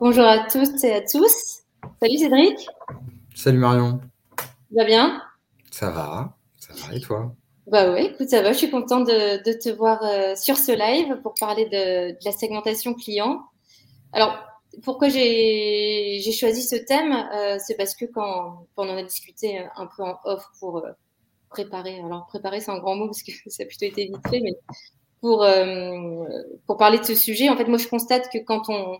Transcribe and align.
Bonjour 0.00 0.24
à 0.24 0.46
tous 0.46 0.82
et 0.82 0.94
à 0.94 1.02
tous. 1.02 1.60
Salut 2.00 2.16
Cédric. 2.16 2.66
Salut 3.34 3.58
Marion. 3.58 4.00
Ça 4.38 4.46
va 4.74 4.84
bien? 4.86 5.22
Ça 5.70 5.90
va, 5.90 6.38
ça 6.56 6.72
va 6.72 6.94
et 6.96 7.00
toi? 7.00 7.34
Bah 7.66 7.92
oui, 7.92 8.06
écoute, 8.06 8.30
ça 8.30 8.40
va. 8.40 8.52
Je 8.52 8.56
suis 8.56 8.70
contente 8.70 9.06
de, 9.08 9.52
te 9.52 9.68
voir 9.68 10.02
euh, 10.02 10.34
sur 10.36 10.56
ce 10.56 10.72
live 10.72 11.20
pour 11.20 11.34
parler 11.34 11.66
de, 11.66 12.16
la 12.24 12.32
segmentation 12.32 12.94
client. 12.94 13.42
Alors, 14.14 14.38
pourquoi 14.84 15.10
j'ai 15.10 16.32
choisi 16.32 16.62
ce 16.62 16.76
thème 16.76 17.12
euh, 17.34 17.58
C'est 17.58 17.76
parce 17.76 17.94
que 17.94 18.06
quand, 18.06 18.66
on 18.78 18.88
en 18.88 18.96
a 18.96 19.02
discuté 19.02 19.58
un 19.76 19.86
peu 19.86 20.02
en 20.02 20.18
off 20.24 20.46
pour 20.60 20.78
euh, 20.78 20.92
préparer, 21.50 22.00
alors 22.00 22.26
préparer 22.26 22.60
c'est 22.62 22.70
un 22.70 22.78
grand 22.78 22.96
mot 22.96 23.04
parce 23.04 23.22
que 23.22 23.32
ça 23.48 23.64
a 23.64 23.66
plutôt 23.66 23.84
été 23.84 24.06
vite 24.06 24.28
fait, 24.30 24.40
mais 24.40 24.56
pour, 25.20 25.46
pour 26.66 26.78
parler 26.78 26.98
de 26.98 27.04
ce 27.04 27.14
sujet, 27.14 27.50
en 27.50 27.56
fait, 27.58 27.66
moi 27.66 27.76
je 27.76 27.86
constate 27.86 28.30
que 28.32 28.38
quand 28.38 28.70
on, 28.70 28.96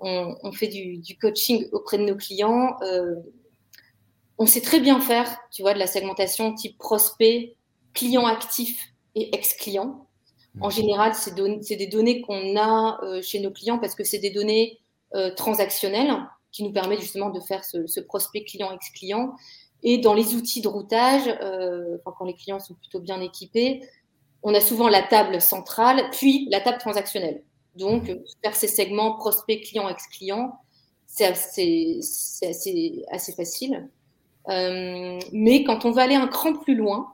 on, 0.00 0.52
fait 0.52 0.68
du, 0.68 1.16
coaching 1.20 1.66
auprès 1.72 1.98
de 1.98 2.04
nos 2.04 2.16
clients. 2.16 2.76
Euh, 2.82 3.14
on 4.38 4.46
sait 4.46 4.60
très 4.60 4.80
bien 4.80 5.00
faire, 5.00 5.38
tu 5.50 5.62
vois, 5.62 5.74
de 5.74 5.78
la 5.78 5.86
segmentation 5.86 6.54
type 6.54 6.76
prospect, 6.78 7.56
client 7.94 8.26
actif 8.26 8.92
et 9.14 9.34
ex-client. 9.34 10.06
En 10.60 10.70
général, 10.70 11.14
c'est 11.14 11.34
des 11.76 11.86
données 11.86 12.22
qu'on 12.22 12.56
a 12.56 12.98
euh, 13.02 13.22
chez 13.22 13.40
nos 13.40 13.50
clients 13.50 13.78
parce 13.78 13.94
que 13.94 14.04
c'est 14.04 14.18
des 14.18 14.30
données 14.30 14.78
euh, 15.14 15.34
transactionnelles 15.34 16.14
qui 16.52 16.64
nous 16.64 16.72
permettent 16.72 17.00
justement 17.00 17.30
de 17.30 17.40
faire 17.40 17.64
ce, 17.64 18.00
prospect 18.00 18.44
client 18.44 18.72
ex-client. 18.72 19.34
Et 19.82 19.98
dans 19.98 20.14
les 20.14 20.34
outils 20.34 20.62
de 20.62 20.68
routage, 20.68 21.24
quand 22.04 22.24
les 22.24 22.34
clients 22.34 22.58
sont 22.58 22.74
plutôt 22.74 22.98
bien 22.98 23.20
équipés, 23.20 23.82
on 24.42 24.54
a 24.54 24.60
souvent 24.60 24.88
la 24.88 25.02
table 25.02 25.40
centrale, 25.40 26.08
puis 26.12 26.48
la 26.50 26.60
table 26.60 26.78
transactionnelle. 26.78 27.42
Donc, 27.76 28.10
faire 28.42 28.54
ces 28.54 28.68
segments 28.68 29.16
prospect, 29.16 29.60
client, 29.60 29.88
ex-client, 29.88 30.58
c'est 31.06 31.26
assez, 31.26 32.00
assez, 33.10 33.32
facile. 33.32 33.88
Euh, 34.48 35.18
mais 35.32 35.64
quand 35.64 35.84
on 35.84 35.92
veut 35.92 36.00
aller 36.00 36.14
un 36.14 36.28
cran 36.28 36.54
plus 36.54 36.74
loin, 36.74 37.12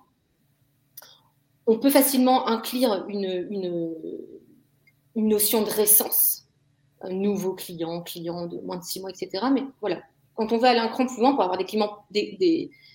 on 1.67 1.79
peut 1.79 1.91
facilement 1.91 2.49
inclure 2.49 3.05
une, 3.09 3.47
une, 3.51 3.95
une 5.15 5.29
notion 5.29 5.63
de 5.63 5.71
récence. 5.71 6.47
Un 7.01 7.11
nouveau 7.11 7.55
client, 7.55 8.03
client 8.03 8.47
de 8.47 8.59
moins 8.61 8.77
de 8.77 8.85
six 8.85 9.01
mois, 9.01 9.11
etc. 9.11 9.47
Mais 9.53 9.63
voilà, 9.81 10.03
quand 10.35 10.53
on 10.53 10.59
veut 10.59 10.67
aller 10.67 10.79
un 10.79 10.89
cran 10.89 11.07
plus 11.07 11.21
loin 11.21 11.33
pour 11.33 11.43
avoir 11.43 11.59
des, 11.59 11.65
clients, 11.65 11.99
des, 12.11 12.37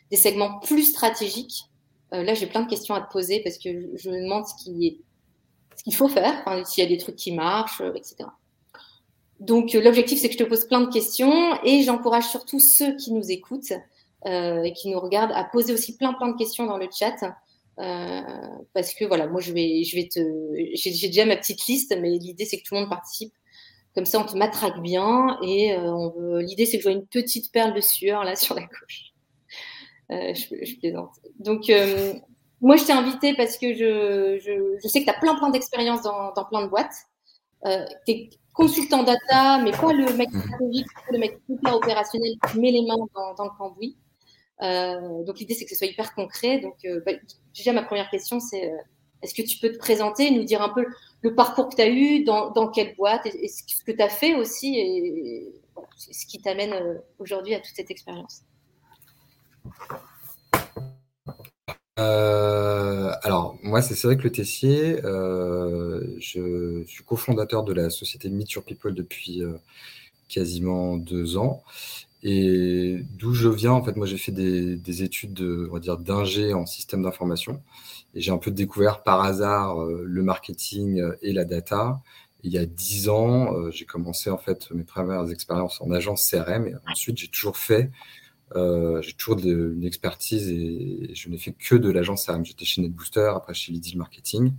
des, 0.09 0.17
segments 0.17 0.59
plus 0.59 0.83
stratégiques, 0.83 1.65
euh, 2.13 2.23
là 2.23 2.33
j'ai 2.33 2.47
plein 2.47 2.63
de 2.63 2.69
questions 2.69 2.95
à 2.95 3.01
te 3.01 3.11
poser 3.11 3.41
parce 3.43 3.57
que 3.57 3.69
je, 3.69 3.97
je 3.97 4.09
me 4.09 4.23
demande 4.23 4.45
ce 4.45 4.63
qui 4.63 4.87
est 4.87 4.97
ce 5.77 5.83
qu'il 5.83 5.95
faut 5.95 6.07
faire, 6.07 6.43
s'il 6.65 6.83
y 6.83 6.87
a 6.87 6.89
des 6.89 6.97
trucs 6.97 7.15
qui 7.15 7.31
marchent, 7.31 7.81
euh, 7.81 7.93
etc. 7.93 8.29
Donc 9.39 9.75
euh, 9.75 9.81
l'objectif, 9.81 10.19
c'est 10.19 10.27
que 10.27 10.33
je 10.33 10.39
te 10.39 10.43
pose 10.43 10.67
plein 10.67 10.81
de 10.81 10.91
questions 10.91 11.57
et 11.63 11.83
j'encourage 11.83 12.25
surtout 12.25 12.59
ceux 12.59 12.95
qui 12.95 13.13
nous 13.13 13.31
écoutent 13.31 13.73
euh, 14.25 14.63
et 14.63 14.73
qui 14.73 14.89
nous 14.89 14.99
regardent 14.99 15.33
à 15.33 15.43
poser 15.43 15.73
aussi 15.73 15.95
plein 15.95 16.13
plein 16.13 16.29
de 16.29 16.37
questions 16.37 16.65
dans 16.65 16.77
le 16.77 16.87
chat. 16.91 17.15
parce 18.73 18.93
que 18.95 19.05
voilà, 19.05 19.27
moi 19.27 19.39
je 19.39 19.53
vais, 19.53 19.83
je 19.83 19.95
vais 19.95 20.07
te, 20.07 20.19
j'ai 20.73 21.07
déjà 21.07 21.25
ma 21.25 21.37
petite 21.37 21.65
liste, 21.67 21.95
mais 22.01 22.09
l'idée 22.09 22.45
c'est 22.45 22.57
que 22.57 22.63
tout 22.63 22.73
le 22.73 22.81
monde 22.81 22.89
participe. 22.89 23.33
Comme 23.93 24.05
ça, 24.05 24.19
on 24.19 24.25
te 24.25 24.37
matraque 24.37 24.79
bien 24.81 25.39
et 25.43 25.75
l'idée 26.39 26.65
c'est 26.65 26.77
que 26.77 26.83
je 26.83 26.89
vois 26.89 26.97
une 26.97 27.07
petite 27.07 27.51
perle 27.51 27.75
de 27.75 27.81
sueur 27.81 28.23
là 28.23 28.35
sur 28.35 28.55
la 28.55 28.61
gauche. 28.61 29.13
Je, 30.09 30.65
je, 30.65 30.79
plaisante. 30.79 31.11
Donc 31.39 31.69
moi, 32.61 32.75
je 32.75 32.85
t'ai 32.85 32.93
invité 32.93 33.35
parce 33.35 33.57
que 33.57 33.73
je, 33.73 34.39
je, 34.39 34.77
je 34.81 34.87
sais 34.87 35.01
que 35.01 35.05
tu 35.05 35.11
as 35.11 35.19
plein, 35.19 35.35
plein 35.35 35.49
d'expérience 35.49 36.01
dans, 36.01 36.33
dans, 36.33 36.45
plein 36.45 36.63
de 36.63 36.67
boîtes. 36.67 36.95
Euh, 37.65 37.85
tu 38.05 38.13
es 38.13 38.29
consultant 38.53 39.03
data, 39.03 39.59
mais 39.59 39.71
pas 39.71 39.93
le 39.93 40.11
mec 40.13 40.29
stratégique, 40.29 40.87
le 41.11 41.19
mec 41.19 41.39
hyper 41.47 41.75
opérationnel 41.75 42.33
qui 42.51 42.59
met 42.59 42.71
les 42.71 42.81
mains 42.81 42.95
dans, 43.13 43.33
dans 43.35 43.43
le 43.45 43.57
cambouis. 43.57 43.95
Euh, 44.63 45.23
donc, 45.23 45.39
l'idée, 45.39 45.53
c'est 45.53 45.65
que 45.65 45.71
ce 45.71 45.75
soit 45.75 45.87
hyper 45.87 46.13
concret. 46.15 46.59
Donc, 46.59 46.75
euh, 46.85 47.01
bah, 47.05 47.11
déjà, 47.55 47.73
ma 47.73 47.83
première 47.83 48.09
question, 48.09 48.39
c'est 48.39 48.71
euh, 48.71 48.77
est-ce 49.21 49.35
que 49.35 49.47
tu 49.47 49.59
peux 49.59 49.71
te 49.71 49.77
présenter, 49.77 50.31
nous 50.31 50.43
dire 50.43 50.61
un 50.61 50.69
peu 50.69 50.85
le 51.21 51.35
parcours 51.35 51.69
que 51.69 51.75
tu 51.75 51.81
as 51.81 51.89
eu, 51.89 52.23
dans, 52.23 52.49
dans, 52.51 52.67
quelle 52.67 52.95
boîte, 52.95 53.25
et, 53.27 53.47
ce 53.47 53.83
que 53.83 53.91
tu 53.91 54.01
as 54.01 54.09
fait 54.09 54.35
aussi, 54.35 54.77
et, 54.77 55.53
voilà, 55.73 55.89
ce 55.95 56.25
qui 56.25 56.41
t'amène 56.41 57.01
aujourd'hui 57.19 57.53
à 57.53 57.59
toute 57.59 57.75
cette 57.75 57.91
expérience? 57.91 58.41
Euh, 61.99 63.11
alors, 63.23 63.57
moi, 63.63 63.81
c'est 63.81 63.95
Cédric 63.95 64.23
Le 64.23 64.31
Tessier. 64.31 65.03
Euh, 65.03 66.03
je 66.19 66.83
suis 66.85 67.03
cofondateur 67.03 67.63
de 67.63 67.73
la 67.73 67.89
société 67.89 68.29
Meet 68.29 68.51
Your 68.51 68.63
People 68.63 68.93
depuis 68.93 69.43
euh, 69.43 69.53
quasiment 70.29 70.97
deux 70.97 71.37
ans. 71.37 71.63
Et 72.23 72.99
d'où 73.17 73.33
je 73.33 73.49
viens, 73.49 73.71
en 73.71 73.83
fait, 73.83 73.95
moi, 73.95 74.07
j'ai 74.07 74.17
fait 74.17 74.31
des, 74.31 75.03
études 75.03 75.33
de, 75.33 75.67
on 75.69 75.73
va 75.75 75.79
dire, 75.79 75.97
d'ingé 75.97 76.53
en 76.53 76.65
système 76.65 77.03
d'information. 77.03 77.61
Et 78.15 78.21
j'ai 78.21 78.31
un 78.31 78.37
peu 78.37 78.51
découvert 78.51 79.03
par 79.03 79.23
hasard 79.23 79.77
le 79.85 80.23
marketing 80.23 81.03
et 81.21 81.33
la 81.33 81.45
data. 81.45 81.99
il 82.43 82.51
y 82.51 82.57
a 82.57 82.65
dix 82.65 83.09
ans, 83.09 83.69
j'ai 83.71 83.85
commencé, 83.85 84.29
en 84.29 84.37
fait, 84.37 84.71
mes 84.71 84.83
premières 84.83 85.29
expériences 85.31 85.79
en 85.81 85.91
agence 85.91 86.29
CRM. 86.29 86.67
Et 86.67 86.75
ensuite, 86.89 87.17
j'ai 87.17 87.27
toujours 87.27 87.57
fait 87.57 87.91
euh, 88.55 89.01
j'ai 89.01 89.13
toujours 89.13 89.35
de, 89.35 89.73
une 89.75 89.83
expertise 89.83 90.49
et, 90.49 91.11
je 91.13 91.29
n'ai 91.29 91.37
fait 91.37 91.53
que 91.53 91.75
de 91.75 91.89
l'agence 91.91 92.25
CRM. 92.25 92.45
J'étais 92.45 92.65
chez 92.65 92.81
NetBooster, 92.81 93.31
après 93.35 93.53
chez 93.53 93.71
Lidl 93.71 93.97
Marketing. 93.97 94.53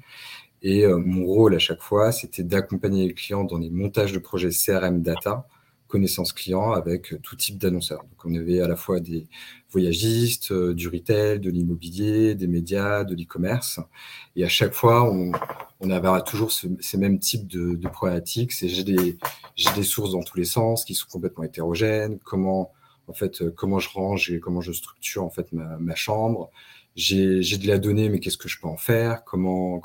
Et 0.63 0.85
euh, 0.85 0.99
mon 0.99 1.25
rôle 1.25 1.55
à 1.55 1.59
chaque 1.59 1.81
fois, 1.81 2.13
c'était 2.13 2.43
d'accompagner 2.43 3.07
les 3.07 3.15
clients 3.15 3.45
dans 3.45 3.59
les 3.59 3.71
montages 3.71 4.13
de 4.13 4.19
projets 4.19 4.51
CRM 4.51 5.03
data, 5.03 5.47
connaissance 5.87 6.33
client 6.33 6.73
avec 6.73 7.15
tout 7.23 7.37
type 7.37 7.59
d'annonceurs. 7.59 8.03
Donc 8.03 8.25
on 8.25 8.35
avait 8.35 8.61
à 8.61 8.69
la 8.69 8.77
fois 8.77 9.01
des 9.01 9.29
voyagistes, 9.71 10.51
euh, 10.53 10.75
du 10.75 10.89
retail, 10.89 11.39
de 11.41 11.51
l'immobilier, 11.51 12.35
des 12.35 12.49
médias, 12.49 13.05
de 13.05 13.15
l'e-commerce. 13.15 13.81
Et 14.37 14.45
à 14.45 14.49
chaque 14.49 14.75
fois, 14.75 15.11
on, 15.11 15.33
on 15.81 15.91
avait 15.91 16.09
toujours 16.27 16.53
ce, 16.53 16.67
ces 16.81 16.99
mêmes 16.99 17.21
types 17.21 17.47
de, 17.47 17.75
de 17.75 17.89
problématiques. 17.89 18.53
J'ai 18.53 18.85
des, 18.85 19.17
des 19.77 19.83
sources 19.83 20.13
dans 20.13 20.23
tous 20.23 20.37
les 20.37 20.45
sens 20.45 20.85
qui 20.85 20.95
sont 20.95 21.07
complètement 21.09 21.45
hétérogènes. 21.45 22.19
Comment 22.25 22.73
en 23.09 23.15
fait, 23.15 23.43
euh, 23.43 23.51
comment 23.51 23.79
je 23.79 23.89
range 23.89 24.31
et 24.31 24.39
comment 24.39 24.61
je 24.61 24.73
structure 24.73 25.25
en 25.25 25.31
fait 25.31 25.51
ma, 25.53 25.95
chambre. 25.95 26.51
J'ai 26.95 27.41
de 27.41 27.67
la 27.67 27.79
donnée, 27.79 28.09
mais 28.09 28.21
qu'est-ce 28.21 28.37
que 28.37 28.49
je 28.49 28.61
peux 28.61 28.69
en 28.69 28.77
faire? 28.77 29.25
Comment, 29.25 29.81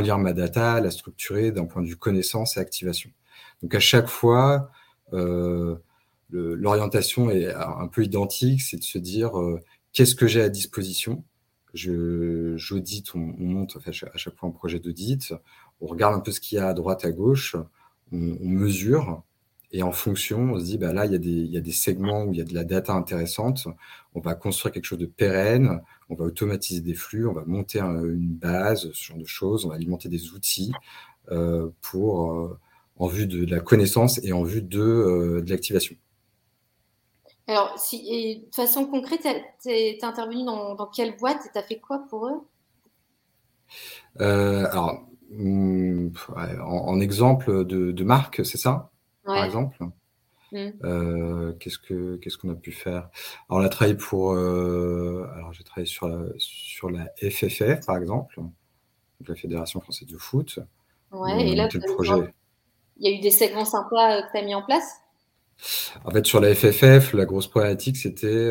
lire 0.00 0.18
ma 0.18 0.32
data, 0.32 0.80
la 0.80 0.90
structurer 0.90 1.52
d'un 1.52 1.64
point 1.64 1.82
de 1.82 1.86
vue 1.86 1.96
connaissance 1.96 2.56
et 2.56 2.60
activation. 2.60 3.10
Donc 3.62 3.74
à 3.74 3.80
chaque 3.80 4.08
fois, 4.08 4.70
euh, 5.12 5.76
l'orientation 6.30 7.30
est 7.30 7.52
un 7.52 7.88
peu 7.88 8.04
identique, 8.04 8.62
c'est 8.62 8.78
de 8.78 8.82
se 8.82 8.98
dire 8.98 9.38
euh, 9.38 9.60
qu'est-ce 9.92 10.14
que 10.14 10.26
j'ai 10.26 10.42
à 10.42 10.48
disposition? 10.48 11.24
J'audite, 11.72 13.14
on, 13.14 13.20
on, 13.38 13.44
monte 13.44 13.78
à 13.86 13.92
chaque 13.92 14.36
fois 14.36 14.48
un 14.48 14.52
projet 14.52 14.80
d'audit, 14.80 15.32
on 15.80 15.86
regarde 15.86 16.16
un 16.16 16.20
peu 16.20 16.32
ce 16.32 16.40
qu'il 16.40 16.56
y 16.56 16.58
a 16.58 16.66
à 16.66 16.74
droite, 16.74 17.04
à 17.04 17.12
gauche, 17.12 17.54
on 18.12 18.16
mesure, 18.16 19.22
et 19.72 19.82
en 19.82 19.92
fonction, 19.92 20.52
on 20.52 20.58
se 20.58 20.64
dit, 20.64 20.78
bah 20.78 20.92
là, 20.92 21.06
il 21.06 21.12
y, 21.12 21.14
a 21.14 21.18
des, 21.18 21.30
il 21.30 21.50
y 21.50 21.56
a 21.56 21.60
des 21.60 21.72
segments 21.72 22.24
où 22.24 22.32
il 22.32 22.38
y 22.38 22.40
a 22.40 22.44
de 22.44 22.54
la 22.54 22.64
data 22.64 22.92
intéressante. 22.92 23.68
On 24.14 24.20
va 24.20 24.34
construire 24.34 24.72
quelque 24.72 24.84
chose 24.84 24.98
de 24.98 25.06
pérenne. 25.06 25.80
On 26.08 26.16
va 26.16 26.24
automatiser 26.24 26.80
des 26.80 26.94
flux. 26.94 27.28
On 27.28 27.32
va 27.32 27.44
monter 27.46 27.78
une 27.78 28.34
base, 28.34 28.90
ce 28.92 29.04
genre 29.04 29.18
de 29.18 29.26
choses. 29.26 29.64
On 29.64 29.68
va 29.68 29.76
alimenter 29.76 30.08
des 30.08 30.32
outils 30.32 30.72
euh, 31.30 31.70
pour, 31.82 32.32
euh, 32.32 32.58
en 32.96 33.06
vue 33.06 33.28
de, 33.28 33.46
la 33.46 33.60
connaissance 33.60 34.18
et 34.24 34.32
en 34.32 34.42
vue 34.42 34.62
de, 34.62 34.80
euh, 34.80 35.42
de 35.42 35.50
l'activation. 35.50 35.94
Alors, 37.46 37.78
si, 37.78 38.04
et 38.10 38.46
de 38.48 38.54
façon 38.54 38.86
concrète, 38.86 39.26
tu 39.62 39.68
es, 39.68 40.04
intervenu 40.04 40.44
dans, 40.44 40.74
dans, 40.74 40.86
quelle 40.86 41.16
boîte 41.16 41.46
et 41.46 41.52
tu 41.52 41.58
as 41.58 41.62
fait 41.62 41.78
quoi 41.78 42.04
pour 42.10 42.26
eux? 42.26 42.40
Alors, 44.18 45.06
hmm, 45.30 46.08
en, 46.36 46.88
en, 46.88 47.00
exemple 47.00 47.64
de, 47.64 47.92
de 47.92 48.04
marque, 48.04 48.44
c'est 48.44 48.58
ça? 48.58 48.89
Par 49.24 49.44
exemple. 49.44 49.76
Mmh. 50.52 50.68
Euh, 50.82 51.52
qu'est-ce 51.60 51.78
que 51.78 52.16
qu'est-ce 52.16 52.36
qu'on 52.36 52.50
a 52.50 52.56
pu 52.56 52.72
faire? 52.72 53.08
Alors 53.48 53.62
on 53.62 53.64
a 53.64 53.68
travaillé 53.68 53.96
pour 53.96 54.32
euh, 54.32 55.28
alors 55.34 55.52
j'ai 55.52 55.62
travaillé 55.62 55.86
sur 55.86 56.08
la 56.08 56.24
sur 56.38 56.90
la 56.90 57.06
FFF 57.22 57.86
par 57.86 57.96
exemple, 57.98 58.40
la 59.26 59.34
Fédération 59.36 59.80
française 59.80 60.08
de 60.08 60.18
foot. 60.18 60.58
Ouais, 61.12 61.50
et 61.50 61.54
là 61.54 61.68
le 61.72 61.94
projet. 61.94 62.34
il 62.96 63.08
y 63.08 63.14
a 63.14 63.16
eu 63.16 63.20
des 63.20 63.30
segments 63.30 63.64
sympas 63.64 64.18
euh, 64.18 64.22
que 64.22 64.32
tu 64.32 64.38
as 64.38 64.44
mis 64.44 64.54
en 64.54 64.62
place? 64.62 64.96
En 66.04 66.10
fait 66.10 66.26
sur 66.26 66.40
la 66.40 66.54
FFF, 66.54 67.12
la 67.12 67.26
grosse 67.26 67.46
problématique 67.46 67.96
c'était 67.96 68.50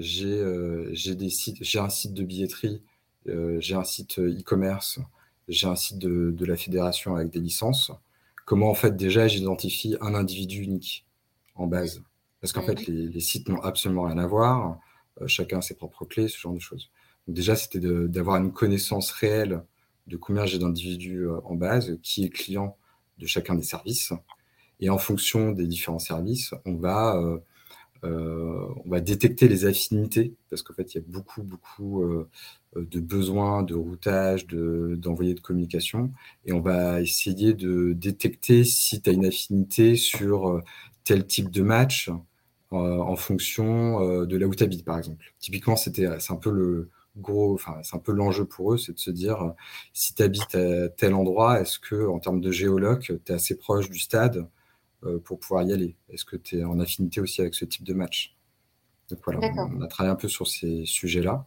j'ai 0.00 0.44
j'ai 0.92 1.14
des 1.16 1.30
sites, 1.30 1.56
j'ai 1.62 1.78
un 1.80 1.88
site 1.88 2.14
de 2.14 2.22
billetterie, 2.22 2.82
j'ai 3.26 3.74
un 3.74 3.84
site 3.84 4.20
e-commerce, 4.20 5.00
j'ai 5.48 5.66
un 5.66 5.74
site 5.74 5.98
de, 5.98 6.30
de 6.30 6.44
la 6.44 6.56
fédération 6.56 7.16
avec 7.16 7.30
des 7.30 7.40
licences 7.40 7.90
comment 8.50 8.68
en 8.68 8.74
fait 8.74 8.96
déjà 8.96 9.28
j'identifie 9.28 9.96
un 10.00 10.12
individu 10.12 10.60
unique 10.64 11.06
en 11.54 11.68
base. 11.68 12.02
Parce 12.40 12.52
qu'en 12.52 12.62
fait, 12.62 12.88
mhm. 12.88 13.10
les, 13.10 13.20
sites 13.20 13.48
n'ont 13.48 13.60
absolument 13.60 14.02
rien 14.02 14.18
à 14.18 14.26
voir, 14.26 14.80
euh, 15.20 15.28
chacun 15.28 15.58
a 15.58 15.62
ses 15.62 15.76
propres 15.76 16.04
clés, 16.04 16.26
ce 16.26 16.36
genre 16.36 16.52
de 16.52 16.58
choses. 16.58 16.90
Donc 17.28 17.36
déjà, 17.36 17.54
c'était 17.54 17.78
d'avoir 17.78 18.38
une 18.38 18.52
connaissance 18.52 19.12
réelle 19.12 19.62
de 20.08 20.16
combien 20.16 20.46
j'ai 20.46 20.58
d'individus 20.58 21.28
euh, 21.28 21.38
en 21.44 21.54
base, 21.54 21.96
qui 22.02 22.24
est 22.24 22.28
client 22.28 22.76
de 23.18 23.26
chacun 23.28 23.54
des 23.54 23.62
services. 23.62 24.12
Et 24.80 24.90
en 24.90 24.98
fonction 24.98 25.52
des 25.52 25.68
différents 25.68 26.00
services, 26.00 26.52
on 26.64 26.74
va, 26.74 27.22
on 28.02 28.88
va 28.88 29.00
détecter 29.00 29.48
les 29.48 29.66
affinités, 29.66 30.34
parce 30.48 30.62
qu'en 30.62 30.74
fait, 30.74 30.94
il 30.94 30.98
y 30.98 31.00
a 31.00 31.04
beaucoup, 31.06 31.42
beaucoup 31.42 32.04
de 32.74 33.00
besoins 33.00 33.62
de 33.62 33.74
routage, 33.74 34.46
d'envoyer 34.46 35.34
de, 35.34 35.40
communication, 35.40 36.10
et 36.46 36.52
on 36.52 36.60
va 36.60 37.00
essayer 37.00 37.52
de 37.52 37.92
détecter 37.92 38.64
si 38.64 39.00
tu 39.00 39.10
as 39.10 39.12
une 39.12 39.26
affinité 39.26 39.96
sur 39.96 40.62
tel 41.04 41.26
type 41.26 41.50
de 41.50 41.62
match 41.62 42.10
en 42.70 43.16
fonction 43.16 44.24
de 44.24 44.36
là 44.36 44.46
où 44.46 44.54
tu 44.54 44.64
habites, 44.64 44.84
par 44.84 44.98
exemple. 44.98 45.24
Typiquement, 45.38 45.76
c'était 45.76 46.08
c'est 46.20 46.32
un 46.32 46.36
peu 46.36 46.50
le 46.50 46.90
gros, 47.16 47.54
enfin, 47.54 47.78
c'est 47.82 47.96
un 47.96 48.00
peu 48.00 48.12
l'enjeu 48.12 48.44
pour 48.44 48.74
eux, 48.74 48.78
c'est 48.78 48.92
de 48.92 48.98
se 48.98 49.10
dire 49.10 49.42
euh, 49.42 49.50
si 49.92 50.14
tu 50.14 50.22
habites 50.22 50.54
à 50.54 50.88
tel 50.90 51.14
endroit, 51.14 51.60
est-ce 51.60 51.78
que 51.78 52.06
en 52.08 52.18
termes 52.18 52.40
de 52.40 52.50
géoloc, 52.50 53.02
tu 53.02 53.32
es 53.32 53.32
assez 53.32 53.56
proche 53.56 53.90
du 53.90 53.98
stade 53.98 54.36
euh, 54.38 54.44
pour 55.24 55.38
pouvoir 55.38 55.62
y 55.64 55.72
aller? 55.72 55.96
Est-ce 56.08 56.24
que 56.24 56.36
tu 56.36 56.58
es 56.58 56.64
en 56.64 56.78
affinité 56.80 57.20
aussi 57.20 57.40
avec 57.40 57.54
ce 57.54 57.64
type 57.64 57.84
de 57.84 57.94
match? 57.94 58.36
Donc 59.08 59.20
voilà, 59.24 59.40
on, 59.74 59.80
a 59.82 59.86
travaillé 59.86 60.12
un 60.12 60.16
peu 60.16 60.28
sur 60.28 60.46
ces 60.46 60.84
sujets-là, 60.84 61.46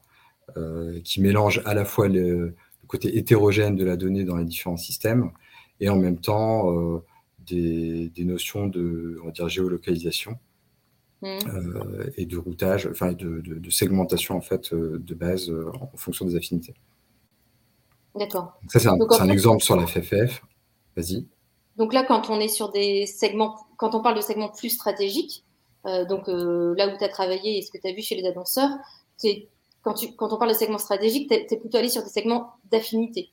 euh, 0.57 0.99
qui 1.01 1.21
mélangent 1.21 1.61
à 1.65 1.73
la 1.73 1.85
fois 1.85 2.07
le, 2.07 2.55
côté 2.87 3.17
hétérogène 3.17 3.75
de 3.75 3.85
la 3.85 3.95
donnée 3.95 4.25
dans 4.25 4.35
les 4.35 4.45
différents 4.45 4.77
systèmes 4.77 5.31
et 5.79 5.89
en 5.89 5.95
même 5.95 6.19
temps 6.19 6.69
des, 7.39 8.09
des, 8.09 8.25
notions 8.25 8.67
de 8.67 9.17
on 9.23 9.27
va 9.27 9.31
dire, 9.31 9.49
géolocalisation 9.49 10.37
Mmh. 11.23 11.37
Euh, 11.47 12.11
et 12.17 12.25
de 12.25 12.37
routage, 12.37 12.85
enfin 12.85 13.13
de, 13.13 13.39
de, 13.39 13.69
segmentation 13.69 14.35
en 14.35 14.41
fait 14.41 14.73
euh, 14.73 14.99
de 14.99 15.13
base 15.15 15.49
euh, 15.49 15.71
en 15.79 15.95
fonction 15.95 16.25
des 16.25 16.35
affinités. 16.35 16.73
D'accord. 18.13 18.59
Ça 18.67 18.81
c'est 18.81 18.89
un, 18.89 19.29
exemple 19.29 19.63
sur 19.63 19.77
la 19.77 19.87
FFF. 19.87 20.43
Vas-y. 20.97 21.25
Donc 21.77 21.93
là, 21.93 22.03
quand 22.03 22.29
on 22.29 22.39
est 22.39 22.47
sur 22.47 22.71
des 22.71 23.05
segments, 23.05 23.55
quand 23.77 23.95
on 23.95 24.01
parle 24.01 24.15
de 24.15 24.21
segments 24.21 24.49
plus 24.49 24.69
stratégiques, 24.69 25.43
donc 25.85 26.27
là 26.27 26.87
où 26.87 26.97
tu 26.97 27.03
as 27.03 27.09
travaillé 27.09 27.57
et 27.57 27.61
ce 27.61 27.69
que 27.69 27.77
tu 27.77 27.87
as 27.87 27.93
vu 27.93 28.01
chez 28.01 28.15
les 28.15 28.25
annonceurs, 28.27 28.69
quand, 29.81 29.93
tu, 29.93 30.15
quand 30.15 30.31
on 30.31 30.37
parle 30.37 30.51
de 30.51 30.55
segments 30.55 30.77
stratégiques, 30.77 31.29
tu 31.29 31.35
es, 31.35 31.59
plutôt 31.59 31.77
allé 31.77 31.89
sur 31.89 32.03
des 32.03 32.09
segments 32.09 32.53
d'affinité 32.71 33.31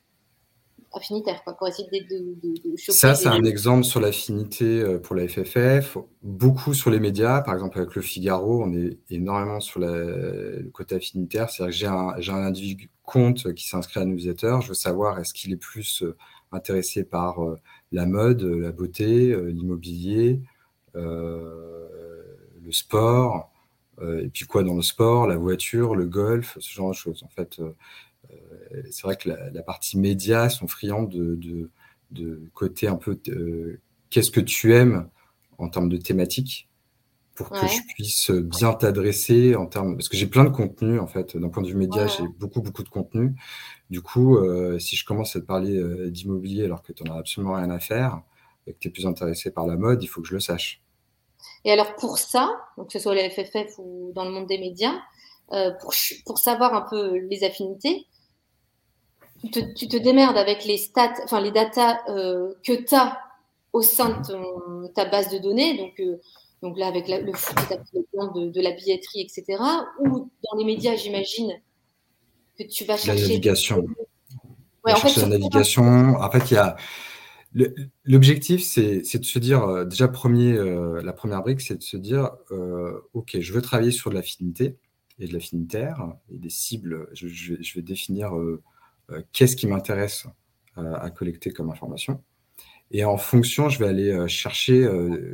affinitaire, 0.93 1.41
pour 1.57 1.67
essayer 1.67 1.87
de, 1.89 2.35
de, 2.41 2.75
Ça, 2.91 3.15
c'est 3.15 3.27
un 3.27 3.43
exemple 3.43 3.83
sur 3.83 4.01
l'affinité 4.01 4.81
euh, 4.81 4.99
pour 4.99 5.15
la 5.15 5.27
FFF. 5.27 5.97
Beaucoup 6.21 6.73
sur 6.73 6.89
les 6.89 6.99
médias, 6.99 7.41
par 7.41 7.53
exemple 7.53 7.77
avec 7.77 7.95
le 7.95 8.01
Figaro, 8.01 8.61
on 8.63 8.73
est 8.73 8.97
énormément 9.09 9.59
sur 9.59 9.79
le 9.79 10.69
côté 10.73 10.95
affinitaire. 10.95 11.49
C'est-à-dire 11.49 11.71
que 11.71 12.19
j'ai 12.19 12.31
un, 12.33 12.35
un 12.35 12.45
individu 12.45 12.89
compte 13.03 13.53
qui 13.53 13.67
s'inscrit 13.67 14.01
à 14.01 14.05
newsletter. 14.05 14.57
Je 14.61 14.67
veux 14.69 14.73
savoir 14.73 15.17
est-ce 15.19 15.33
qu'il 15.33 15.53
est 15.53 15.57
plus 15.57 16.03
euh, 16.03 16.17
intéressé 16.51 17.03
par 17.03 17.41
euh, 17.41 17.57
la 17.91 18.05
mode, 18.05 18.43
la 18.43 18.71
beauté, 18.71 19.35
l'immobilier, 19.51 20.41
le 20.95 22.71
sport, 22.71 23.51
et 24.01 24.29
puis 24.29 24.45
quoi 24.45 24.63
dans 24.63 24.75
le 24.75 24.81
sport, 24.81 25.27
la 25.27 25.37
voiture, 25.37 25.95
le 25.95 26.05
golf, 26.05 26.57
ce 26.59 26.73
genre 26.73 26.89
de 26.89 26.95
choses. 26.95 27.23
En 27.23 27.29
fait, 27.29 27.61
c'est 28.89 29.03
vrai 29.03 29.15
que 29.15 29.29
la, 29.29 29.63
partie 29.63 29.97
média 29.97 30.49
sont 30.49 30.67
friands 30.67 31.03
de, 31.03 31.69
de, 32.11 32.49
côté 32.53 32.87
un 32.87 32.95
peu 32.95 33.17
euh, 33.29 33.79
qu'est-ce 34.09 34.31
que 34.31 34.41
tu 34.41 34.73
aimes 34.73 35.07
en 35.57 35.69
termes 35.69 35.89
de 35.89 35.97
thématique 35.97 36.67
pour 37.35 37.49
que 37.49 37.67
je 37.67 37.93
puisse 37.95 38.31
bien 38.31 38.73
t'adresser 38.73 39.55
en 39.55 39.65
termes 39.65 39.95
parce 39.95 40.09
que 40.09 40.17
j'ai 40.17 40.27
plein 40.27 40.43
de 40.43 40.49
contenu 40.49 40.99
en 40.99 41.07
fait. 41.07 41.37
D'un 41.37 41.49
point 41.49 41.63
de 41.63 41.67
vue 41.67 41.75
média 41.75 42.07
j'ai 42.07 42.23
beaucoup 42.39 42.61
beaucoup 42.61 42.83
de 42.83 42.89
contenu 42.89 43.35
du 43.89 44.01
coup 44.01 44.37
euh, 44.37 44.79
si 44.79 44.95
je 44.95 45.05
commence 45.05 45.35
à 45.35 45.41
te 45.41 45.45
parler 45.45 45.77
euh, 45.77 46.09
d'immobilier 46.09 46.65
alors 46.65 46.83
que 46.83 46.93
tu 46.93 47.03
n'en 47.03 47.15
as 47.15 47.19
absolument 47.19 47.53
rien 47.53 47.69
à 47.69 47.79
faire 47.79 48.21
et 48.67 48.73
que 48.73 48.79
tu 48.79 48.89
es 48.89 48.91
plus 48.91 49.05
intéressé 49.05 49.51
par 49.51 49.65
la 49.65 49.75
mode 49.75 50.03
il 50.03 50.07
faut 50.07 50.21
que 50.21 50.27
je 50.27 50.33
le 50.33 50.39
sache. 50.39 50.81
Et 51.65 51.71
alors 51.71 51.95
pour 51.95 52.17
ça 52.17 52.49
donc 52.77 52.87
que 52.87 52.93
ce 52.93 52.99
soit 52.99 53.15
la 53.15 53.29
FFF 53.29 53.77
ou 53.77 54.11
dans 54.13 54.25
le 54.25 54.31
monde 54.31 54.47
des 54.47 54.59
médias 54.59 54.99
pour, 55.81 55.93
pour 56.25 56.39
savoir 56.39 56.73
un 56.73 56.81
peu 56.89 57.17
les 57.17 57.43
affinités 57.43 58.07
tu 59.49 59.87
te, 59.87 59.97
démerdes 59.97 60.37
avec 60.37 60.65
les 60.65 60.77
stats, 60.77 61.13
enfin 61.23 61.41
les 61.41 61.51
datas 61.51 61.99
euh, 62.09 62.53
que 62.63 62.73
tu 62.73 62.93
as 62.95 63.17
au 63.73 63.81
sein 63.81 64.21
de 64.21 64.87
ta 64.93 65.05
base 65.05 65.29
de 65.29 65.37
données, 65.37 65.77
donc, 65.77 65.99
euh, 65.99 66.19
donc 66.61 66.77
là 66.77 66.87
avec 66.87 67.07
le 67.07 67.33
foot, 67.33 67.55
de, 68.35 68.49
de 68.49 68.61
la 68.61 68.71
billetterie, 68.71 69.21
etc. 69.21 69.61
Ou 69.99 70.29
dans 70.43 70.57
les 70.57 70.65
médias, 70.65 70.95
j'imagine 70.95 71.53
que 72.57 72.63
tu 72.63 72.85
vas 72.85 72.97
chercher. 72.97 73.21
La 73.21 73.27
navigation. 73.27 73.85
Ouais, 74.85 74.93
en 74.93 74.95
fait, 74.95 75.21
la 75.21 75.27
navigation. 75.27 76.15
En 76.15 76.31
fait, 76.31 76.51
il 76.51 76.53
y 76.55 76.57
a. 76.57 76.75
L'objectif, 78.05 78.63
c'est 78.63 79.01
de 79.01 79.25
se 79.25 79.39
dire, 79.39 79.63
euh, 79.63 79.83
déjà, 79.83 80.07
premier, 80.07 80.53
la 80.53 81.11
première 81.11 81.41
brique, 81.41 81.59
c'est 81.59 81.75
de 81.75 81.83
se 81.83 81.97
dire, 81.97 82.31
OK, 83.13 83.37
je 83.39 83.53
veux 83.53 83.61
travailler 83.61 83.91
sur 83.91 84.09
de 84.09 84.15
l'affinité 84.15 84.77
et 85.19 85.27
de 85.27 85.33
l'affinitaire 85.33 86.13
et 86.29 86.37
des 86.37 86.49
cibles. 86.49 87.09
Je, 87.13 87.27
je 87.27 87.75
vais 87.75 87.81
définir 87.81 88.33
euh, 89.11 89.23
qu'est-ce 89.33 89.55
qui 89.55 89.67
m'intéresse 89.67 90.27
euh, 90.77 90.95
à 90.95 91.09
collecter 91.09 91.51
comme 91.51 91.69
information. 91.69 92.23
Et 92.91 93.05
en 93.05 93.17
fonction, 93.17 93.69
je 93.69 93.79
vais 93.79 93.87
aller 93.87 94.11
euh, 94.11 94.27
chercher 94.27 94.87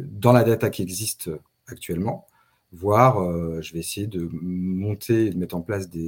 dans 0.10 0.32
la 0.32 0.44
data 0.44 0.70
qui 0.70 0.82
existe 0.82 1.30
actuellement, 1.68 2.28
voir, 2.72 3.20
je 3.62 3.74
vais 3.74 3.80
essayer 3.80 4.08
de 4.08 4.30
monter, 4.32 5.32
de 5.32 5.38
mettre 5.38 5.56
en 5.56 5.62
place 5.62 5.90
des, 5.90 6.08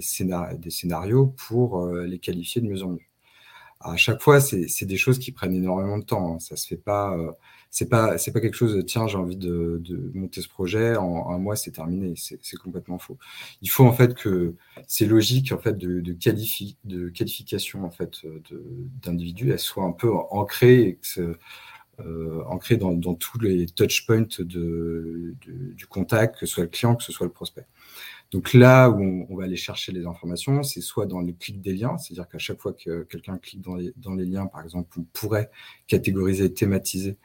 des 0.58 0.70
scénarios 0.70 1.28
pour 1.48 1.88
les 1.88 2.20
qualifier 2.20 2.62
de 2.62 2.68
mieux 2.68 2.84
en 2.84 2.90
mieux. 2.90 3.00
À 3.82 3.96
chaque 3.98 4.22
fois, 4.22 4.40
c'est 4.42 4.86
des 4.86 4.98
choses 4.98 5.20
qui 5.20 5.32
prennent 5.32 5.56
énormément 5.56 5.98
de 5.98 6.04
temps. 6.04 6.36
Hein. 6.36 6.40
Ça 6.40 6.56
se 6.56 6.68
fait 6.68 6.78
pas 6.78 7.18
c'est 7.72 7.88
pas 7.88 8.18
c'est 8.18 8.32
pas 8.32 8.42
quelque 8.42 8.56
chose 8.56 8.76
de 8.76 8.82
tiens 8.82 9.08
j'ai 9.08 9.18
envie 9.18 9.36
de, 9.36 9.80
de, 9.84 10.12
monter 10.16 10.42
ce 10.42 10.50
projet 10.50 10.96
en 10.96 11.30
un 11.30 11.38
mois 11.38 11.56
c'est 11.56 11.72
terminé. 11.72 12.14
C'est 12.18 12.58
complètement 12.58 12.98
faux. 12.98 13.18
Il 13.62 13.70
faut 13.70 13.86
en 13.86 13.94
fait 13.94 14.16
que 14.16 14.56
ces 14.88 15.06
logiques 15.06 15.52
en 15.52 15.60
fait 15.60 15.78
de, 15.78 16.00
de, 16.02 16.14
de 16.86 17.10
qualification 17.10 17.86
en 17.86 17.92
fait 17.92 18.22
d'individus 19.04 19.52
elles 19.52 19.60
soient 19.60 19.86
un 19.86 19.92
peu 19.92 20.12
ancrées 20.12 20.82
et 20.82 20.96
que 20.96 21.38
euh, 22.02 22.44
ancrées 22.46 22.78
dans, 22.78 22.94
dans, 22.94 23.14
tous 23.14 23.40
les 23.40 23.66
touch 23.66 24.06
points 24.06 24.26
de, 24.40 25.36
du 25.42 25.86
contact 25.86 26.40
que 26.40 26.46
ce 26.46 26.54
soit 26.54 26.64
le 26.64 26.70
client 26.70 26.96
que 26.96 27.04
ce 27.04 27.12
soit 27.12 27.28
le 27.28 27.34
prospect. 27.34 27.66
Donc 28.32 28.54
là 28.54 28.90
où 28.90 29.02
on, 29.02 29.28
on 29.30 29.36
va 29.36 29.46
aller 29.46 29.58
chercher 29.58 29.92
les 29.92 30.06
informations, 30.06 30.64
c'est 30.64 30.82
soit 30.82 31.08
dans 31.08 31.20
le 31.20 31.34
clic 31.34 31.62
des 31.62 31.74
liens, 31.74 31.98
c'est-à-dire 31.98 32.28
qu'à 32.30 32.38
chaque 32.38 32.62
fois 32.62 32.74
que 32.74 33.04
quelqu'un 33.04 33.38
clique 33.38 33.62
dans 33.62 33.76
les, 33.76 33.92
dans 33.98 34.14
les 34.14 34.26
liens, 34.26 34.46
par 34.46 34.64
exemple, 34.64 35.00
on 35.00 35.04
pourrait 35.14 35.50
catégoriser 35.88 36.54
thématiser 36.54 37.18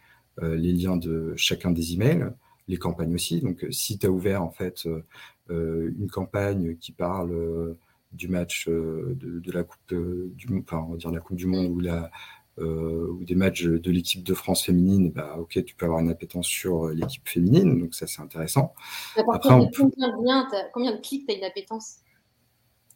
les 0.42 0.72
liens 0.72 0.96
de 0.96 1.34
chacun 1.36 1.70
des 1.70 1.94
emails, 1.94 2.30
les 2.68 2.76
campagnes 2.76 3.14
aussi. 3.14 3.40
Donc, 3.40 3.64
euh, 3.64 3.70
si 3.70 3.98
tu 3.98 4.06
as 4.06 4.10
ouvert 4.10 4.42
en 4.42 4.50
fait 4.50 4.86
euh, 4.86 5.92
une 5.98 6.10
campagne 6.10 6.76
qui 6.76 6.92
parle 6.92 7.76
du 8.12 8.28
match 8.28 8.68
de, 8.68 9.52
la 9.52 9.64
coupe 9.64 9.80
du 9.88 10.46
enfin, 10.58 10.84
on 10.88 10.92
va 10.92 10.96
dire 10.96 11.10
la 11.10 11.20
coupe 11.20 11.36
du 11.36 11.46
monde 11.46 11.68
ou 11.68 11.80
la 11.80 12.10
ou 12.58 13.24
des 13.24 13.34
matchs 13.34 13.64
de 13.64 13.90
l'équipe 13.90 14.22
de 14.22 14.32
France 14.32 14.62
féminine, 14.62 15.10
bah, 15.10 15.34
ok, 15.40 15.64
tu 15.64 15.74
peux 15.74 15.86
avoir 15.86 16.00
une 16.00 16.10
appétence 16.10 16.46
sur 16.46 16.86
l'équipe 16.90 17.28
féminine, 17.28 17.80
donc 17.80 17.94
ça 17.94 18.06
c'est 18.06 18.22
intéressant. 18.22 18.72
Après, 19.16 19.48
combien, 19.48 19.66
de 19.66 20.72
combien 20.72 20.92
de 20.92 21.00
clics 21.00 21.26
tu 21.26 21.34
as 21.34 21.36
une 21.36 21.42
appétence? 21.42 21.96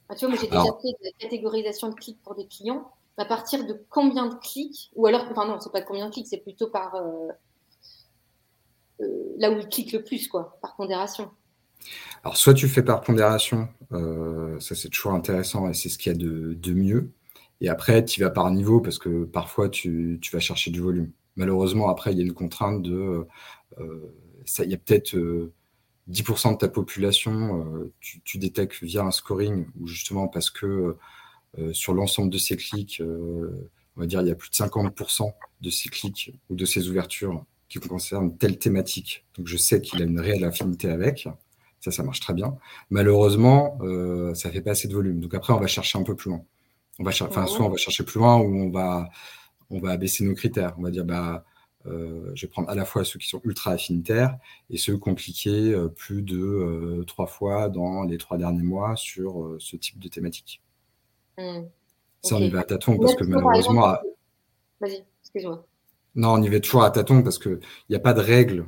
Ah, 0.08 0.14
Tu 0.14 0.26
vois, 0.26 0.28
moi 0.28 0.38
j'ai 0.40 0.46
déjà 0.46 0.62
fait 0.62 0.92
de 0.92 1.04
la 1.04 1.10
catégorisation 1.18 1.88
de 1.88 1.94
clics 1.94 2.22
pour 2.22 2.36
des 2.36 2.46
clients 2.46 2.88
à 3.18 3.24
partir 3.24 3.66
de 3.66 3.76
combien 3.90 4.26
de 4.26 4.34
clics 4.36 4.90
Ou 4.94 5.06
alors, 5.06 5.26
enfin 5.30 5.46
non, 5.46 5.58
c'est 5.60 5.72
pas 5.72 5.82
combien 5.82 6.06
de 6.06 6.12
clics, 6.12 6.28
c'est 6.28 6.38
plutôt 6.38 6.68
par 6.68 6.94
euh, 6.94 7.28
euh, 9.00 9.34
là 9.38 9.50
où 9.50 9.58
il 9.58 9.68
clique 9.68 9.92
le 9.92 10.04
plus, 10.04 10.28
quoi, 10.28 10.56
par 10.62 10.76
pondération. 10.76 11.30
Alors, 12.22 12.36
soit 12.36 12.54
tu 12.54 12.68
fais 12.68 12.82
par 12.82 13.00
pondération, 13.00 13.68
euh, 13.92 14.58
ça 14.60 14.74
c'est 14.74 14.88
toujours 14.88 15.12
intéressant 15.12 15.68
et 15.68 15.74
c'est 15.74 15.88
ce 15.88 15.98
qu'il 15.98 16.12
y 16.12 16.14
a 16.14 16.18
de, 16.18 16.72
mieux. 16.72 17.10
Et 17.60 17.68
après, 17.68 18.04
tu 18.04 18.20
vas 18.20 18.30
par 18.30 18.50
niveau 18.52 18.80
parce 18.80 18.98
que 18.98 19.24
parfois 19.24 19.68
tu, 19.68 20.20
vas 20.32 20.40
chercher 20.40 20.70
du 20.70 20.80
volume. 20.80 21.10
Malheureusement, 21.34 21.88
après, 21.88 22.12
il 22.12 22.18
y 22.18 22.20
a 22.20 22.24
une 22.24 22.34
contrainte 22.34 22.82
de. 22.82 23.26
ça, 24.44 24.64
il 24.64 24.70
y 24.70 24.74
a 24.74 24.78
peut-être 24.78 25.16
10% 26.08 26.52
de 26.52 26.58
ta 26.58 26.68
population, 26.68 27.90
tu, 28.00 28.20
tu, 28.22 28.38
détectes 28.38 28.82
via 28.82 29.02
un 29.02 29.10
scoring 29.10 29.66
ou 29.80 29.86
justement 29.86 30.28
parce 30.28 30.50
que 30.50 30.96
sur 31.72 31.94
l'ensemble 31.94 32.30
de 32.30 32.38
ces 32.38 32.56
clics, 32.56 33.00
euh, 33.00 33.70
on 33.96 34.00
va 34.00 34.06
dire 34.06 34.20
il 34.20 34.28
y 34.28 34.30
a 34.30 34.34
plus 34.34 34.50
de 34.50 34.54
50% 34.54 35.32
de 35.60 35.70
ces 35.70 35.88
clics 35.88 36.32
ou 36.50 36.56
de 36.56 36.64
ces 36.64 36.88
ouvertures 36.88 37.44
qui 37.68 37.78
concernent 37.78 38.36
telle 38.36 38.58
thématique. 38.58 39.26
Donc 39.36 39.46
je 39.46 39.56
sais 39.56 39.80
qu'il 39.80 40.00
a 40.00 40.04
une 40.04 40.20
réelle 40.20 40.44
affinité 40.44 40.88
avec. 40.88 41.28
Ça, 41.80 41.90
ça 41.90 42.02
marche 42.02 42.20
très 42.20 42.34
bien. 42.34 42.56
Malheureusement, 42.90 43.78
euh, 43.82 44.34
ça 44.34 44.50
fait 44.50 44.60
pas 44.60 44.72
assez 44.72 44.88
de 44.88 44.94
volume. 44.94 45.20
Donc 45.20 45.34
après, 45.34 45.52
on 45.52 45.60
va 45.60 45.66
chercher 45.66 45.98
un 45.98 46.02
peu 46.02 46.16
plus 46.16 46.30
loin. 46.30 46.42
On 46.98 47.04
va 47.04 47.10
enfin, 47.10 47.46
soit 47.46 47.64
on 47.64 47.68
va 47.68 47.76
chercher 47.76 48.02
plus 48.02 48.18
loin 48.18 48.36
ou 48.38 48.56
on 48.56 48.70
va, 48.70 49.08
on 49.70 49.78
va 49.78 49.90
abaisser 49.92 50.24
nos 50.24 50.34
critères. 50.34 50.74
On 50.78 50.82
va 50.82 50.90
dire, 50.90 51.04
bah, 51.04 51.44
je 51.84 52.40
vais 52.40 52.48
prendre 52.48 52.68
à 52.68 52.74
la 52.74 52.84
fois 52.84 53.04
ceux 53.04 53.18
qui 53.18 53.28
sont 53.28 53.40
ultra 53.44 53.70
affinitaires 53.72 54.36
et 54.70 54.76
ceux 54.76 54.98
qui 54.98 55.08
ont 55.08 55.14
cliqué 55.14 55.76
plus 55.94 56.22
de 56.22 57.04
trois 57.06 57.28
fois 57.28 57.68
dans 57.68 58.02
les 58.02 58.18
trois 58.18 58.38
derniers 58.38 58.64
mois 58.64 58.96
sur 58.96 59.56
ce 59.60 59.76
type 59.76 60.00
de 60.00 60.08
thématique. 60.08 60.60
Hmm. 61.38 61.66
Ça, 62.22 62.36
on 62.36 62.40
y 62.40 62.50
va 62.50 62.60
à 62.60 62.64
tâtons 62.64 62.98
parce 62.98 63.14
que 63.14 63.24
malheureusement. 63.24 63.96
Vas-y, 64.80 65.04
excuse-moi. 65.22 65.64
Non, 66.16 66.32
on 66.32 66.42
y 66.42 66.48
va 66.48 66.60
toujours 66.60 66.82
à 66.82 66.90
tâtons 66.90 67.22
parce 67.22 67.38
qu'il 67.38 67.60
n'y 67.88 67.96
a 67.96 68.00
pas 68.00 68.12
de 68.12 68.20
règle 68.20 68.66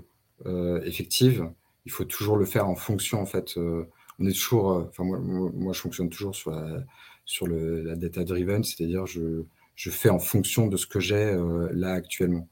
effective. 0.84 1.50
Il 1.84 1.90
faut 1.92 2.04
toujours 2.04 2.36
le 2.36 2.44
faire 2.44 2.68
en 2.68 2.76
fonction, 2.76 3.20
en 3.20 3.26
fait. 3.26 3.56
on 3.56 4.26
est 4.26 4.32
toujours, 4.32 4.86
enfin, 4.88 5.02
moi, 5.02 5.18
moi, 5.18 5.72
je 5.72 5.80
fonctionne 5.80 6.08
toujours 6.08 6.34
sur 6.34 6.52
la, 6.52 6.84
sur 7.24 7.46
le, 7.46 7.82
la 7.82 7.96
data 7.96 8.22
driven, 8.22 8.62
c'est-à-dire 8.62 9.04
je, 9.06 9.42
je 9.74 9.90
fais 9.90 10.10
en 10.10 10.20
fonction 10.20 10.68
de 10.68 10.76
ce 10.76 10.86
que 10.86 11.00
j'ai 11.00 11.36
là 11.72 11.92
actuellement. 11.92 12.48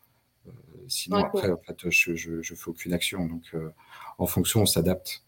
sinon, 0.89 1.19
après, 1.19 1.51
en 1.51 1.59
fait, 1.59 1.91
je, 1.91 2.15
je, 2.17 2.55
fais 2.55 2.69
aucune 2.69 2.93
action. 2.93 3.25
Donc, 3.27 3.55
en 4.19 4.27
fonction, 4.27 4.63
on 4.63 4.67
s'adapte 4.67 5.23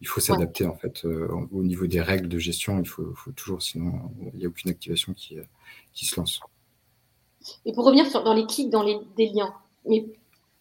il 0.00 0.08
faut 0.08 0.20
s'adapter 0.20 0.66
en 0.66 0.76
fait 0.76 1.04
euh, 1.04 1.28
au 1.52 1.62
niveau 1.62 1.86
des 1.86 2.00
règles 2.00 2.28
de 2.28 2.38
gestion. 2.38 2.78
Il 2.78 2.86
faut, 2.86 3.14
toujours, 3.34 3.62
sinon 3.62 4.10
il 4.32 4.38
n'y 4.38 4.44
a 4.44 4.48
aucune 4.48 4.70
activation 4.70 5.14
qui, 5.14 5.38
euh, 5.38 5.44
qui 5.92 6.04
se 6.04 6.18
lance. 6.18 6.40
Et 7.64 7.72
pour 7.72 7.84
revenir 7.84 8.06
sur, 8.06 8.22
dans 8.22 8.34
les 8.34 8.46
clics, 8.46 8.70
dans 8.70 8.82
les 8.82 8.98
des 9.16 9.28
liens. 9.28 9.54
Mais 9.86 10.06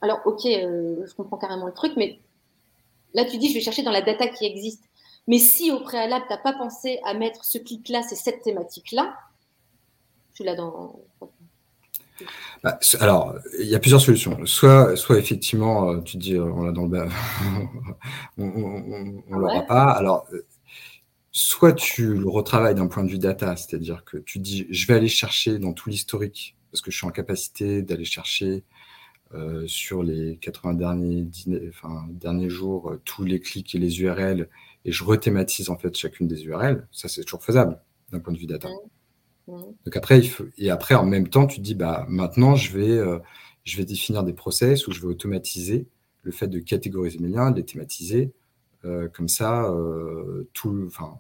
alors, 0.01 0.19
ok, 0.25 0.45
euh, 0.45 1.05
je 1.05 1.13
comprends 1.13 1.37
carrément 1.37 1.65
le 1.65 1.73
truc, 1.73 1.93
mais 1.97 2.19
là 3.13 3.25
tu 3.25 3.37
dis 3.37 3.49
je 3.49 3.55
vais 3.55 3.61
chercher 3.61 3.83
dans 3.83 3.91
la 3.91 4.01
data 4.01 4.27
qui 4.27 4.45
existe. 4.45 4.83
Mais 5.27 5.39
si 5.39 5.71
au 5.71 5.79
préalable 5.79 6.25
tu 6.27 6.33
n'as 6.33 6.39
pas 6.39 6.53
pensé 6.53 6.99
à 7.05 7.13
mettre 7.13 7.45
ce 7.45 7.57
clic-là, 7.57 8.01
c'est 8.03 8.15
cette 8.15 8.41
thématique-là, 8.41 9.17
tu 10.33 10.43
l'as 10.43 10.55
dans 10.55 10.99
bah, 12.63 12.79
alors, 13.00 13.38
il 13.60 13.67
y 13.67 13.75
a 13.75 13.79
plusieurs 13.79 14.01
solutions. 14.01 14.46
Soit, 14.46 14.96
soit 14.96 15.17
effectivement, 15.20 15.89
euh, 15.91 16.01
tu 16.01 16.17
te 16.17 16.24
dis, 16.24 16.36
euh, 16.36 16.46
on 16.46 16.63
l'a 16.63 16.72
dans 16.72 16.84
le 16.84 16.89
bas, 16.89 17.08
on 18.38 18.46
ne 18.46 19.36
l'aura 19.36 19.63
pas. 19.63 19.91
Alors, 19.91 20.25
euh, 20.34 20.46
soit 21.32 21.74
tu 21.74 22.13
le 22.15 22.29
retravailles 22.29 22.75
d'un 22.75 22.88
point 22.88 23.03
de 23.03 23.10
vue 23.10 23.20
data, 23.20 23.55
c'est-à-dire 23.55 24.05
que 24.05 24.17
tu 24.17 24.39
dis, 24.39 24.67
je 24.70 24.88
vais 24.88 24.93
aller 24.93 25.08
chercher 25.10 25.60
dans 25.60 25.74
tout 25.74 25.89
l'historique, 25.89 26.55
parce 26.72 26.82
que 26.82 26.91
je 26.91 26.98
suis 26.98 27.08
en 27.08 27.12
capacité 27.12 27.82
d'aller 27.82 28.05
chercher 28.05 28.63
sur 29.65 30.03
les 30.03 30.38
80 30.38 30.75
derniers, 30.75 31.27
enfin, 31.70 32.05
derniers 32.12 32.51
jours 32.51 32.98
tous 33.03 33.24
les 33.24 33.39
clics 33.39 33.74
et 33.74 33.79
les 33.79 34.00
URL, 34.00 34.48
et 34.86 34.91
je 34.91 35.03
rethématise 35.03 35.72
en 35.72 35.77
fait 35.77 35.98
chacune 35.98 36.27
des 36.27 36.46
URL. 36.46 36.88
Ça, 36.91 37.08
c'est 37.08 37.24
toujours 37.24 37.43
faisable 37.43 37.82
d'un 38.12 38.20
point 38.20 38.32
de 38.32 38.38
vue 38.38 38.46
data. 38.46 38.70
Donc 39.47 39.95
après, 39.95 40.19
il 40.19 40.29
faut, 40.29 40.45
et 40.57 40.69
après, 40.69 40.95
en 40.95 41.05
même 41.05 41.27
temps, 41.27 41.47
tu 41.47 41.57
te 41.57 41.62
dis, 41.62 41.75
bah, 41.75 42.05
maintenant, 42.07 42.55
je 42.55 42.77
vais, 42.77 42.89
euh, 42.89 43.19
je 43.63 43.77
vais 43.77 43.85
définir 43.85 44.23
des 44.23 44.33
process 44.33 44.88
où 44.88 44.91
je 44.91 45.01
vais 45.01 45.07
automatiser 45.07 45.88
le 46.21 46.31
fait 46.31 46.47
de 46.47 46.59
catégoriser 46.59 47.19
mes 47.19 47.27
liens, 47.27 47.51
de 47.51 47.57
les 47.57 47.65
thématiser. 47.65 48.31
Euh, 48.85 49.07
comme 49.09 49.27
ça, 49.27 49.65
euh, 49.65 50.50
tout, 50.53 50.83
enfin, 50.88 51.19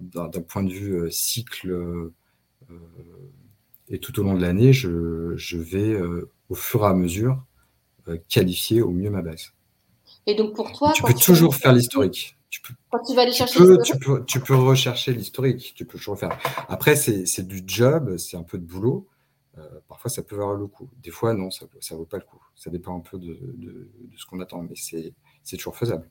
d'un 0.00 0.28
point 0.42 0.62
de 0.62 0.72
vue 0.72 1.10
cycle 1.10 2.10
et 3.88 3.98
tout 3.98 4.18
au 4.20 4.22
long 4.22 4.34
de 4.34 4.42
l'année, 4.42 4.72
je, 4.72 5.34
je, 5.36 5.56
vais 5.56 5.98
au 6.50 6.54
fur 6.54 6.82
et 6.82 6.86
à 6.86 6.94
mesure 6.94 7.42
qualifier 8.28 8.82
au 8.82 8.90
mieux 8.90 9.08
ma 9.08 9.22
base. 9.22 9.52
Et 10.26 10.34
donc 10.34 10.54
pour 10.54 10.72
toi, 10.72 10.92
tu 10.92 11.02
peux 11.02 11.14
toujours 11.14 11.54
faire 11.54 11.72
l'historique. 11.72 12.36
Tu 12.66 12.72
peux, 12.72 12.78
Quand 12.90 13.02
tu 13.04 13.14
vas 13.14 13.22
aller 13.22 13.32
chercher 13.32 13.58
tu 13.84 13.98
peux, 13.98 14.24
tu 14.24 14.40
peux, 14.40 14.56
rechercher 14.56 15.12
l'historique, 15.12 15.74
tu 15.74 15.84
peux 15.84 15.98
toujours 15.98 16.14
refaire. 16.14 16.38
Après, 16.68 16.96
c'est 16.96 17.46
du 17.46 17.62
job, 17.66 18.16
c'est 18.16 18.36
un 18.36 18.42
peu 18.42 18.58
de 18.58 18.64
boulot. 18.64 19.06
Euh, 19.58 19.62
parfois, 19.88 20.10
ça 20.10 20.22
peut 20.22 20.36
valoir 20.36 20.54
le 20.54 20.66
coup. 20.66 20.90
Des 21.02 21.10
fois, 21.10 21.32
non, 21.32 21.50
ça 21.50 21.66
ne 21.66 21.96
vaut 21.96 22.04
pas 22.04 22.18
le 22.18 22.24
coup. 22.24 22.40
Ça 22.54 22.70
dépend 22.70 22.96
un 22.96 23.00
peu 23.00 23.18
de, 23.18 23.38
de, 23.56 23.88
ce 24.16 24.26
qu'on 24.26 24.40
attend, 24.40 24.62
mais 24.62 24.74
c'est 24.74 25.56
toujours 25.56 25.76
faisable. 25.76 26.10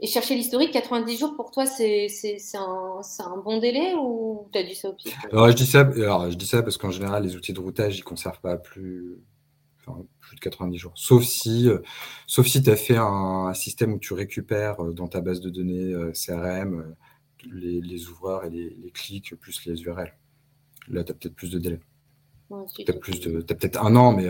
Et 0.00 0.06
chercher 0.06 0.34
l'historique, 0.34 0.72
90 0.72 1.18
jours, 1.18 1.36
pour 1.36 1.50
toi, 1.50 1.66
c'est 1.66 2.08
un, 2.54 3.00
un, 3.00 3.36
bon 3.38 3.58
délai 3.58 3.94
ou 3.94 4.48
tu 4.52 4.58
as 4.58 4.62
dit 4.62 4.74
ça 4.74 4.90
au 4.90 4.92
pire? 4.92 5.12
Alors 5.30 5.50
je, 5.50 5.56
dis 5.56 5.66
ça, 5.66 5.80
alors, 5.80 6.30
je 6.30 6.36
dis 6.36 6.46
ça 6.46 6.62
parce 6.62 6.76
qu'en 6.76 6.90
général, 6.90 7.22
les 7.22 7.36
outils 7.36 7.52
de 7.52 7.60
routage, 7.60 7.96
ils 7.96 8.00
ne 8.00 8.04
conservent 8.04 8.40
pas 8.40 8.56
plus, 8.56 9.18
plus 10.20 10.36
de 10.36 10.40
90 10.40 10.78
jours. 10.78 10.92
Sauf 10.94 11.24
si, 11.24 11.68
euh, 11.68 11.78
sauf 12.26 12.46
si 12.46 12.62
tu 12.62 12.70
as 12.70 12.76
fait 12.76 12.96
un, 12.96 13.52
système 13.54 13.92
où 13.94 13.98
tu 13.98 14.14
récupères 14.14 14.82
euh, 14.82 14.92
dans 14.92 15.08
ta 15.08 15.20
base 15.20 15.40
de 15.40 15.50
données 15.50 15.92
euh, 15.92 16.12
CRM 16.12 16.94
les, 17.52 18.08
ouvreurs 18.08 18.44
et 18.44 18.50
les, 18.50 18.90
clics 18.90 19.34
plus 19.34 19.66
les 19.66 19.82
URL. 19.82 20.16
Là, 20.88 21.04
tu 21.04 21.12
as 21.12 21.14
peut-être 21.14 21.34
plus 21.34 21.50
de 21.50 21.58
délai. 21.58 21.80
tu 22.74 22.90
as, 22.90 22.94
peut-être 22.94 23.84
un 23.84 23.94
an, 23.96 24.12
mais 24.12 24.28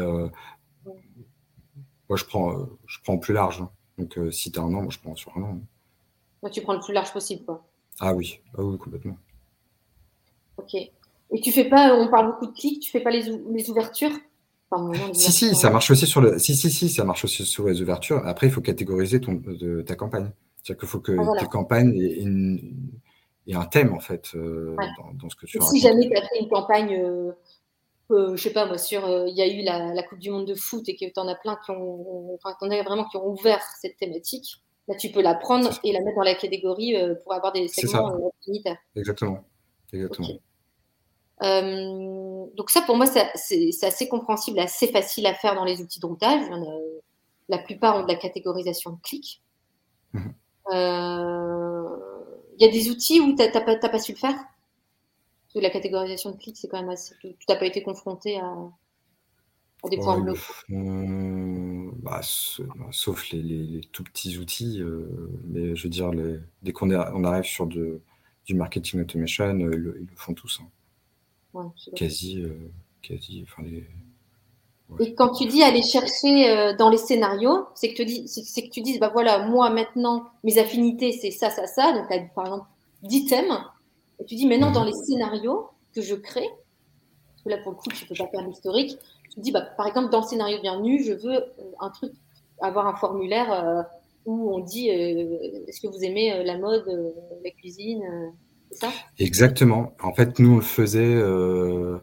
moi, 2.08 2.16
je 2.16 2.25
prends, 2.25 2.68
je 2.87 2.99
prends 3.04 3.18
plus 3.18 3.34
large. 3.34 3.61
Hein. 3.62 3.70
Donc, 3.99 4.18
si 4.32 4.50
tu 4.50 4.58
as 4.58 4.62
un 4.62 4.75
an, 4.75 4.82
moi, 4.82 4.90
je 4.90 4.99
prends 4.99 5.14
sur 5.14 5.37
un 5.37 5.42
an. 5.42 5.61
Moi, 6.42 6.50
tu 6.50 6.61
prends 6.61 6.75
le 6.75 6.80
plus 6.80 6.92
large 6.92 7.12
possible. 7.12 7.44
Quoi. 7.44 7.64
Ah 8.00 8.12
oui, 8.14 8.40
ah 8.58 8.64
oui, 8.64 8.76
complètement. 8.78 9.16
Ok. 10.56 10.75
Et 10.75 11.40
tu 11.40 11.52
fais 11.52 11.68
pas, 11.68 11.94
on 11.94 12.08
parle 12.08 12.32
beaucoup 12.32 12.46
de 12.46 12.52
clics, 12.52 12.82
tu 12.82 12.90
fais 12.90 13.00
pas 13.00 13.11
les, 13.11 13.23
les 13.50 13.70
ouvertures? 13.70 14.12
Si, 15.12 15.32
si, 15.32 15.54
ça 15.54 15.70
marche 15.70 15.90
aussi 15.90 16.06
sur 16.06 16.20
le. 16.20 16.38
Si, 16.38 16.54
si, 16.54 16.70
si, 16.70 16.88
ça 16.88 17.04
marche 17.04 17.24
aussi 17.24 17.44
sur 17.44 17.66
les 17.66 17.82
ouvertures. 17.82 18.22
Après, 18.26 18.46
il 18.46 18.52
faut 18.52 18.60
catégoriser 18.60 19.20
ton, 19.20 19.34
de, 19.34 19.82
ta 19.82 19.96
campagne. 19.96 20.30
C'est-à-dire 20.62 20.80
qu'il 20.80 20.88
faut 20.88 21.00
que 21.00 21.12
ah, 21.18 21.40
ta 21.40 21.46
campagne 21.46 21.94
ait, 21.96 23.54
un 23.54 23.66
thème, 23.66 23.92
en 23.92 24.00
fait, 24.00 24.30
euh, 24.34 24.74
dans, 25.20 25.28
ce 25.28 25.36
que 25.36 25.46
tu 25.46 25.58
Si 25.60 25.80
jamais 25.80 26.08
tu 26.08 26.16
as 26.16 26.22
fait 26.22 26.40
une 26.40 26.48
campagne, 26.48 26.94
euh, 26.94 27.32
euh, 28.10 28.36
je 28.36 28.42
sais 28.42 28.52
pas 28.52 28.66
moi, 28.66 28.78
sur. 28.78 29.06
Il 29.26 29.36
y 29.36 29.42
a 29.42 29.46
eu 29.46 29.62
la, 29.62 30.02
Coupe 30.04 30.18
du 30.18 30.30
Monde 30.30 30.46
de 30.46 30.54
foot 30.54 30.88
et 30.88 30.96
que 30.96 31.04
tu 31.04 31.20
en 31.20 31.28
as 31.28 31.36
plein 31.36 31.58
qui 31.64 31.70
ont. 31.70 32.34
Enfin, 32.34 32.56
en 32.60 32.70
as 32.70 32.82
vraiment 32.82 33.04
qui 33.04 33.16
ont 33.16 33.26
ouvert 33.26 33.62
cette 33.80 33.96
thématique. 33.96 34.62
Là, 34.86 34.94
tu 34.96 35.10
peux 35.10 35.22
la 35.22 35.34
prendre 35.34 35.70
et 35.82 35.92
la 35.92 36.00
mettre 36.00 36.16
dans 36.16 36.24
la 36.24 36.34
catégorie 36.34 36.94
pour 37.22 37.32
avoir 37.32 37.52
des 37.52 37.68
segments 37.68 38.32
unitaires. 38.46 38.76
Exactement. 38.96 39.44
Exactement. 39.92 40.28
Euh, 41.44 42.46
donc 42.56 42.70
ça, 42.70 42.82
pour 42.82 42.96
moi, 42.96 43.06
c'est 43.06 43.84
assez 43.84 44.08
compréhensible, 44.08 44.58
assez 44.58 44.88
facile 44.88 45.26
à 45.26 45.34
faire 45.34 45.54
dans 45.54 45.64
les 45.64 45.80
outils 45.80 46.00
de 46.00 46.06
routage. 46.06 46.42
la 47.48 47.58
plupart 47.58 47.96
ont 47.96 48.02
de 48.02 48.08
la 48.08 48.16
catégorisation 48.16 48.92
de 48.92 49.00
clics. 49.02 49.42
Mhm. 50.12 50.34
Euh, 50.72 51.88
il 52.58 52.64
y 52.64 52.68
a 52.68 52.72
des 52.72 52.88
outils 52.90 53.20
où 53.20 53.34
tu 53.34 53.42
n'as 53.42 53.50
pas, 53.50 53.76
pas, 53.76 53.98
su 53.98 54.12
le 54.12 54.18
faire 54.18 54.34
Parce 54.36 55.54
que 55.54 55.58
la 55.58 55.70
catégorisation 55.70 56.30
de 56.30 56.36
clics, 56.36 56.56
c'est 56.56 56.68
quand 56.68 56.80
même 56.80 56.88
assez... 56.88 57.14
Tu 57.20 57.34
n'as 57.48 57.56
pas 57.56 57.66
été 57.66 57.82
confronté 57.82 58.38
à, 58.38 58.54
des 59.90 59.98
points 59.98 60.18
bleus 60.18 60.38
bah, 62.02 62.20
bah, 62.22 62.86
Sauf 62.92 63.30
les, 63.32 63.82
tout 63.92 64.04
petits 64.04 64.38
outils. 64.38 64.80
Euh, 64.80 65.30
mais 65.44 65.76
je 65.76 65.82
veux 65.82 65.90
dire, 65.90 66.10
dès 66.62 66.72
qu'on 66.72 66.90
on 66.90 67.24
arrive 67.24 67.44
sur 67.44 67.66
de, 67.66 68.00
du 68.46 68.54
marketing 68.54 69.02
automation, 69.02 69.50
ils, 69.58 69.66
le 69.66 70.06
font 70.16 70.32
tous. 70.32 70.60
Hein 70.62 70.68
quasi, 71.94 72.40
euh, 72.40 72.70
quasi, 73.02 73.44
enfin 73.44 73.62
les... 73.62 73.84
Et 75.00 75.14
quand 75.14 75.30
tu 75.30 75.46
dis 75.46 75.62
aller 75.62 75.82
chercher 75.82 76.50
euh, 76.50 76.76
dans 76.76 76.90
les 76.90 76.99
scénarios, 76.99 77.66
c'est 77.75 77.88
que, 77.88 77.96
tu 77.96 78.04
dis, 78.04 78.28
c'est 78.28 78.62
que 78.62 78.70
tu 78.70 78.82
dises, 78.82 79.00
bah 79.00 79.11
voilà, 79.12 79.46
moi 79.46 79.70
maintenant, 79.70 80.25
mes 80.44 80.58
affinités, 80.58 81.11
c'est 81.11 81.30
ça, 81.30 81.50
ça, 81.50 81.66
ça. 81.66 81.92
Donc, 81.92 82.11
as, 82.12 82.20
par 82.34 82.44
exemple, 82.44 82.66
10 83.02 83.25
thèmes. 83.26 83.64
Et 84.20 84.25
tu 84.25 84.34
dis, 84.34 84.46
maintenant, 84.46 84.70
dans 84.70 84.82
mhm. 84.82 84.88
les 84.88 84.92
scénarios 84.92 85.68
que 85.94 86.02
je 86.02 86.14
crée, 86.14 86.49
parce 86.49 87.42
que 87.44 87.49
là, 87.49 87.58
pour 87.58 87.73
le 87.73 87.78
coup, 87.78 87.88
tu 87.88 88.04
ne 88.04 88.08
peux 88.08 88.14
pas 88.14 88.28
faire 88.28 88.46
l'historique, 88.46 88.99
tu 89.32 89.40
dis, 89.40 89.52
bah, 89.52 89.62
par 89.62 89.87
exemple, 89.87 90.11
dans 90.11 90.20
le 90.20 90.26
scénario 90.26 90.61
bienvenu, 90.61 91.02
je 91.02 91.14
veux 91.14 91.37
euh, 91.37 91.73
un 91.80 91.90
truc, 91.90 92.12
avoir 92.61 92.87
un 92.87 92.94
formulaire 92.94 93.87
où 94.26 94.54
on 94.54 94.61
dit, 94.61 94.88
est-ce 94.88 95.80
que 95.80 95.88
vous 95.88 96.04
aimez 96.04 96.44
la 96.44 96.56
mode, 96.56 97.14
la 97.42 97.50
cuisine 97.50 98.32
Exactement. 99.18 99.96
En 100.02 100.14
fait, 100.14 100.38
nous, 100.38 100.52
on 100.52 100.56
le 100.56 100.62
faisait 100.62 101.14
euh, 101.14 101.98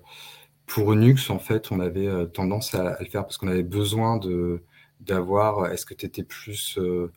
pour 0.65 0.93
Unix. 0.93 1.29
En 1.29 1.39
fait, 1.39 1.71
on 1.71 1.79
avait 1.79 2.07
euh, 2.07 2.25
tendance 2.25 2.73
à, 2.75 2.97
le 2.99 3.05
faire 3.05 3.23
parce 3.23 3.37
qu'on 3.37 3.47
avait 3.47 3.63
besoin 3.63 4.17
de 4.17 4.63
d'avoir. 4.99 5.71
Est-ce 5.71 5.85
que 5.85 5.93
tu 5.93 6.05
étais 6.05 6.23
plus 6.23 6.77
euh, 6.77 7.11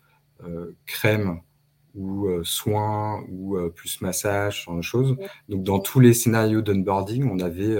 crème 0.86 1.40
ou 1.94 2.28
soin 2.42 3.22
ou 3.30 3.56
plus 3.70 4.00
massage, 4.00 4.60
ce 4.60 4.64
genre 4.64 4.76
de 4.76 4.82
choses. 4.82 5.16
Donc, 5.48 5.62
dans 5.62 5.78
tous 5.78 6.00
les 6.00 6.12
scénarios 6.12 6.60
d'onboarding, 6.60 7.30
on 7.30 7.38
avait 7.38 7.76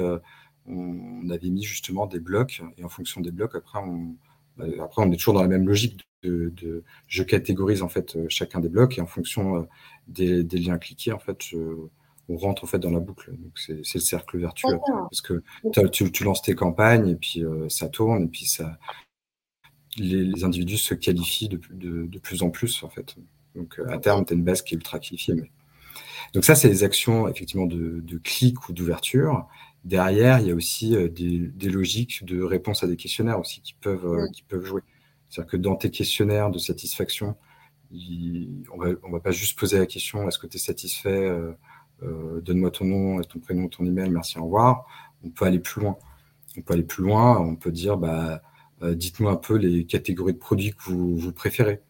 on, 0.67 1.29
avait 1.31 1.51
mis 1.51 1.65
justement 1.65 2.07
des 2.07 2.21
blocs 2.21 2.63
et 2.79 2.85
en 2.85 2.89
fonction 2.89 3.21
des 3.21 3.33
blocs, 3.33 3.57
après, 3.57 3.81
on 3.81 4.15
bah, 4.57 4.67
après, 4.81 5.03
on 5.03 5.11
est 5.11 5.17
toujours 5.17 5.35
dans 5.35 5.43
la 5.43 5.49
même 5.49 5.67
logique 5.67 6.07
de, 6.25 6.85
je 7.07 7.23
catégorise 7.23 7.83
en 7.83 7.89
fait 7.89 8.17
euh, 8.17 8.27
chacun 8.29 8.61
des 8.61 8.69
blocs 8.69 8.99
et 8.99 9.01
en 9.01 9.07
fonction 9.07 9.57
euh, 9.57 9.63
des, 10.09 10.43
liens 10.59 10.79
cliqués, 10.79 11.13
en 11.13 11.19
fait, 11.19 11.39
on 12.29 12.37
rentre 12.37 12.65
en 12.65 12.67
fait 12.67 12.79
dans 12.79 12.91
la 12.91 13.01
boucle. 13.01 13.33
Donc 13.33 13.59
c'est 13.59 13.95
le 13.95 14.01
cercle 14.01 14.39
vertueux 14.39 14.79
parce 15.11 15.21
que 15.21 15.43
tu, 15.91 16.25
lances 16.25 16.43
tes 16.43 16.55
campagnes 16.55 17.09
et 17.09 17.17
puis 17.17 17.45
euh, 17.45 17.69
ça 17.69 17.89
tourne 17.89 18.25
et 18.25 18.29
puis 18.29 18.47
ça, 18.47 18.79
les, 19.97 20.45
individus 20.45 20.79
se 20.79 20.95
qualifient 20.95 21.49
de, 21.49 21.61
de, 22.07 22.19
plus 22.19 22.43
en 22.43 22.51
plus 22.51 22.83
en 22.83 22.89
fait. 22.89 23.17
Donc 23.55 23.81
à 23.89 23.99
terme, 23.99 24.25
tu 24.25 24.33
as 24.33 24.37
une 24.37 24.45
base 24.45 24.63
qui 24.63 24.75
est 24.75 24.77
ultra 24.77 24.99
qualifiée. 24.99 25.35
Mais... 25.35 25.51
Donc 26.33 26.45
ça, 26.45 26.55
c'est 26.55 26.69
les 26.69 26.83
actions 26.83 27.29
effectivement 27.29 27.67
de, 27.67 28.01
de 28.01 28.19
clic 28.19 28.69
ou 28.69 28.73
d'ouverture. 28.73 29.47
Derrière, 29.85 30.41
il 30.41 30.47
y 30.47 30.51
a 30.51 30.55
aussi 30.55 30.97
des, 31.11 31.69
logiques 31.69 32.25
de 32.25 32.43
réponse 32.43 32.83
à 32.83 32.87
des 32.87 32.97
questionnaires 32.97 33.39
aussi 33.39 33.61
qui 33.61 33.75
peuvent, 33.75 34.31
qui 34.33 34.43
peuvent 34.43 34.65
jouer. 34.65 34.81
C'est-à-dire 35.35 35.51
que 35.51 35.57
dans 35.57 35.75
tes 35.75 35.91
questionnaires 35.91 36.51
de 36.51 36.59
satisfaction, 36.59 37.35
on 37.91 37.97
ne 37.97 39.11
va, 39.11 39.21
pas 39.21 39.33
juste 39.33 39.59
poser 39.59 39.79
la 39.79 39.87
question 39.87 40.29
est-ce 40.29 40.39
que 40.39 40.47
tu 40.47 40.59
es 40.59 40.61
satisfait 40.61 41.11
euh, 41.11 41.53
euh, 42.05 42.41
Donne-moi 42.41 42.71
ton 42.71 42.85
nom, 42.85 43.21
ton 43.23 43.41
prénom, 43.41 43.69
ton 43.69 43.85
email, 43.85 44.11
merci, 44.11 44.39
au 44.39 44.45
revoir. 44.45 44.87
On 45.25 45.31
peut 45.31 45.45
aller 45.45 45.59
plus 45.59 45.83
loin. 45.83 45.99
on 46.57 46.63
peut 46.63 46.75
aller 46.75 46.85
plus 46.85 47.03
loin, 47.03 47.41
on 47.41 47.57
peut 47.57 47.73
dire, 47.73 47.97
bah, 47.97 48.43
dites-nous 48.81 49.29
un 49.29 49.35
peu 49.35 49.57
les 49.57 49.87
catégories 49.87 50.35
de 50.35 50.39
produits 50.39 50.73
que 50.73 50.85
vous, 50.85 51.17
vous 51.17 51.33
préférez. 51.33 51.83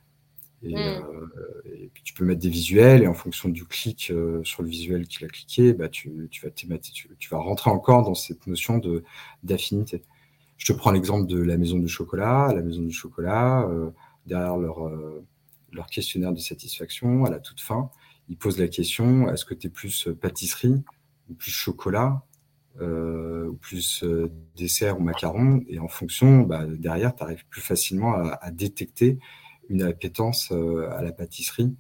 Et, 0.63 0.75
mm. 0.75 1.91
puis 1.93 2.03
tu 2.03 2.15
peux 2.15 2.25
mettre 2.25 2.41
des 2.41 2.49
visuels 2.49 3.03
et 3.03 3.07
en 3.07 3.15
fonction 3.15 3.51
du 3.51 3.67
clic 3.67 4.11
sur 4.43 4.63
le 4.63 4.69
visuel 4.69 5.07
qu'il 5.07 5.27
a 5.27 5.29
cliqué, 5.29 5.75
bah, 5.75 5.91
tu, 5.91 6.29
tu, 6.31 6.47
vas 6.47 6.51
tu, 6.51 6.67
tu, 7.19 7.29
vas 7.29 7.39
rentrer 7.39 7.71
encore 7.71 8.05
dans 8.05 8.15
cette 8.15 8.47
notion 8.47 8.81
d'affinité. 9.43 10.03
Je 10.57 10.73
te 10.73 10.77
prends 10.77 10.93
l'exemple 10.93 11.27
de 11.27 11.41
la 11.41 11.57
maison 11.57 11.79
du 11.79 11.89
chocolat. 11.89 12.53
La 12.55 12.63
maison 12.63 12.83
du 12.83 12.93
chocolat, 12.93 13.69
derrière 14.27 14.57
leur, 14.57 14.91
leur 15.73 15.87
questionnaire 15.87 16.33
de 16.33 16.39
satisfaction, 16.39 17.25
à 17.25 17.31
la 17.31 17.41
toute 17.41 17.61
fin, 17.61 17.91
ils 18.29 18.37
posent 18.37 18.59
la 18.59 18.69
question 18.69 19.29
est-ce 19.31 19.45
que 19.45 19.55
tu 19.55 19.67
es 19.67 19.71
plus 19.71 20.09
pâtisserie 20.21 20.83
ou 21.29 21.35
plus 21.35 21.51
chocolat 21.51 22.23
euh, 22.81 23.47
ou 23.47 23.55
plus 23.55 24.03
euh, 24.03 24.29
dessert 24.57 24.99
ou 24.99 25.03
macaron 25.03 25.63
Et 25.69 25.79
en 25.79 25.87
fonction, 25.87 26.41
bah, 26.41 26.67
derrière, 26.67 27.15
tu 27.15 27.23
arrives 27.23 27.47
plus 27.49 27.61
facilement 27.61 28.15
à, 28.15 28.51
détecter 28.51 29.21
une 29.69 29.83
appétence 29.83 30.51
euh, 30.51 30.91
à 30.91 31.03
la 31.03 31.13
pâtisserie 31.13 31.75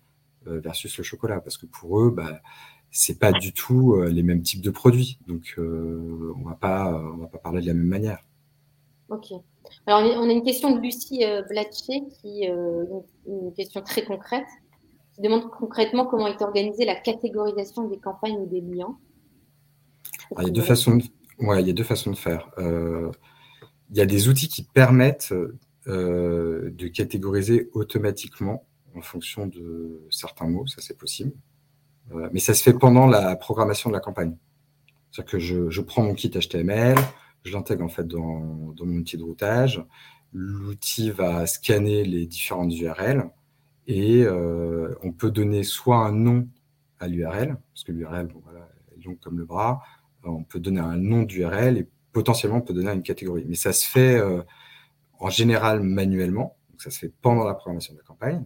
versus 0.47 0.99
le 0.99 1.05
chocolat, 1.05 1.41
parce 1.41 1.57
que 1.57 1.65
pour 1.65 2.01
eux, 2.03 2.11
bah, 2.11 2.43
c'est 2.91 3.19
pas 3.19 3.33
du 3.33 3.55
tout 3.55 3.99
les 4.03 4.23
mêmes 4.23 4.43
types 4.43 4.61
de 4.61 4.71
produits. 4.71 5.19
Donc, 5.27 5.55
on 5.59 6.43
va 6.45 6.55
pas, 6.55 6.95
on 6.95 7.17
va 7.17 7.29
pas 7.29 7.39
parler 7.39 7.63
de 7.63 7.67
la 7.67 7.73
même 7.73 7.87
manière. 7.87 8.19
Ok. 9.09 9.33
Alors, 9.87 10.01
on 10.19 10.29
a 10.29 10.33
une 10.33 10.43
question 10.43 10.75
de 10.75 10.81
Lucie 10.81 11.25
Blatcher, 11.49 12.03
qui 12.21 12.47
une 12.47 13.53
question 13.55 13.83
très 13.83 14.05
concrète, 14.05 14.47
qui 15.15 15.21
demande 15.21 15.51
concrètement 15.51 16.07
comment 16.07 16.27
est 16.27 16.43
organisée 16.43 16.85
la 16.85 16.97
catégorisation 16.97 17.89
des 17.89 17.99
campagnes 17.99 18.37
ou 18.37 18.47
des 18.47 18.61
liens. 18.61 18.97
il, 20.39 20.45
y 20.45 20.47
a 20.47 20.51
deux 20.51 20.63
façons 20.63 20.97
de, 20.97 21.05
il 21.41 21.67
y 21.67 21.71
a 21.71 21.73
deux 21.73 21.85
façons 21.85 22.11
de 22.11 22.17
faire. 22.17 22.51
Euh, 22.59 23.11
il 23.91 23.97
y 23.97 24.01
a 24.01 24.07
des 24.07 24.29
outils 24.29 24.49
qui 24.49 24.63
permettent 24.63 25.33
euh, 25.87 26.71
de 26.71 26.89
catégoriser 26.89 27.71
automatiquement 27.73 28.67
en 28.97 29.03
fonction 29.03 29.47
de 29.47 30.07
certains 30.11 30.47
mots, 30.47 30.67
ça 30.67 30.81
c'est 30.81 30.97
possible. 30.97 31.33
Euh, 32.13 32.29
mais 32.33 32.41
ça 32.41 32.55
se 32.55 32.63
fait 32.63 32.75
pendant 32.75 33.07
la 33.07 33.37
programmation 33.37 33.91
de 33.91 33.95
la 33.95 34.01
campagne. 34.01 34.37
C'est-à-dire 35.11 35.31
que 35.31 35.39
je, 35.39 35.81
prends 35.81 36.03
mon 36.03 36.15
kit 36.15 36.31
HTML, 36.31 36.97
je 37.45 37.53
l'intègre 37.53 37.85
en 37.85 37.89
fait 37.89 38.07
dans, 38.07 38.73
dans, 38.73 38.87
mon 38.87 38.97
outil 38.97 39.17
de 39.17 39.23
routage. 39.23 39.85
L'outil 40.33 41.11
va 41.11 41.47
scanner 41.47 42.05
les 42.05 42.27
différentes 42.27 42.75
URL 42.75 43.31
et 43.87 44.23
euh, 44.25 44.95
on 45.03 45.13
peut 45.13 45.31
donner 45.31 45.63
soit 45.63 45.99
un 45.99 46.13
nom 46.13 46.49
à 46.99 47.07
l'URL, 47.07 47.57
parce 47.73 47.85
que 47.85 47.93
l'URL, 47.93 48.27
bon, 48.29 48.41
voilà, 48.43 48.69
est 48.97 49.05
long 49.05 49.15
comme 49.17 49.39
le 49.39 49.45
bras, 49.45 49.83
on 50.25 50.43
peut 50.43 50.59
donner 50.59 50.81
un 50.81 50.97
nom 50.97 51.23
d'URL 51.23 51.77
et 51.77 51.87
potentiellement 52.13 52.59
on 52.59 52.63
peut 52.63 52.73
donner 52.73 52.91
une 52.91 53.03
catégorie. 53.03 53.45
Mais 53.47 53.57
ça 53.57 53.73
se 53.73 53.87
fait 53.87 54.17
euh, 54.17 54.43
en 55.19 55.29
général 55.29 55.83
manuellement, 55.83 56.57
donc 56.71 56.81
ça 56.81 56.91
se 56.91 56.99
fait 56.99 57.13
pendant 57.21 57.45
la 57.45 57.55
programmation 57.55 57.93
de 57.93 57.99
la 57.99 58.05
campagne. 58.05 58.45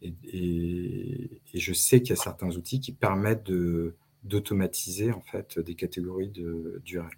Et, 0.00 0.14
et, 0.32 1.42
et 1.52 1.58
je 1.58 1.72
sais 1.72 2.00
qu'il 2.00 2.10
y 2.10 2.18
a 2.18 2.22
certains 2.22 2.54
outils 2.56 2.78
qui 2.78 2.92
permettent 2.92 3.44
de, 3.44 3.96
d'automatiser 4.22 5.10
en 5.12 5.20
fait 5.22 5.58
des 5.58 5.74
catégories 5.74 6.30
d'URL 6.30 7.10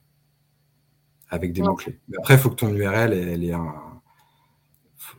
avec 1.31 1.53
des 1.53 1.63
mots-clés. 1.63 1.99
Après, 2.19 2.35
il 2.35 2.41
faut 2.41 2.51
que 2.51 2.57
ton 2.57 2.75
URL 2.75 3.13
elle, 3.13 3.45
ait 3.45 3.53
un. 3.53 3.75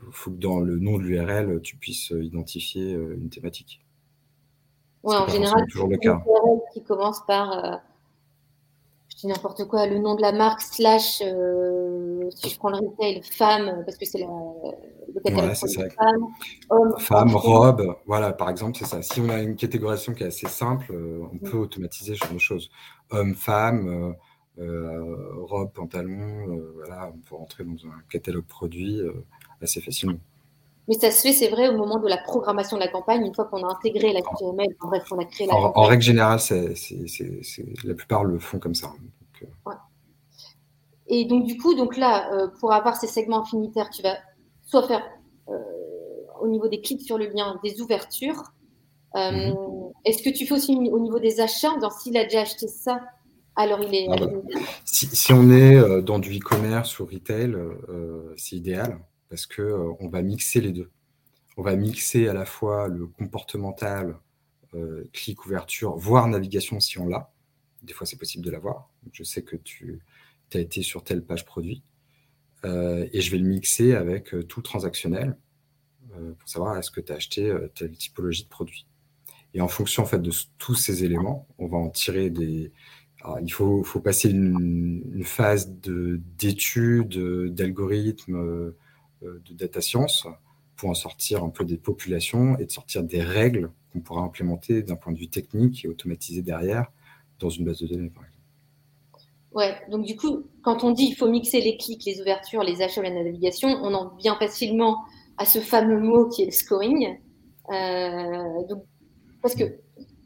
Il 0.07 0.13
faut 0.13 0.31
que 0.31 0.37
dans 0.37 0.59
le 0.59 0.77
nom 0.77 0.97
de 0.97 1.03
l'URL, 1.03 1.61
tu 1.61 1.77
puisses 1.77 2.11
identifier 2.11 2.93
euh, 2.93 3.17
une 3.19 3.29
thématique. 3.29 3.81
Oui, 5.03 5.15
en 5.15 5.27
général, 5.27 5.65
toujours 5.67 5.87
le 5.87 5.97
cas. 5.97 6.21
qui 6.73 6.83
commence 6.83 7.25
par 7.25 7.51
euh, 7.65 7.77
n'importe 9.27 9.65
quoi, 9.65 9.87
le 9.87 9.99
nom 9.99 10.15
de 10.15 10.21
la 10.21 10.31
marque, 10.31 10.61
slash, 10.61 11.21
euh, 11.21 12.29
si 12.31 12.49
je 12.49 12.57
prends 12.57 12.69
le 12.69 12.77
retail, 12.77 13.21
femme, 13.23 13.83
parce 13.85 13.97
que 13.97 14.05
c'est 14.05 14.19
le 14.19 15.19
catalogue 15.23 15.53
femme, 15.53 16.27
homme. 16.69 16.93
Femme, 16.99 17.35
robe, 17.35 17.95
voilà, 18.05 18.33
par 18.33 18.49
exemple, 18.49 18.77
c'est 18.77 18.85
ça. 18.85 19.01
Si 19.01 19.19
on 19.19 19.29
a 19.29 19.39
une 19.41 19.55
catégorisation 19.55 20.13
qui 20.13 20.23
est 20.23 20.27
assez 20.27 20.47
simple, 20.47 20.91
euh, 20.91 21.23
on 21.31 21.37
peut 21.37 21.57
automatiser 21.57 22.15
ce 22.15 22.19
genre 22.19 22.33
de 22.33 22.39
choses. 22.39 22.69
Homme, 23.11 23.35
femme, 23.35 23.87
euh, 23.87 24.13
robe, 24.57 25.71
pantalon, 25.73 26.61
voilà, 26.75 27.11
on 27.13 27.17
peut 27.19 27.35
rentrer 27.35 27.63
dans 27.63 27.87
un 27.87 28.01
catalogue 28.09 28.45
produit 28.45 29.01
assez 29.61 29.81
facilement. 29.81 30.19
Mais 30.87 30.95
ça 30.95 31.11
se 31.11 31.21
fait, 31.21 31.33
c'est 31.33 31.49
vrai, 31.49 31.69
au 31.69 31.77
moment 31.77 31.99
de 31.99 32.07
la 32.07 32.17
programmation 32.17 32.77
de 32.77 32.81
la 32.81 32.87
campagne, 32.87 33.25
une 33.25 33.33
fois 33.33 33.45
qu'on 33.45 33.63
a 33.63 33.71
intégré 33.71 34.11
la 34.13 34.21
HTML, 34.21 34.75
en 34.81 34.87
bref, 34.87 35.03
on 35.11 35.19
a 35.19 35.25
créé 35.25 35.47
la 35.47 35.55
en, 35.55 35.71
en 35.75 35.83
règle 35.83 36.01
générale, 36.03 36.39
c'est, 36.39 36.73
la 37.83 37.93
plupart 37.93 38.23
le 38.23 38.39
font 38.39 38.59
comme 38.59 38.75
ça. 38.75 38.87
Donc, 38.87 39.49
euh. 39.67 39.71
Et 41.07 41.25
donc, 41.25 41.45
du 41.45 41.57
coup, 41.57 41.75
donc 41.75 41.97
là, 41.97 42.33
euh, 42.33 42.47
pour 42.59 42.73
avoir 42.73 42.97
ces 42.97 43.07
segments 43.07 43.41
infinitaires, 43.41 43.89
tu 43.89 44.01
vas 44.01 44.17
soit 44.63 44.87
faire 44.87 45.03
euh, 45.49 45.53
au 46.41 46.47
niveau 46.47 46.67
des 46.67 46.81
clics 46.81 47.01
sur 47.01 47.17
le 47.17 47.27
lien 47.27 47.59
des 47.63 47.81
ouvertures. 47.81 48.51
Mhm. 49.13 49.55
Est-ce 50.05 50.23
que 50.23 50.29
tu 50.29 50.47
fais 50.47 50.55
aussi 50.55 50.75
au 50.75 50.99
niveau 50.99 51.19
des 51.19 51.41
achats 51.41 51.77
Dans 51.79 51.89
s'il 51.89 52.17
a 52.17 52.23
déjà 52.23 52.41
acheté 52.41 52.67
ça, 52.67 53.01
alors 53.55 53.81
il 53.81 53.93
est. 53.93 54.07
Ah 54.09 54.15
bah. 54.17 54.27
si, 54.85 55.07
si, 55.07 55.33
on 55.33 55.49
est 55.51 56.01
dans 56.03 56.19
du 56.19 56.37
e-commerce 56.37 56.99
ou 56.99 57.05
retail, 57.05 57.55
c'est 58.37 58.55
idéal 58.55 58.99
parce 59.31 59.45
que 59.45 59.61
euh, 59.61 59.93
on 60.01 60.09
va 60.09 60.21
mixer 60.21 60.59
les 60.59 60.73
deux. 60.73 60.91
On 61.55 61.63
va 61.63 61.75
mixer 61.75 62.27
à 62.27 62.33
la 62.33 62.45
fois 62.45 62.89
le 62.89 63.07
comportemental, 63.07 64.19
euh, 64.75 65.09
clic, 65.13 65.45
ouverture, 65.45 65.95
voire 65.95 66.27
navigation 66.27 66.81
si 66.81 66.99
on 66.99 67.07
l'a. 67.07 67.31
Des 67.81 67.93
fois, 67.93 68.05
c'est 68.05 68.17
possible 68.17 68.43
de 68.43 68.51
l'avoir. 68.51 68.89
Je 69.13 69.23
sais 69.23 69.41
que 69.41 69.55
tu 69.55 70.01
as 70.53 70.59
été 70.59 70.83
sur 70.83 71.03
telle 71.03 71.23
page 71.23 71.45
produit. 71.45 71.81
Euh, 72.65 73.07
et 73.13 73.21
je 73.21 73.31
vais 73.31 73.37
le 73.37 73.47
mixer 73.47 73.95
avec 73.95 74.35
tout 74.47 74.61
transactionnel 74.61 75.35
pour 76.37 76.49
savoir 76.49 76.77
est-ce 76.77 76.91
que 76.91 76.99
tu 76.99 77.13
as 77.13 77.15
acheté 77.15 77.55
telle 77.73 77.95
typologie 77.95 78.43
de 78.43 78.49
produit. 78.49 78.85
Et 79.53 79.61
en 79.61 79.69
fonction 79.69 80.03
en 80.03 80.05
fait, 80.05 80.21
de 80.21 80.31
tous 80.57 80.75
ces 80.75 81.05
éléments, 81.05 81.47
on 81.57 81.67
va 81.67 81.77
en 81.77 81.89
tirer 81.89 82.29
des. 82.29 82.73
Il 83.41 83.51
faut, 83.51 83.83
passer 84.03 84.29
une, 84.29 85.23
phase 85.23 85.71
d'étude, 85.71 87.53
d'algorithme, 87.53 88.35
euh, 88.35 89.41
de 89.45 89.53
data 89.53 89.81
science 89.81 90.27
pour 90.75 90.89
en 90.89 90.95
sortir 90.95 91.43
un 91.43 91.49
peu 91.49 91.63
des 91.63 91.77
populations 91.77 92.57
et 92.57 92.65
de 92.65 92.71
sortir 92.71 93.03
des 93.03 93.21
règles 93.21 93.69
qu'on 93.93 93.99
pourra 93.99 94.21
implémenter 94.21 94.81
d'un 94.81 94.95
point 94.95 95.13
de 95.13 95.19
vue 95.19 95.27
technique 95.27 95.85
et 95.85 95.87
automatiser 95.87 96.41
derrière 96.41 96.87
dans 97.39 97.49
une 97.49 97.65
base 97.65 97.79
de 97.79 97.87
données, 97.87 98.09
par 98.09 98.23
exemple. 98.23 98.41
Ouais, 99.53 99.75
donc 99.89 100.05
du 100.05 100.15
coup, 100.15 100.47
quand 100.63 100.83
on 100.83 100.91
dit 100.91 101.07
il 101.11 101.15
faut 101.15 101.29
mixer 101.29 101.61
les 101.61 101.77
clics, 101.77 102.05
les 102.05 102.21
ouvertures, 102.21 102.63
les 102.63 102.81
achats, 102.81 103.01
la 103.01 103.11
navigation, 103.11 103.67
on 103.67 103.93
en 103.93 104.15
vient 104.15 104.35
facilement 104.37 105.03
à 105.37 105.45
ce 105.45 105.59
fameux 105.59 105.99
mot 105.99 106.29
qui 106.29 106.43
est 106.43 106.45
le 106.45 106.51
scoring. 106.51 107.19
Euh, 107.69 108.63
parce 109.41 109.55
que 109.55 109.63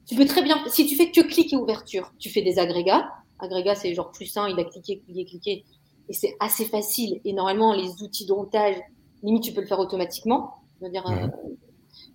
tu 0.05 0.15
peux 0.15 0.25
très 0.25 0.43
bien, 0.43 0.57
si 0.67 0.85
tu 0.85 0.95
fais 0.95 1.11
que 1.11 1.21
clic 1.21 1.51
et 1.53 1.55
ouverture, 1.55 2.13
tu 2.19 2.29
fais 2.29 2.41
des 2.41 2.59
agrégats. 2.59 3.09
Agrégats, 3.39 3.75
c'est 3.75 3.93
genre 3.93 4.11
plus 4.11 4.35
un, 4.37 4.47
il 4.47 4.59
a 4.59 4.63
cliqué, 4.63 4.99
cliqué, 4.99 5.25
cliqué 5.25 5.65
et 6.09 6.13
c'est 6.13 6.35
assez 6.39 6.65
facile. 6.65 7.19
Et 7.25 7.33
normalement, 7.33 7.73
les 7.73 8.01
outils 8.03 8.25
de 8.25 8.33
routage, 8.33 8.75
limite, 9.23 9.43
tu 9.43 9.53
peux 9.53 9.61
le 9.61 9.67
faire 9.67 9.79
automatiquement. 9.79 10.55
dire, 10.81 11.05
euh, 11.07 11.27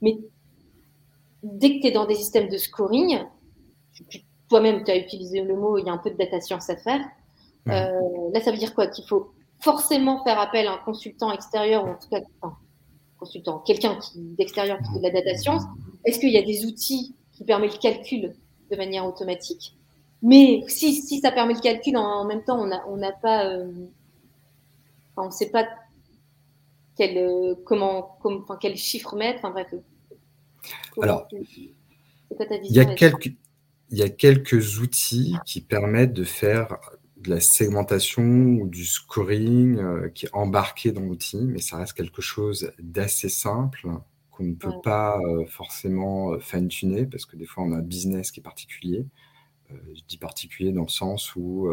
mais 0.03 0.19
dès 1.43 1.77
que 1.77 1.81
tu 1.83 1.87
es 1.89 1.93
dans 1.93 2.07
des 2.07 2.15
systèmes 2.15 2.49
de 2.49 2.57
scoring, 2.57 3.19
toi-même, 4.49 4.85
tu 4.85 4.91
as 4.91 4.97
utilisé 4.97 5.43
le 5.43 5.57
mot, 5.57 5.79
il 5.79 5.87
y 5.87 5.89
a 5.89 5.93
un 5.93 5.99
peu 5.99 6.11
de 6.11 6.17
data 6.17 6.41
science 6.41 6.71
à 6.71 6.77
faire. 6.77 7.01
Euh, 7.69 7.91
là, 8.33 8.41
ça 8.41 8.51
veut 8.53 8.59
dire 8.59 8.75
quoi? 8.75 8.87
Qu'il 8.87 9.05
faut 9.07 9.33
forcément 9.61 10.23
faire 10.25 10.39
appel 10.39 10.67
à 10.67 10.75
un 10.75 10.79
consultant 10.79 11.33
extérieur, 11.33 11.85
ou 11.85 11.89
en 11.89 11.99
tout 11.99 12.09
cas, 12.09 12.21
un 12.43 12.57
consultant, 13.19 13.59
quelqu'un 13.59 13.99
d'extérieur 14.15 14.79
qui 14.79 14.93
fait 14.93 14.99
de 14.99 15.03
la 15.03 15.11
data 15.11 15.37
science. 15.37 15.63
Est-ce 16.05 16.19
qu'il 16.19 16.31
y 16.31 16.39
a 16.39 16.43
des 16.43 16.65
outils 16.65 17.15
qui 17.41 17.47
permettent 17.47 17.73
le 17.73 17.79
calcul 17.79 18.35
de 18.71 18.77
manière 18.77 19.07
automatique 19.07 19.75
mais 20.23 20.63
si, 20.69 20.95
si 20.95 21.21
ça 21.21 21.33
permet 21.33 21.55
le 21.55 21.61
calcul, 21.61 21.97
en, 21.97 22.27
même 22.27 22.45
temps, 22.45 22.61
on 22.61 22.67
n'a 22.67 22.85
on 22.87 23.01
pas, 23.23 23.47
euh, 23.47 23.73
on 25.17 25.27
ne 25.27 25.31
sait 25.31 25.51
pas 25.51 25.67
quel, 26.97 27.17
euh, 27.17 27.55
comment, 27.65 28.19
enfin, 28.23 28.59
quel 28.61 28.77
chiffre 28.77 29.17
mettre. 29.17 29.39
Enfin 29.39 29.51
bref. 29.51 29.75
Alors, 31.01 31.27
il 31.33 32.73
y, 32.73 32.81
a 32.81 32.85
quelques, 32.85 33.33
il 33.91 33.99
y 33.99 34.03
a 34.03 34.11
quelques 34.11 34.79
outils 34.81 35.37
qui 35.47 35.63
permettent 35.63 36.13
de 36.13 36.25
faire 36.25 36.77
de 37.17 37.31
la 37.31 37.41
segmentation 37.41 38.23
ou 38.23 38.69
du 38.69 38.85
scoring 38.85 39.79
euh, 39.79 40.09
qui 40.11 40.27
est 40.27 40.35
embarqué 40.35 40.93
dans 40.93 41.01
l'outil, 41.01 41.41
mais 41.41 41.61
ça 41.61 41.79
reste 41.79 41.95
quelque 41.95 42.21
chose 42.21 42.73
d'assez 42.79 43.31
simple 43.31 43.89
qu'on 44.41 44.47
ne 44.47 44.55
peut 44.55 44.81
pas 44.83 45.21
forcément 45.47 46.39
fine-tuner 46.39 47.07
parce 47.07 47.27
que 47.27 47.37
des 47.37 47.45
fois 47.45 47.65
on 47.65 47.73
a 47.73 47.77
un 47.77 47.83
business 47.83 48.31
qui 48.31 48.41
est 48.41 48.43
particulier. 48.43 49.07
Euh, 49.71 49.77
je 49.95 50.01
dis 50.09 50.17
particulier 50.17 50.73
dans 50.73 50.83
le 50.83 50.89
sens 50.89 51.37
où, 51.37 51.69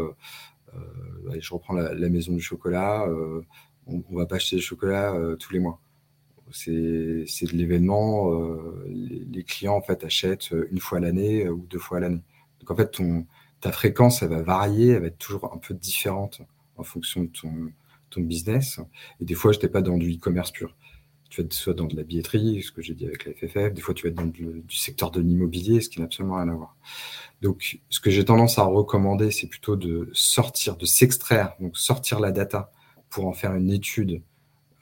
je 1.39 1.53
reprends 1.53 1.73
la, 1.73 2.10
maison 2.10 2.34
du 2.34 2.41
chocolat, 2.41 3.08
on 3.88 4.03
ne 4.10 4.17
va 4.17 4.25
pas 4.25 4.36
acheter 4.36 4.58
du 4.58 4.62
chocolat 4.62 5.15
tous 5.39 5.53
les 5.53 5.60
mois 5.60 5.80
c'est 6.51 6.71
de 6.71 7.58
l'événement. 7.58 8.32
les, 8.88 9.43
clients 9.43 9.75
en 9.75 9.82
fait 9.82 10.03
achètent 10.03 10.53
une 10.71 10.80
fois 10.80 10.99
l'année 10.99 11.49
ou 11.49 11.65
deux 11.69 11.80
fois 11.80 11.99
l'année. 11.99 12.23
Donc 12.60 12.71
en 12.71 12.75
fait, 12.75 12.91
ton, 12.91 13.25
ta 13.60 13.71
fréquence, 13.71 14.21
elle 14.21 14.30
va 14.30 14.41
varier, 14.41 14.89
elle 14.89 15.01
va 15.01 15.08
être 15.08 15.17
toujours 15.17 15.53
un 15.53 15.58
peu 15.58 15.73
différente 15.73 16.41
en 16.77 16.84
fonction 16.84 17.23
de 17.23 17.30
ton, 17.30 17.71
ton 18.10 18.21
business. 18.21 18.80
Et 19.19 19.25
des 19.25 19.34
fois, 19.34 19.51
je 19.51 19.58
n'étais 19.58 19.69
pas 19.69 19.82
dans 19.82 19.97
du 19.97 20.13
e-commerce 20.13 20.51
pur. 20.51 20.75
Tu 21.30 21.42
vas 21.42 21.46
être 21.46 21.54
soit 21.54 21.74
dans 21.74 21.86
de 21.86 21.96
la 21.96 22.04
billetterie, 22.04 22.63
ce 22.63 22.72
que 22.72 22.82
j'ai 22.82 22.94
dit 22.94 23.06
avec 23.06 23.26
la 23.26 23.34
FFF, 23.34 23.74
des 23.74 23.82
fois 23.82 23.94
tu 23.94 24.04
vas 24.04 24.10
être 24.10 24.16
dans 24.16 24.26
du 24.26 24.63
secteur 24.70 25.12
de 25.12 25.20
l'immobilier, 25.22 25.82
ce 25.82 25.90
qui 25.90 26.00
n'a 26.00 26.06
absolument 26.06 26.36
rien 26.36 26.50
à 26.50 26.54
voir. 26.54 26.76
Donc, 27.42 27.80
ce 27.90 28.00
que 28.00 28.10
j'ai 28.10 28.26
tendance 28.26 28.58
à 28.58 28.63
recommander, 28.63 29.32
c'est 29.32 29.48
plutôt 29.48 29.76
de 29.76 30.10
sortir, 30.13 30.76
de 30.76 30.86
s'extraire, 30.86 31.56
donc 31.60 31.78
sortir 31.78 32.20
la 32.20 32.32
data 32.32 32.72
pour 33.10 33.28
en 33.28 33.34
faire 33.34 33.54
une 33.54 33.72
étude 33.72 34.22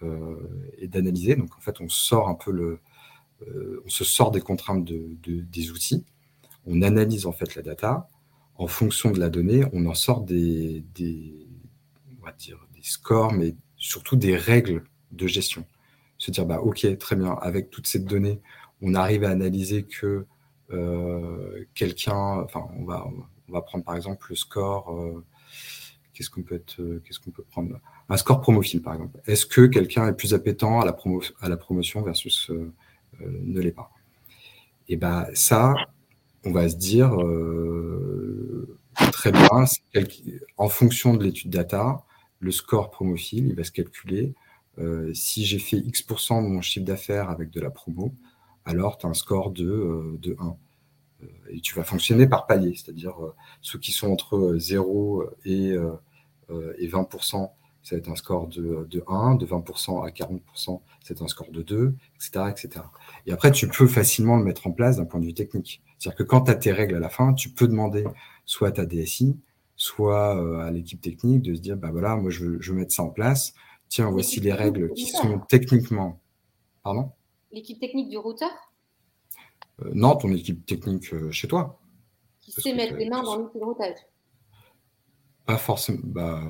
euh, 0.04 0.38
et 0.78 0.88
d'analyser. 0.88 1.36
Donc, 1.36 1.56
en 1.58 1.62
fait, 1.62 1.82
on 1.82 1.90
sort 1.90 2.30
un 2.30 2.36
peu 2.36 2.52
le, 2.52 2.80
euh, 3.48 3.82
on 3.86 3.90
se 3.90 4.04
sort 4.04 4.32
des 4.32 4.42
contraintes 4.42 4.86
de, 4.86 5.18
des 5.26 5.72
outils, 5.72 6.06
on 6.66 6.82
analyse 6.82 7.26
en 7.26 7.32
fait 7.32 7.56
la 7.56 7.62
data. 7.62 8.08
En 8.58 8.68
fonction 8.68 9.12
de 9.12 9.20
la 9.20 9.30
donnée, 9.30 9.66
on 9.74 9.86
en 9.86 9.94
sort 9.94 10.22
des, 10.22 10.86
des, 10.96 11.46
on 12.22 12.26
va 12.26 12.32
dire, 12.32 12.66
des 12.74 12.84
scores, 12.84 13.34
mais 13.34 13.54
surtout 13.76 14.16
des 14.16 14.38
règles 14.38 14.86
de 15.12 15.28
gestion. 15.28 15.66
Se 16.26 16.32
dire, 16.32 16.48
bah, 16.48 16.60
OK, 16.60 16.88
très 16.98 17.16
bien, 17.16 17.34
avec 17.34 17.70
toutes 17.70 17.86
ces 17.86 18.00
données, 18.00 18.42
on 18.82 18.96
arrive 18.96 19.24
à 19.26 19.30
analyser 19.30 19.84
que 19.84 20.26
euh, 20.72 21.66
quelqu'un, 21.76 22.42
enfin, 22.42 22.68
on 22.80 22.84
va, 22.84 23.08
on 23.48 23.54
va 23.54 23.62
prendre 23.62 23.84
par 23.84 23.96
exemple 23.96 24.26
le 24.30 24.36
score, 24.36 24.92
euh, 24.92 25.24
qu'est-ce 26.16 26.32
qu'on 26.32 26.42
peut 26.42 26.56
être, 26.56 26.82
qu'est-ce 27.04 27.20
qu'on 27.20 27.30
peut 27.30 27.44
prendre? 27.44 27.80
Un 28.10 28.18
score 28.18 28.42
promophile, 28.42 28.82
par 28.82 28.94
exemple. 28.96 29.20
Est-ce 29.28 29.46
que 29.46 29.68
quelqu'un 29.68 30.08
est 30.08 30.14
plus 30.14 30.34
appétent 30.34 30.80
à 30.82 30.86
la, 30.86 30.94
promo, 30.94 31.22
à 31.42 31.48
la 31.48 31.58
promotion 31.58 32.02
versus 32.02 32.50
euh, 32.50 32.74
ne 33.22 33.62
l'est 33.62 33.72
pas? 33.72 33.92
Et 34.90 34.98
ben 34.98 35.28
ça, 35.36 35.76
on 36.44 36.52
va 36.52 36.68
se 36.70 36.76
dire 36.76 37.22
euh, 37.22 38.80
très 39.12 39.32
bien, 39.32 39.66
en 40.58 40.70
fonction 40.70 41.14
de 41.14 41.24
l'étude 41.24 41.52
data, 41.52 42.04
le 42.40 42.50
score 42.50 42.90
promophile, 42.90 43.46
il 43.50 43.56
va 43.56 43.64
se 43.64 43.72
calculer. 43.72 44.34
Euh, 44.80 45.14
si 45.14 45.46
j'ai 45.46 45.60
fait 45.60 45.78
X% 45.78 46.42
de 46.42 46.48
mon 46.48 46.62
chiffre 46.62 46.86
d'affaires 46.86 47.30
avec 47.30 47.50
de 47.52 47.60
la 47.62 47.70
promo, 47.70 48.14
alors 48.66 48.98
tu 48.98 49.06
as 49.06 49.10
un 49.10 49.14
score 49.14 49.52
de, 49.52 50.18
de 50.22 50.36
1. 50.40 50.58
Et 51.50 51.62
tu 51.62 51.76
vas 51.76 51.84
fonctionner 51.84 52.28
par 52.28 52.46
palier, 52.46 52.76
c'est-à-dire 52.76 53.16
ceux 53.62 53.80
qui 53.80 53.92
sont 53.92 54.12
entre 54.12 54.56
0 54.58 55.24
et, 55.46 55.74
et 56.78 56.88
20%, 56.88 57.50
ça 57.86 57.96
va 57.96 58.00
être 58.00 58.10
un 58.10 58.16
score 58.16 58.48
de, 58.48 58.88
de 58.90 59.04
1, 59.08 59.36
de 59.36 59.46
20% 59.46 60.06
à 60.06 60.10
40%, 60.10 60.82
c'est 61.04 61.22
un 61.22 61.28
score 61.28 61.52
de 61.52 61.62
2, 61.62 61.96
etc., 62.16 62.46
etc. 62.50 62.86
Et 63.28 63.32
après, 63.32 63.52
tu 63.52 63.68
peux 63.68 63.88
facilement 63.88 64.38
le 64.38 64.44
mettre 64.44 64.66
en 64.66 64.72
place 64.72 64.98
d'un 64.98 65.06
point 65.06 65.20
de 65.20 65.26
vue 65.26 65.36
technique. 65.36 65.84
C'est-à-dire 66.00 66.18
que 66.18 66.24
quand 66.24 66.42
tu 66.42 66.52
as 66.52 66.56
tes 66.56 66.72
règles 66.72 66.96
à 66.96 67.00
la 67.00 67.10
fin, 67.10 67.34
tu 67.36 67.50
peux 67.50 67.68
demander 67.68 68.04
soit 68.46 68.70
à 68.70 68.72
ta 68.72 68.86
DSI, 68.88 69.38
soit 69.76 70.36
euh, 70.36 70.66
à 70.66 70.72
l'équipe 70.72 71.00
technique 71.00 71.44
de 71.44 71.54
se 71.54 71.62
dire, 71.62 71.78
bah 71.78 71.90
voilà, 71.92 72.16
moi 72.16 72.32
je 72.32 72.46
veux, 72.46 72.74
mettre 72.74 72.94
ça 72.94 73.04
en 73.04 73.10
place. 73.10 73.54
Tiens, 73.90 74.10
voici 74.10 74.40
les 74.40 74.54
règles 74.54 74.92
qui 74.94 75.08
sont 75.08 75.40
techniquement. 75.48 76.20
Pardon? 76.84 77.12
L'équipe 77.52 77.80
technique 77.80 78.10
du 78.10 78.18
routeur? 78.18 78.52
Euh, 79.82 79.92
Non, 79.94 80.16
ton 80.16 80.32
équipe 80.34 80.66
technique 80.66 81.14
euh, 81.14 81.32
chez 81.32 81.48
toi. 81.48 81.80
Qui 82.42 82.52
sait 82.52 82.74
mettre 82.74 82.96
les 82.96 83.10
mains 83.10 83.24
dans 83.24 83.38
l'outil 83.38 83.60
de 83.60 83.64
routage 83.64 83.98
Pas 85.46 85.58
forcément. 85.58 86.00
Bah, 86.04 86.42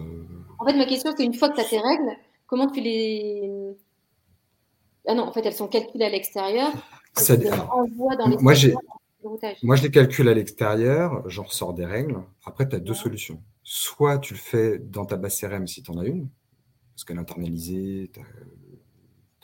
en 0.59 0.65
fait, 0.65 0.73
ma 0.73 0.85
question, 0.85 1.13
c'est 1.15 1.25
une 1.25 1.33
fois 1.33 1.49
que 1.49 1.55
tu 1.55 1.61
as 1.61 1.69
tes 1.69 1.79
règles, 1.79 2.17
comment 2.47 2.69
tu 2.69 2.81
les 2.81 3.75
ah 5.07 5.13
non, 5.13 5.23
en 5.23 5.31
fait, 5.31 5.45
elles 5.45 5.53
sont 5.53 5.67
calculées 5.67 6.05
à 6.05 6.09
l'extérieur. 6.09 6.71
Ça... 7.13 7.35
moi, 8.41 8.53
j'ai... 8.53 8.73
moi, 9.63 9.75
je 9.75 9.83
les 9.83 9.91
calcule 9.91 10.27
à 10.27 10.33
l'extérieur, 10.33 11.23
j'en 11.29 11.43
ressors 11.43 11.73
des 11.73 11.85
règles. 11.85 12.21
Après, 12.45 12.67
tu 12.67 12.75
as 12.75 12.79
deux 12.79 12.93
solutions. 12.93 13.41
Soit 13.63 14.19
tu 14.19 14.33
le 14.33 14.39
fais 14.39 14.79
dans 14.79 15.05
ta 15.05 15.15
base 15.15 15.39
CRM 15.39 15.67
si 15.67 15.81
tu 15.81 15.91
en 15.91 15.99
as 15.99 16.05
une, 16.05 16.27
parce 16.95 17.03
qu'elle 17.03 17.17
est 17.17 17.21
internalisée, 17.21 18.09
tu 18.13 18.19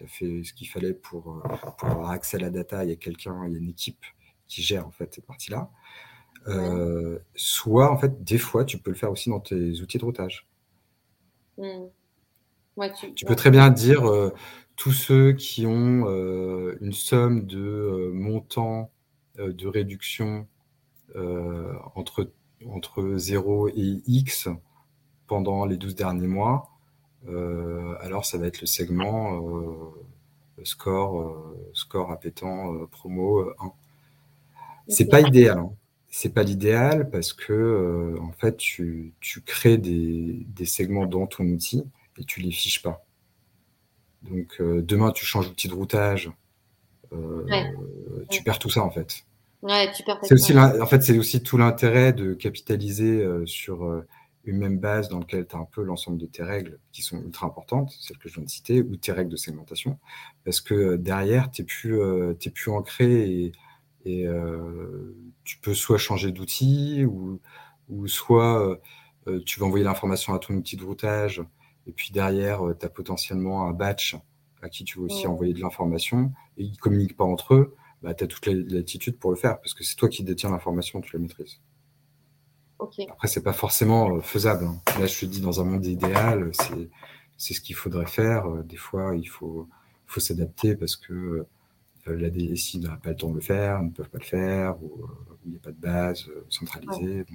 as, 0.04 0.08
fait 0.08 0.44
ce 0.44 0.54
qu'il 0.54 0.68
fallait 0.68 0.94
pour, 0.94 1.44
pour, 1.78 1.90
avoir 1.90 2.10
accès 2.10 2.38
à 2.38 2.40
la 2.40 2.50
data, 2.50 2.84
il 2.84 2.90
y 2.90 2.94
a 2.94 2.96
quelqu'un, 2.96 3.46
il 3.46 3.54
y 3.54 3.56
a 3.56 3.60
une 3.60 3.70
équipe 3.70 4.04
qui 4.48 4.64
gère 4.64 4.88
en 4.88 4.92
fait 4.92 5.14
cette 5.14 5.26
partie-là. 5.28 5.70
Euh, 6.48 7.20
soit, 7.36 7.92
en 7.92 7.98
fait, 7.98 8.24
des 8.24 8.40
fois, 8.40 8.66
tu 8.66 8.80
peux 8.80 8.90
le 8.90 8.98
faire 8.98 9.12
aussi 9.12 9.30
dans 9.30 9.40
tes 9.40 9.80
outils 9.80 10.00
de 10.00 10.06
routage. 10.06 10.48
Hmm. 11.58 11.90
tu, 13.16 13.26
peux 13.26 13.36
très 13.36 13.52
bien 13.52 13.70
dire, 13.70 14.10
euh, 14.10 14.34
tous 14.82 14.94
ceux 14.94 15.34
qui 15.34 15.68
ont 15.68 16.08
euh, 16.08 16.76
une 16.82 16.92
somme 16.92 17.46
de 17.46 17.60
euh, 17.60 18.12
montant 18.14 18.92
euh, 19.38 19.54
de 19.54 19.68
réduction 19.68 20.48
entre, 21.94 22.32
entre 22.66 23.16
0 23.18 23.68
et 23.68 24.02
X 24.08 24.48
pendant 25.28 25.66
les 25.66 25.76
12 25.76 25.94
derniers 25.94 26.26
mois, 26.26 26.71
alors 27.28 28.26
ça 28.26 28.38
va 28.38 28.48
être 28.48 28.62
le 28.62 28.68
segment 28.68 29.42
score, 30.64 31.54
score 31.74 32.12
appétant 32.12 32.86
promo 32.88 33.42
1. 33.60 33.72
C'est 34.88 35.06
pas 35.06 35.22
idéal. 35.22 35.60
Hein. 35.60 35.72
C'est 36.10 36.34
pas 36.34 36.44
l'idéal 36.44 37.10
parce 37.10 37.32
que 37.34 38.18
en 38.20 38.32
fait 38.34 38.58
tu, 38.58 39.14
tu 39.22 39.42
crées 39.42 39.78
des, 39.78 40.46
des 40.48 40.66
segments 40.66 41.06
dans 41.06 41.28
ton 41.28 41.46
outil 41.46 41.84
et 42.18 42.24
tu 42.24 42.42
les 42.42 42.52
fiches 42.52 42.82
pas. 42.82 43.06
Donc 44.24 44.58
euh, 44.60 44.82
demain, 44.82 45.12
tu 45.12 45.26
changes 45.26 45.48
d'outil 45.48 45.68
de 45.68 45.74
routage, 45.74 46.32
euh, 47.14 47.46
tu 48.30 48.44
perds 48.44 48.60
tout 48.60 48.70
ça 48.70 48.84
en 48.84 48.92
fait. 48.92 49.26
Ouais, 49.62 49.92
c'est 50.24 50.34
aussi 50.34 50.58
en 50.58 50.86
fait, 50.88 51.02
c'est 51.02 51.18
aussi 51.18 51.44
tout 51.44 51.58
l'intérêt 51.58 52.14
de 52.14 52.34
capitaliser 52.34 53.24
euh, 53.24 53.46
sur 53.46 54.04
une 54.44 54.58
même 54.58 54.80
base 54.80 55.10
dans 55.10 55.20
laquelle 55.20 55.48
tu 55.48 55.56
as 55.56 55.60
un 55.60 55.66
peu 55.66 55.84
l'ensemble 55.84 56.18
de 56.18 56.26
tes 56.26 56.44
règles 56.44 56.80
qui 56.92 57.02
sont 57.02 57.22
ultra 57.22 57.48
importantes, 57.48 57.92
celles 58.00 58.18
que 58.18 58.28
je 58.28 58.36
viens 58.36 58.44
de 58.44 58.50
citer, 58.50 58.82
ou 58.82 58.96
tes 58.96 59.12
règles 59.12 59.32
de 59.32 59.38
segmentation, 59.38 60.00
parce 60.44 60.62
que 60.62 60.96
derrière, 60.96 61.52
tu 61.52 61.62
n'es 61.62 61.66
plus, 61.66 62.00
plus 62.54 62.72
ancré 62.72 63.52
et, 64.04 64.28
tu 65.44 65.60
peux 65.60 65.76
soit 65.76 66.00
changer 66.00 66.32
d'outil 66.32 67.06
ou, 67.06 67.40
ou 67.90 68.08
soit 68.08 68.80
tu 69.46 69.60
vas 69.60 69.68
envoyer 69.68 69.86
l'information 69.86 70.34
à 70.34 70.40
ton 70.40 70.56
outil 70.56 70.76
de 70.76 70.84
routage 70.84 71.44
et 71.88 71.92
puis 71.92 72.12
derrière, 72.12 72.66
euh, 72.66 72.78
tu 72.78 72.86
as 72.86 72.90
potentiellement 72.90 73.68
un 73.68 73.74
batch 73.74 74.16
à 74.62 74.70
qui 74.70 74.84
tu 74.84 75.00
veux 75.00 75.06
aussi 75.06 75.26
envoyer 75.26 75.54
de 75.54 75.60
l'information 75.60 76.32
et 76.58 76.64
ils 76.64 76.72
ne 76.72 76.78
communiquent 76.78 77.18
pas 77.18 77.24
entre 77.24 77.56
eux, 77.56 77.76
bah, 78.04 78.14
tu 78.14 78.24
as 78.24 78.28
toute 78.28 78.46
l'attitude 78.46 79.18
pour 79.18 79.32
le 79.32 79.38
faire 79.38 79.60
parce 79.60 79.74
que 79.74 79.84
c'est 79.84 79.96
toi 79.96 80.08
qui 80.08 80.24
détiens 80.24 80.52
l'information, 80.52 81.02
tu 81.02 81.16
la 81.16 81.20
maîtrises. 81.20 81.60
Après, 82.82 83.08
Après, 83.10 83.28
c'est 83.28 83.44
pas 83.44 83.54
forcément 83.54 84.16
euh, 84.16 84.22
faisable. 84.22 84.66
Hein. 84.66 84.82
Là, 85.00 85.06
je 85.06 85.20
te 85.20 85.26
dis, 85.26 85.42
dans 85.42 85.62
un 85.62 85.64
monde 85.64 85.86
idéal, 85.86 86.52
c'est 87.38 87.54
ce 87.54 87.62
qu'il 87.62 87.76
faudrait 87.76 88.06
faire. 88.06 88.48
Euh, 88.48 88.64
des 88.64 88.78
fois, 88.78 89.16
il 89.16 89.28
faut, 89.28 89.68
faut 90.08 90.20
s'adapter 90.20 90.76
parce 90.76 90.96
que 90.96 91.46
la 92.08 92.30
DSI 92.30 92.80
n'a 92.80 92.98
pas 92.98 93.12
le 93.12 93.16
temps 93.16 93.30
de 93.30 93.36
le 93.36 93.42
faire, 93.42 93.82
ne 93.84 93.92
peuvent 93.92 94.10
pas 94.10 94.18
le 94.18 94.26
faire, 94.26 94.76
ou 94.82 95.06
il 95.46 95.52
n'y 95.52 95.58
a 95.58 95.60
pas 95.60 95.72
de 95.72 95.80
base 95.80 96.26
centralisée. 96.50 97.26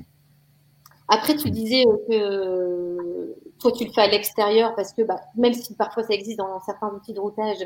Après, 1.08 1.36
tu 1.36 1.50
disais 1.50 1.84
que 2.08 3.36
toi, 3.60 3.72
tu 3.72 3.84
le 3.84 3.92
fais 3.92 4.02
à 4.02 4.08
l'extérieur 4.08 4.74
parce 4.74 4.92
que 4.92 5.02
bah, 5.02 5.20
même 5.36 5.52
si 5.52 5.74
parfois 5.74 6.02
ça 6.02 6.14
existe 6.14 6.38
dans 6.38 6.60
certains 6.60 6.88
outils 6.88 7.12
de 7.12 7.20
routage, 7.20 7.64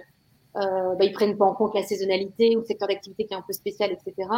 euh, 0.56 0.94
bah, 0.96 1.04
ils 1.04 1.12
prennent 1.12 1.36
pas 1.36 1.44
en 1.44 1.54
compte 1.54 1.74
la 1.74 1.82
saisonnalité 1.82 2.56
ou 2.56 2.60
le 2.60 2.64
secteur 2.64 2.88
d'activité 2.88 3.26
qui 3.26 3.34
est 3.34 3.36
un 3.36 3.42
peu 3.42 3.52
spécial, 3.52 3.92
etc. 3.92 4.28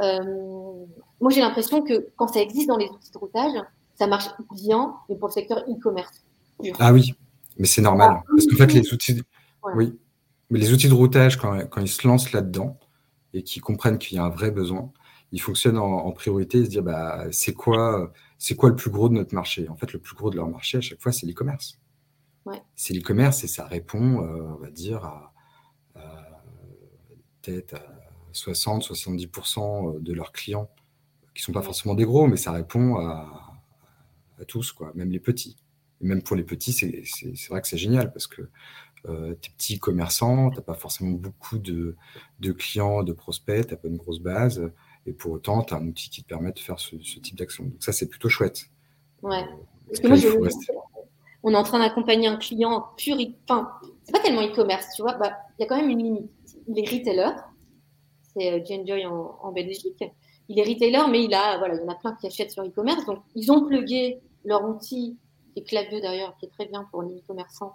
Euh, 0.00 0.86
moi, 1.20 1.30
j'ai 1.30 1.40
l'impression 1.40 1.82
que 1.82 2.08
quand 2.16 2.28
ça 2.28 2.40
existe 2.40 2.68
dans 2.68 2.76
les 2.76 2.88
outils 2.88 3.12
de 3.12 3.18
routage, 3.18 3.52
ça 3.98 4.06
marche 4.06 4.28
bien, 4.54 4.94
mais 5.08 5.16
pour 5.16 5.28
le 5.28 5.32
secteur 5.32 5.58
e-commerce. 5.68 6.24
Ah 6.78 6.92
oui, 6.92 7.14
mais 7.58 7.66
c'est 7.66 7.82
normal. 7.82 8.22
parce 8.28 8.46
qu'en 8.46 8.56
fait, 8.56 8.72
les 8.72 8.92
outils, 8.92 9.22
oui, 9.74 9.98
mais 10.48 10.58
les 10.58 10.72
outils 10.72 10.88
de 10.88 10.94
routage, 10.94 11.36
quand, 11.36 11.66
quand 11.68 11.80
ils 11.80 11.88
se 11.88 12.06
lancent 12.06 12.32
là-dedans 12.32 12.78
et 13.34 13.42
qu'ils 13.42 13.62
comprennent 13.62 13.98
qu'il 13.98 14.16
y 14.16 14.20
a 14.20 14.24
un 14.24 14.30
vrai 14.30 14.50
besoin, 14.50 14.90
ils 15.32 15.40
fonctionnent 15.40 15.78
en, 15.78 16.10
priorité 16.12 16.58
et 16.58 16.64
se 16.64 16.70
dire 16.70 16.82
bah, 16.82 17.26
c'est 17.30 17.52
quoi, 17.52 18.12
c'est 18.38 18.56
quoi 18.56 18.68
le 18.68 18.76
plus 18.76 18.90
gros 18.90 19.08
de 19.08 19.14
notre 19.14 19.34
marché? 19.34 19.68
En 19.68 19.76
fait, 19.76 19.92
le 19.92 20.00
plus 20.00 20.16
gros 20.16 20.30
de 20.30 20.36
leur 20.36 20.48
marché 20.48 20.78
à 20.78 20.80
chaque 20.80 21.00
fois, 21.00 21.12
c'est 21.12 21.26
l'e-commerce. 21.26 21.78
C'est 22.74 22.94
l'e-commerce 22.94 23.44
et 23.44 23.46
ça 23.46 23.66
répond, 23.66 24.24
euh, 24.24 24.54
on 24.56 24.56
va 24.56 24.70
dire, 24.70 25.04
à, 25.04 25.32
peut-être 27.42 27.74
à 27.74 27.99
60-70% 28.32 30.02
de 30.02 30.12
leurs 30.12 30.32
clients, 30.32 30.70
qui 31.34 31.42
ne 31.42 31.44
sont 31.44 31.52
pas 31.52 31.62
forcément 31.62 31.94
des 31.94 32.04
gros, 32.04 32.26
mais 32.26 32.36
ça 32.36 32.52
répond 32.52 32.96
à, 32.96 33.56
tous, 34.46 34.72
quoi, 34.72 34.92
même 34.94 35.10
les 35.10 35.20
petits. 35.20 35.56
Et 36.00 36.06
même 36.06 36.22
pour 36.22 36.34
les 36.34 36.44
petits, 36.44 36.72
c'est 36.72 37.48
vrai 37.50 37.60
que 37.60 37.68
c'est 37.68 37.76
génial 37.76 38.10
parce 38.12 38.26
que 38.26 38.48
euh, 39.08 39.34
tu 39.40 39.50
es 39.50 39.54
petit 39.54 39.78
commerçant, 39.78 40.50
tu 40.50 40.56
n'as 40.56 40.62
pas 40.62 40.74
forcément 40.74 41.10
beaucoup 41.10 41.58
de, 41.58 41.96
de, 42.40 42.52
clients, 42.52 43.02
de 43.02 43.12
prospects, 43.12 43.66
tu 43.66 43.74
n'as 43.74 43.76
pas 43.78 43.88
une 43.88 43.96
grosse 43.96 44.20
base. 44.20 44.70
Et 45.06 45.12
pour 45.12 45.32
autant, 45.32 45.62
tu 45.62 45.74
as 45.74 45.78
un 45.78 45.86
outil 45.86 46.10
qui 46.10 46.22
te 46.22 46.28
permet 46.28 46.52
de 46.52 46.58
faire 46.58 46.78
ce, 46.78 46.96
type 46.96 47.36
d'action. 47.36 47.64
Donc 47.64 47.82
ça, 47.82 47.92
c'est 47.92 48.08
plutôt 48.08 48.28
chouette. 48.28 48.66
Ouais. 49.22 49.42
Euh, 49.42 49.56
Parce 49.88 50.00
que 50.00 50.06
moi, 50.08 50.48
on 51.42 51.52
est 51.52 51.56
en 51.56 51.62
train 51.62 51.78
d'accompagner 51.78 52.28
un 52.28 52.36
client 52.36 52.88
pur, 52.96 53.16
enfin, 53.48 53.70
c'est 54.02 54.12
pas 54.12 54.20
tellement 54.20 54.42
e-commerce, 54.42 54.86
tu 54.94 55.02
vois, 55.02 55.14
bah, 55.14 55.32
il 55.58 55.62
y 55.62 55.64
a 55.64 55.68
quand 55.68 55.76
même 55.76 55.88
une 55.88 56.02
limite. 56.02 56.30
Les 56.68 56.82
retailers, 56.82 57.36
c'est 58.34 58.52
euh, 58.52 58.64
Genjoy 58.64 59.06
en, 59.06 59.38
en 59.42 59.52
Belgique, 59.52 60.04
il 60.50 60.58
est 60.58 60.64
retailer, 60.64 61.02
mais 61.08 61.24
il 61.24 61.32
a, 61.32 61.58
voilà, 61.58 61.74
il 61.76 61.80
y 61.80 61.84
en 61.84 61.88
a 61.88 61.94
plein 61.94 62.12
qui 62.16 62.26
achètent 62.26 62.50
sur 62.50 62.64
e-commerce. 62.64 63.06
Donc, 63.06 63.20
ils 63.36 63.52
ont 63.52 63.64
plugué 63.64 64.20
leur 64.44 64.68
outil, 64.68 65.16
qui 65.54 65.60
est 65.60 65.62
Klaviyo 65.62 66.00
d'ailleurs, 66.00 66.36
qui 66.38 66.46
est 66.46 66.48
très 66.48 66.66
bien 66.66 66.88
pour 66.90 67.02
les 67.02 67.18
e-commerçants, 67.18 67.74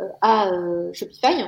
euh, 0.00 0.04
à 0.20 0.50
euh, 0.50 0.92
Shopify. 0.92 1.44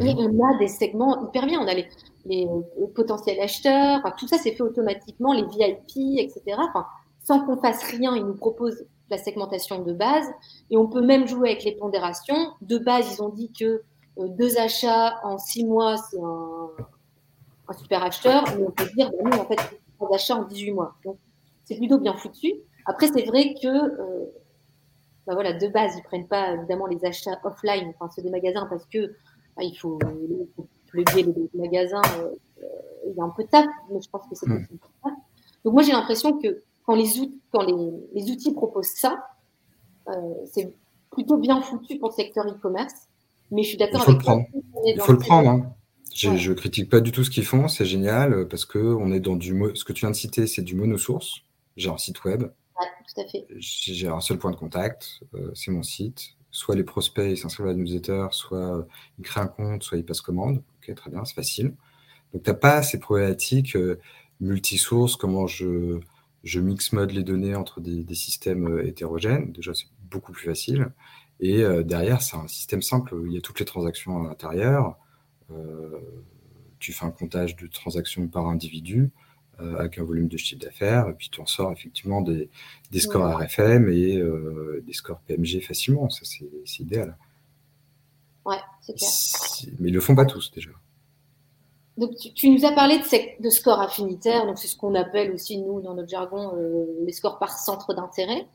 Et 0.00 0.12
on 0.18 0.44
a 0.44 0.58
des 0.58 0.66
segments 0.66 1.28
hyper 1.28 1.46
bien. 1.46 1.60
On 1.60 1.68
a 1.68 1.74
les, 1.74 1.88
les 2.24 2.48
euh, 2.48 2.86
potentiels 2.96 3.38
acheteurs, 3.38 4.00
enfin, 4.00 4.12
tout 4.18 4.26
ça 4.26 4.38
c'est 4.38 4.50
fait 4.50 4.62
automatiquement, 4.62 5.32
les 5.32 5.44
VIP, 5.44 6.18
etc. 6.18 6.56
Enfin, 6.58 6.86
sans 7.22 7.46
qu'on 7.46 7.56
fasse 7.56 7.84
rien, 7.92 8.16
ils 8.16 8.24
nous 8.24 8.34
proposent 8.34 8.84
la 9.08 9.18
segmentation 9.18 9.82
de 9.82 9.92
base. 9.92 10.26
Et 10.70 10.76
on 10.76 10.88
peut 10.88 11.00
même 11.00 11.28
jouer 11.28 11.50
avec 11.50 11.62
les 11.62 11.76
pondérations. 11.76 12.54
De 12.60 12.76
base, 12.78 13.14
ils 13.14 13.22
ont 13.22 13.28
dit 13.28 13.52
que 13.52 13.82
deux 14.18 14.58
achats 14.58 15.14
en 15.22 15.38
six 15.38 15.64
mois, 15.64 15.96
c'est 15.96 16.20
un, 16.20 16.70
un 17.68 17.72
super 17.72 18.02
acheteur, 18.02 18.44
mais 18.56 18.66
on 18.66 18.70
peut 18.70 18.88
dire, 18.96 19.10
bah, 19.10 19.30
nous, 19.30 19.38
en 19.38 19.46
fait, 19.46 19.58
trois 19.96 20.14
achats 20.14 20.36
en 20.36 20.44
18 20.44 20.72
mois. 20.72 20.94
Donc, 21.04 21.18
c'est 21.64 21.76
plutôt 21.76 21.98
bien 21.98 22.14
foutu. 22.14 22.52
Après, 22.86 23.08
c'est 23.08 23.24
vrai 23.24 23.54
que, 23.60 23.66
euh, 23.66 24.24
bah, 25.26 25.34
voilà, 25.34 25.52
de 25.52 25.66
base, 25.68 25.96
ils 25.96 26.02
prennent 26.02 26.28
pas 26.28 26.54
évidemment 26.54 26.86
les 26.86 27.04
achats 27.04 27.38
offline, 27.44 27.92
enfin 27.94 28.10
ceux 28.14 28.22
des 28.22 28.30
magasins, 28.30 28.66
parce 28.68 28.84
que 28.86 29.06
bah, 29.56 29.62
il 29.62 29.74
faut 29.76 29.98
plugger 30.86 31.22
les, 31.22 31.50
magasins. 31.54 32.02
Euh, 32.18 32.30
il 33.06 33.16
y 33.16 33.20
a 33.20 33.24
un 33.24 33.30
peu 33.30 33.44
de 33.44 33.48
taf, 33.48 33.66
mais 33.90 34.00
je 34.00 34.08
pense 34.08 34.22
que 34.28 34.34
c'est 34.34 34.46
possible. 34.46 34.78
Donc 35.64 35.74
moi, 35.74 35.82
j'ai 35.82 35.92
l'impression 35.92 36.38
que 36.38 36.62
quand 36.84 36.94
les, 36.94 37.18
outils, 37.18 37.40
quand 37.52 37.62
les, 37.62 37.74
les 38.12 38.30
outils 38.30 38.52
proposent 38.52 38.86
ça, 38.86 39.26
euh, 40.08 40.34
c'est 40.46 40.74
plutôt 41.10 41.38
bien 41.38 41.60
foutu 41.62 41.98
pour 41.98 42.10
le 42.10 42.14
secteur 42.14 42.46
e-commerce. 42.46 43.08
Mais 43.50 43.62
je 43.62 43.68
suis 43.68 43.76
d'accord 43.78 44.08
avec 44.08 44.22
toi. 44.22 44.38
Il 44.86 45.00
faut 45.00 45.12
le 45.12 45.18
prendre. 45.18 45.48
Hein. 45.48 45.74
Je, 46.14 46.28
ne 46.28 46.54
critique 46.54 46.88
pas 46.88 47.00
du 47.00 47.10
tout 47.10 47.24
ce 47.24 47.30
qu'ils 47.30 47.44
font, 47.44 47.66
c'est 47.66 47.84
génial 47.84 48.32
euh, 48.32 48.44
parce 48.44 48.64
que 48.64 48.78
on 48.78 49.12
est 49.12 49.18
dans 49.18 49.34
du 49.34 49.60
ce 49.74 49.84
que 49.84 49.92
tu 49.92 50.00
viens 50.00 50.10
de 50.10 50.16
citer, 50.16 50.46
c'est 50.46 50.62
du 50.62 50.76
monosource. 50.76 51.42
J'ai 51.76 51.90
un 51.90 51.98
site 51.98 52.22
web. 52.22 52.44
tout 52.44 53.20
à 53.20 53.26
fait. 53.26 53.46
J'ai 53.56 54.06
un 54.06 54.20
seul 54.20 54.38
point 54.38 54.52
de 54.52 54.56
contact, 54.56 55.20
euh, 55.34 55.50
c'est 55.54 55.72
mon 55.72 55.82
site. 55.82 56.36
Soit 56.52 56.76
les 56.76 56.84
prospects 56.84 57.28
ils 57.28 57.36
s'inscrivent 57.36 57.66
à 57.66 57.70
la 57.70 57.74
newsletter, 57.74 58.28
soit 58.30 58.78
euh, 58.78 58.82
ils 59.18 59.24
créent 59.24 59.40
un 59.40 59.48
compte, 59.48 59.82
soit 59.82 59.98
ils 59.98 60.04
passent 60.04 60.20
commande. 60.20 60.62
Ok, 60.78 60.94
très 60.94 61.10
bien, 61.10 61.24
c'est 61.24 61.34
facile. 61.34 61.74
Donc 62.32 62.44
tu 62.44 62.50
n'as 62.50 62.56
pas 62.56 62.82
ces 62.84 63.00
problématiques 63.00 63.76
multisources, 64.40 65.16
comment 65.16 65.48
je, 65.48 65.98
je 66.44 66.60
mix 66.60 66.92
mode 66.92 67.10
les 67.10 67.24
données 67.24 67.56
entre 67.56 67.80
des, 67.80 68.04
des 68.04 68.14
systèmes 68.14 68.80
hétérogènes. 68.84 69.50
Déjà, 69.50 69.74
c'est 69.74 69.86
beaucoup 70.10 70.30
plus 70.30 70.46
facile. 70.46 70.92
Et 71.40 71.64
derrière, 71.84 72.22
c'est 72.22 72.36
un 72.36 72.46
système 72.48 72.82
simple. 72.82 73.16
Il 73.26 73.32
y 73.32 73.38
a 73.38 73.40
toutes 73.40 73.58
les 73.60 73.66
transactions 73.66 74.24
à 74.24 74.28
l'intérieur. 74.28 74.96
Euh, 75.50 76.00
tu 76.78 76.92
fais 76.92 77.04
un 77.04 77.10
comptage 77.10 77.56
de 77.56 77.66
transactions 77.66 78.26
par 78.28 78.46
individu 78.46 79.10
euh, 79.60 79.76
avec 79.78 79.98
un 79.98 80.04
volume 80.04 80.28
de 80.28 80.36
chiffre 80.36 80.60
d'affaires, 80.60 81.08
et 81.08 81.14
puis 81.14 81.28
tu 81.30 81.40
en 81.40 81.46
sors 81.46 81.72
effectivement 81.72 82.20
des, 82.20 82.50
scores 82.98 83.38
RFM 83.38 83.88
et 83.88 84.16
euh, 84.16 84.82
des 84.86 84.92
scores 84.92 85.20
PMG 85.20 85.60
facilement. 85.60 86.10
Ça, 86.10 86.22
c'est 86.24 86.80
idéal. 86.80 87.16
Ouais, 88.44 88.58
c'est 88.80 88.94
clair. 88.94 89.10
Mais 89.78 89.88
ils 89.88 89.94
le 89.94 90.00
font 90.00 90.14
pas 90.14 90.26
tous 90.26 90.50
déjà. 90.50 90.70
Donc, 91.96 92.10
tu, 92.34 92.50
nous 92.50 92.64
as 92.64 92.72
parlé 92.72 92.98
de, 92.98 93.42
de 93.42 93.50
scores 93.50 93.80
affinitaires, 93.80 94.46
donc 94.46 94.58
c'est 94.58 94.66
ce 94.66 94.76
qu'on 94.76 94.96
appelle 94.96 95.30
aussi, 95.30 95.58
nous, 95.58 95.80
dans 95.80 95.94
notre 95.94 96.08
jargon, 96.08 96.52
les 97.06 97.12
scores 97.12 97.38
par 97.38 97.56
centre 97.56 97.94
d'intérêt. 97.94 98.48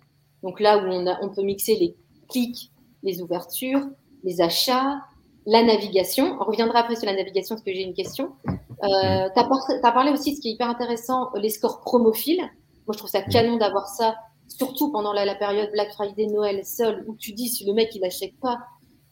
Donc 0.44 0.60
là 0.60 0.78
où 0.78 0.88
on, 0.88 1.08
a, 1.08 1.18
on 1.22 1.30
peut 1.30 1.42
mixer 1.42 1.76
les 1.76 1.96
clics, 2.28 2.72
les 3.04 3.22
ouvertures, 3.22 3.88
les 4.24 4.42
achats, 4.42 5.02
la 5.50 5.64
navigation. 5.64 6.38
On 6.40 6.46
reviendra 6.46 6.80
après 6.80 6.96
sur 6.96 7.06
la 7.06 7.16
navigation 7.16 7.56
parce 7.56 7.66
que 7.66 7.74
j'ai 7.74 7.82
une 7.82 7.94
question. 7.94 8.34
Euh, 8.48 9.28
tu 9.36 9.40
as, 9.40 9.92
parlé 9.92 10.12
aussi, 10.12 10.36
ce 10.36 10.42
qui 10.42 10.50
est 10.50 10.52
hyper 10.54 10.70
intéressant, 10.70 11.32
les 11.36 11.50
scores 11.50 11.82
promophiles. 11.82 12.42
Moi, 12.86 12.94
je 12.94 12.98
trouve 12.98 13.10
ça 13.10 13.22
canon 13.22 13.58
d'avoir 13.58 13.88
ça, 13.88 14.16
surtout 14.48 14.92
pendant 14.92 15.12
la, 15.12 15.36
période 15.36 15.72
Black 15.72 15.92
Friday, 15.92 16.28
Noël, 16.28 16.64
seul, 16.66 17.04
où 17.08 17.16
tu 17.16 17.34
dis 17.34 17.50
si 17.50 17.66
le 17.66 17.74
mec 17.74 17.90
il 17.96 18.02
n'achète 18.02 18.40
pas, 18.40 18.60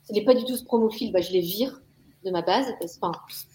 s'il 0.04 0.16
n'est 0.16 0.24
pas 0.24 0.36
du 0.36 0.46
tout 0.46 0.56
ce 0.56 0.64
promophile, 0.64 1.12
bah, 1.12 1.22
je 1.22 1.32
les 1.32 1.42
vire 1.42 1.82
de 2.24 2.32
ma 2.32 2.44
base. 2.44 2.68
Enfin, 3.02 3.12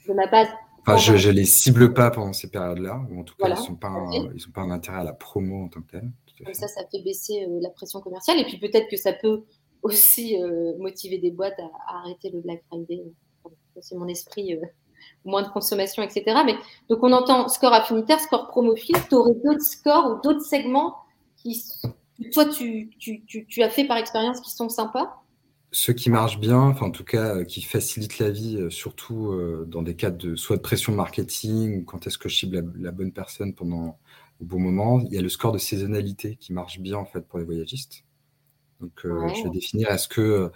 de 0.09 0.15
ma 0.15 0.27
base. 0.27 0.49
Enfin, 0.81 0.97
je 0.97 1.29
ne 1.29 1.33
les 1.33 1.45
cible 1.45 1.95
pas 1.95 2.11
pendant 2.11 2.33
ces 2.33 2.51
périodes-là, 2.51 3.01
ou 3.11 3.21
en 3.21 3.23
tout 3.23 3.37
cas, 3.37 3.49
ils 3.49 3.51
ne 3.53 3.57
sont, 3.57 3.77
pas 3.77 3.89
un, 3.89 4.11
pas 4.53 4.63
un 4.63 4.71
intérêt 4.71 4.99
à 4.99 5.05
la 5.05 5.13
promo 5.13 5.65
en 5.65 5.69
tant 5.69 5.81
que 5.81 5.93
tel. 5.93 6.11
Ça, 6.53 6.67
ça 6.67 6.83
fait 6.91 7.01
baisser 7.03 7.47
euh, 7.47 7.61
la 7.61 7.71
pression 7.71 8.01
commerciale. 8.01 8.41
Et 8.41 8.45
puis 8.45 8.59
peut-être 8.59 8.89
que 8.89 8.97
ça 8.97 9.13
peut 9.13 9.45
aussi 9.83 10.41
euh, 10.41 10.73
motiver 10.79 11.19
des 11.19 11.31
boîtes 11.31 11.59
à, 11.59 11.99
arrêter 11.99 12.31
le 12.31 12.41
Black 12.41 12.63
Friday. 12.69 13.03
C'est 13.81 13.97
mon 13.97 14.09
esprit, 14.09 14.55
euh, 14.55 14.61
moins 15.25 15.43
de 15.43 15.49
consommation, 15.49 16.03
etc. 16.03 16.43
Mais 16.45 16.55
donc 16.89 17.03
on 17.03 17.13
entend 17.13 17.49
score 17.49 17.73
affinitaire, 17.73 18.21
score 18.21 18.49
promophile. 18.49 18.97
Tu 19.09 19.15
aurais 19.15 19.35
d'autres 19.45 19.65
scores 19.65 20.11
ou 20.11 20.21
d'autres 20.23 20.45
segments 20.45 20.97
qui, 21.37 21.65
toi, 22.33 22.45
tu, 22.47 22.91
as 23.63 23.71
fait 23.71 23.85
par 23.85 23.97
expérience 23.97 24.41
qui 24.41 24.53
sont 24.53 24.69
sympas? 24.69 25.23
Ceux 25.75 25.95
qui 25.95 26.11
marchent 26.11 26.39
bien, 26.39 26.61
enfin 26.61 26.87
en 26.87 26.91
tout 26.91 27.03
cas 27.03 27.37
euh, 27.37 27.45
qui 27.45 27.63
facilitent 27.63 28.19
la 28.19 28.31
vie, 28.31 28.67
surtout 28.71 29.35
dans 29.67 29.83
des 29.83 29.97
cas 29.97 30.11
de 30.11 30.37
soit 30.37 30.57
de 30.57 30.63
pression 30.63 30.93
marketing 30.93 31.85
quand 31.87 32.07
est-ce 32.07 32.19
que 32.19 32.29
je 32.29 32.37
cible 32.37 32.57
la, 32.57 32.63
la, 32.79 32.91
bonne 32.93 33.11
personne 33.11 33.55
pendant 33.55 33.99
au 34.41 34.45
bon 34.45 34.61
moment. 34.61 35.01
Il 35.01 35.15
y 35.15 35.19
a 35.19 35.23
le 35.23 35.31
score 35.31 35.53
de 35.53 35.59
saisonnalité 35.59 36.37
qui 36.37 36.53
marche 36.53 36.79
bien 36.79 36.99
en 36.99 37.07
fait 37.07 37.23
pour 37.23 37.39
les 37.39 37.45
voyagistes. 37.45 38.05
Donc, 38.83 39.05
euh, 39.05 39.29
je 39.29 39.45
vais 39.45 39.51
définir 39.51 39.91
est-ce 39.91 40.09
que 40.09 40.21
euh, 40.21 40.49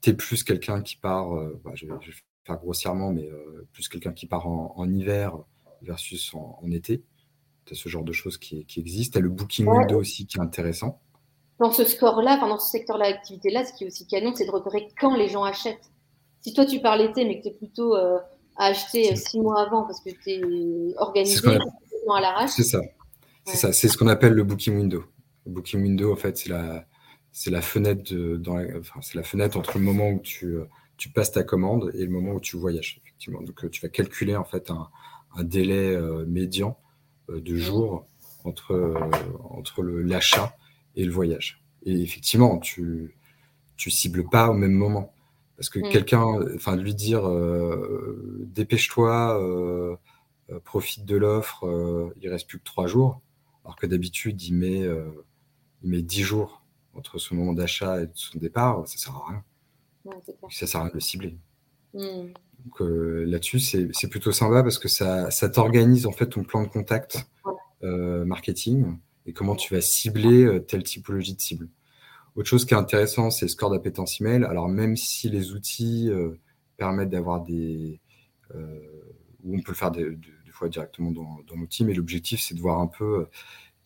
tu 0.00 0.10
es 0.10 0.14
plus 0.14 0.42
quelqu'un 0.42 0.80
qui 0.80 0.96
part, 0.96 1.36
euh, 1.36 1.60
bah, 1.62 1.72
je, 1.74 1.86
vais, 1.86 1.92
faire 2.44 2.56
grossièrement, 2.56 3.12
mais 3.12 3.28
plus 3.72 3.88
quelqu'un 3.88 4.12
qui 4.12 4.26
part 4.26 4.46
en, 4.48 4.88
hiver 4.90 5.36
versus 5.82 6.32
en, 6.34 6.70
été? 6.70 7.04
Tu 7.66 7.74
as 7.74 7.76
ce 7.76 7.90
genre 7.90 8.04
de 8.04 8.12
choses 8.12 8.38
qui, 8.38 8.64
qui 8.64 8.80
existent. 8.80 9.12
Tu 9.12 9.18
as 9.18 9.22
le 9.22 9.28
booking 9.28 9.66
window 9.66 10.00
aussi 10.00 10.26
qui 10.26 10.38
est 10.38 10.40
intéressant. 10.40 11.00
Dans 11.60 11.70
ce 11.70 11.84
score-là, 11.84 12.38
dans 12.38 12.58
ce 12.58 12.70
secteur-là 12.70 13.12
d'activité-là, 13.12 13.66
ce 13.66 13.74
qui 13.74 13.84
est 13.84 13.88
aussi 13.88 14.06
canon, 14.06 14.32
c'est 14.34 14.46
de 14.46 14.50
repérer 14.50 14.88
quand 14.98 15.14
les 15.14 15.28
gens 15.28 15.44
achètent. 15.44 15.90
Si 16.40 16.54
toi, 16.54 16.64
tu 16.64 16.80
parles 16.80 17.00
l'été, 17.00 17.26
mais 17.26 17.38
que 17.38 17.42
tu 17.42 17.48
es 17.48 17.54
plutôt 17.54 17.94
à 17.94 18.24
acheter 18.56 19.14
six 19.14 19.40
mois 19.40 19.60
avant 19.60 19.82
parce 19.82 20.00
que 20.00 20.10
tu 20.10 20.30
es 20.30 20.94
organisé 20.96 21.46
à 21.46 22.20
l'arrache. 22.20 22.50
C'est 22.50 22.62
ça. 22.62 22.80
C'est 23.44 23.56
ça. 23.56 23.72
C'est 23.72 23.88
ce 23.88 23.98
qu'on 23.98 24.08
appelle 24.08 24.32
le 24.32 24.44
booking 24.44 24.76
window. 24.76 25.04
Le 25.44 25.52
booking 25.52 25.82
window, 25.82 26.12
en 26.12 26.16
fait, 26.16 26.38
c'est 26.38 26.48
la, 26.48 26.86
c'est 27.32 27.50
la 27.50 27.62
fenêtre 27.62 28.12
dans 28.14 28.58
c'est 29.00 29.14
la 29.14 29.22
fenêtre 29.22 29.56
entre 29.56 29.78
le 29.78 29.84
moment 29.84 30.10
où 30.10 30.20
tu, 30.20 30.46
euh, 30.46 30.64
tu, 30.96 31.08
passes 31.10 31.32
ta 31.32 31.42
commande 31.42 31.90
et 31.94 32.04
le 32.04 32.10
moment 32.10 32.32
où 32.32 32.40
tu 32.40 32.56
voyages 32.56 33.00
effectivement. 33.02 33.42
Donc 33.42 33.64
euh, 33.64 33.68
tu 33.68 33.80
vas 33.80 33.88
calculer 33.88 34.36
en 34.36 34.44
fait 34.44 34.70
un, 34.70 34.88
délai 35.44 35.94
euh, 35.94 36.24
médian 36.26 36.76
de 37.28 37.56
jours 37.56 38.06
entre 38.44 38.96
entre 39.50 39.82
l'achat 39.82 40.56
et 40.96 41.04
le 41.04 41.12
voyage. 41.12 41.62
Et 41.84 42.00
effectivement, 42.00 42.58
tu 42.58 43.14
tu 43.76 43.90
cibles 43.90 44.28
pas 44.28 44.48
au 44.48 44.54
même 44.54 44.72
moment 44.72 45.12
parce 45.56 45.68
que 45.68 45.78
mm. 45.78 45.90
quelqu'un, 45.90 46.40
enfin 46.54 46.76
lui 46.76 46.94
dire 46.94 47.28
dépêche-toi, 48.46 49.98
profite 50.64 51.04
de 51.04 51.16
l'offre, 51.16 52.12
il 52.20 52.28
reste 52.28 52.48
plus 52.48 52.58
que 52.58 52.64
trois 52.64 52.86
jours, 52.86 53.20
alors 53.64 53.76
que 53.76 53.86
d'habitude 53.86 54.42
il 54.42 54.54
met 54.54 54.82
il 55.82 55.90
met 55.90 56.02
dix 56.02 56.22
jours 56.22 56.57
entre 56.98 57.18
son 57.18 57.34
moment 57.36 57.52
d'achat 57.52 58.02
et 58.02 58.08
son 58.14 58.38
départ, 58.38 58.86
ça 58.86 58.98
sert 58.98 59.14
à 59.14 59.28
rien. 59.28 59.44
ça 60.50 60.66
sert 60.66 60.80
à 60.80 60.84
rien 60.84 60.90
de 60.90 60.94
le 60.94 61.00
cibler. 61.00 61.38
Hmm. 61.94 62.32
Donc 62.64 62.80
euh, 62.82 63.24
là-dessus, 63.26 63.60
c'est 63.60 64.08
plutôt 64.10 64.32
sympa 64.32 64.62
parce 64.62 64.78
que 64.78 64.88
ça, 64.88 65.30
ça 65.30 65.48
t'organise 65.48 66.06
en 66.06 66.12
fait 66.12 66.26
ton 66.26 66.42
plan 66.42 66.62
de 66.62 66.68
contact 66.68 67.26
euh, 67.82 68.24
marketing 68.24 68.98
et 69.26 69.32
comment 69.32 69.54
tu 69.54 69.74
vas 69.74 69.80
cibler 69.80 70.44
euh, 70.44 70.60
telle 70.60 70.82
typologie 70.82 71.34
de 71.34 71.40
cible. 71.40 71.68
Autre 72.34 72.48
chose 72.48 72.64
qui 72.64 72.74
est 72.74 72.78
intéressant, 72.78 73.30
c'est 73.30 73.46
le 73.46 73.50
score 73.50 73.70
d'appétence 73.70 74.20
email. 74.20 74.44
Alors 74.44 74.68
même 74.68 74.96
si 74.96 75.28
les 75.28 75.52
outils 75.52 76.08
permettent 76.76 77.10
d'avoir 77.10 77.42
des... 77.42 78.00
où 78.54 79.56
on 79.56 79.60
peut 79.60 79.72
le 79.72 79.74
faire 79.74 79.90
des, 79.90 80.16
fois 80.50 80.68
directement 80.68 81.12
dans, 81.12 81.38
dans 81.48 81.54
l'outil, 81.54 81.84
mais 81.84 81.94
l'objectif 81.94 82.40
c'est 82.40 82.54
de 82.54 82.60
voir 82.60 82.80
un 82.80 82.86
peu 82.86 83.26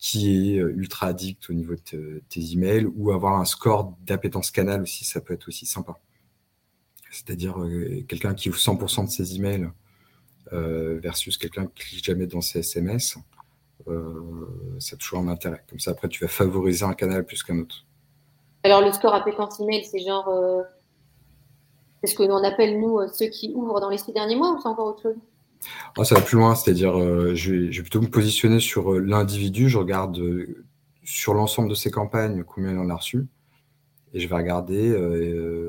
qui 0.03 0.55
est 0.55 0.59
euh, 0.59 0.73
ultra 0.75 1.07
addict 1.07 1.49
au 1.49 1.53
niveau 1.53 1.75
de 1.93 2.21
tes 2.27 2.51
emails 2.51 2.85
ou 2.97 3.11
avoir 3.11 3.39
un 3.39 3.45
score 3.45 3.95
d'appétence 4.01 4.51
canal 4.51 4.81
aussi, 4.81 5.05
ça 5.05 5.21
peut 5.21 5.33
être 5.33 5.47
aussi 5.47 5.65
sympa. 5.65 5.97
C'est-à-dire 7.09 7.57
euh, 7.61 8.03
quelqu'un 8.05 8.33
qui 8.33 8.49
ouvre 8.49 8.57
100% 8.57 9.05
de 9.05 9.09
ses 9.09 9.37
emails 9.37 9.71
euh, 10.51 10.99
versus 11.01 11.37
quelqu'un 11.37 11.67
qui 11.67 11.85
clique 11.85 12.03
jamais 12.03 12.27
dans 12.27 12.41
ses 12.41 12.59
SMS, 12.59 13.17
ça 14.79 14.95
a 14.95 14.97
toujours 14.97 15.19
un 15.19 15.29
intérêt. 15.29 15.63
Comme 15.69 15.79
ça, 15.79 15.91
après, 15.91 16.09
tu 16.09 16.21
vas 16.21 16.29
favoriser 16.29 16.83
un 16.83 16.95
canal 16.95 17.25
plus 17.25 17.41
qu'un 17.41 17.59
autre. 17.59 17.85
Alors, 18.63 18.81
le 18.81 18.91
score 18.91 19.13
appétence 19.13 19.61
email, 19.61 19.85
c'est 19.85 19.99
genre. 19.99 20.29
c'est 22.01 22.11
ce 22.11 22.15
que 22.15 22.23
l'on 22.23 22.43
appelle, 22.43 22.77
nous, 22.77 22.99
ceux 23.13 23.27
qui 23.27 23.53
ouvrent 23.55 23.79
dans 23.79 23.89
les 23.89 23.97
six 23.97 24.11
derniers 24.11 24.35
mois 24.35 24.51
ou 24.51 24.61
c'est 24.61 24.67
encore 24.67 24.87
autre 24.87 25.01
chose? 25.01 25.15
Ça 26.03 26.15
va 26.15 26.21
plus 26.21 26.37
loin, 26.37 26.55
c'est-à-dire, 26.55 26.97
euh, 26.99 27.35
je, 27.35 27.53
vais, 27.53 27.81
plutôt 27.81 28.01
me 28.01 28.07
positionner 28.07 28.59
sur 28.59 28.93
euh, 28.93 28.99
l'individu. 28.99 29.69
Je 29.69 29.77
regarde 29.77 30.17
euh, 30.19 30.65
sur 31.03 31.33
l'ensemble 31.33 31.69
de 31.69 31.75
ses 31.75 31.91
campagnes 31.91 32.43
combien 32.43 32.71
il 32.71 32.77
en 32.77 32.89
a 32.89 32.95
reçu, 32.95 33.27
et 34.13 34.19
je 34.19 34.27
vais 34.27 34.35
regarder 34.35 34.95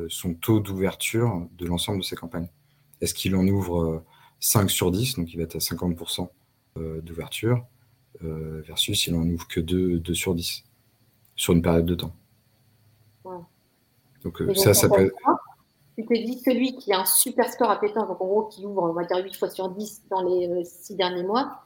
son 0.09 0.35
taux 0.35 0.61
d'ouverture 0.61 1.49
de 1.59 1.67
l'ensemble 1.67 1.99
de 1.99 2.05
ses 2.05 2.15
campagnes. 2.15 2.49
Est-ce 3.01 3.15
qu'il 3.15 3.35
en 3.35 3.47
ouvre 3.49 4.05
5 4.41 4.71
sur 4.71 4.91
10, 4.91 5.17
donc 5.17 5.33
il 5.33 5.39
va 5.39 5.45
être 5.45 5.57
à 5.57 5.59
50% 5.59 6.29
d'ouverture, 7.03 7.65
versus 8.21 9.07
il 9.07 9.15
en 9.15 9.27
ouvre 9.27 9.49
que 9.49 9.61
2, 9.61 9.99
2 9.99 10.15
sur 10.15 10.35
10 10.35 10.65
sur 11.37 11.53
une 11.55 11.63
période 11.63 11.87
de 11.87 11.95
temps. 11.95 12.15
Donc, 14.23 14.43
ça, 14.55 14.73
ça 14.73 14.89
peut 14.89 15.11
Tu 15.97 16.05
te 16.05 16.15
dis 16.15 16.41
celui 16.45 16.77
qui 16.77 16.93
a 16.93 17.01
un 17.01 17.05
super 17.05 17.49
score 17.49 17.71
à 17.71 17.79
pétanque, 17.79 18.09
donc 18.09 18.21
en 18.21 18.27
gros 18.27 18.45
qui 18.45 18.67
ouvre, 18.67 18.83
on 18.83 18.93
va 18.93 19.05
dire 19.05 19.19
8 19.19 19.37
fois 19.37 19.49
sur 19.49 19.69
10 19.69 20.03
dans 20.11 20.23
les 20.23 20.65
6 20.65 20.97
derniers 20.97 21.23
mois, 21.23 21.65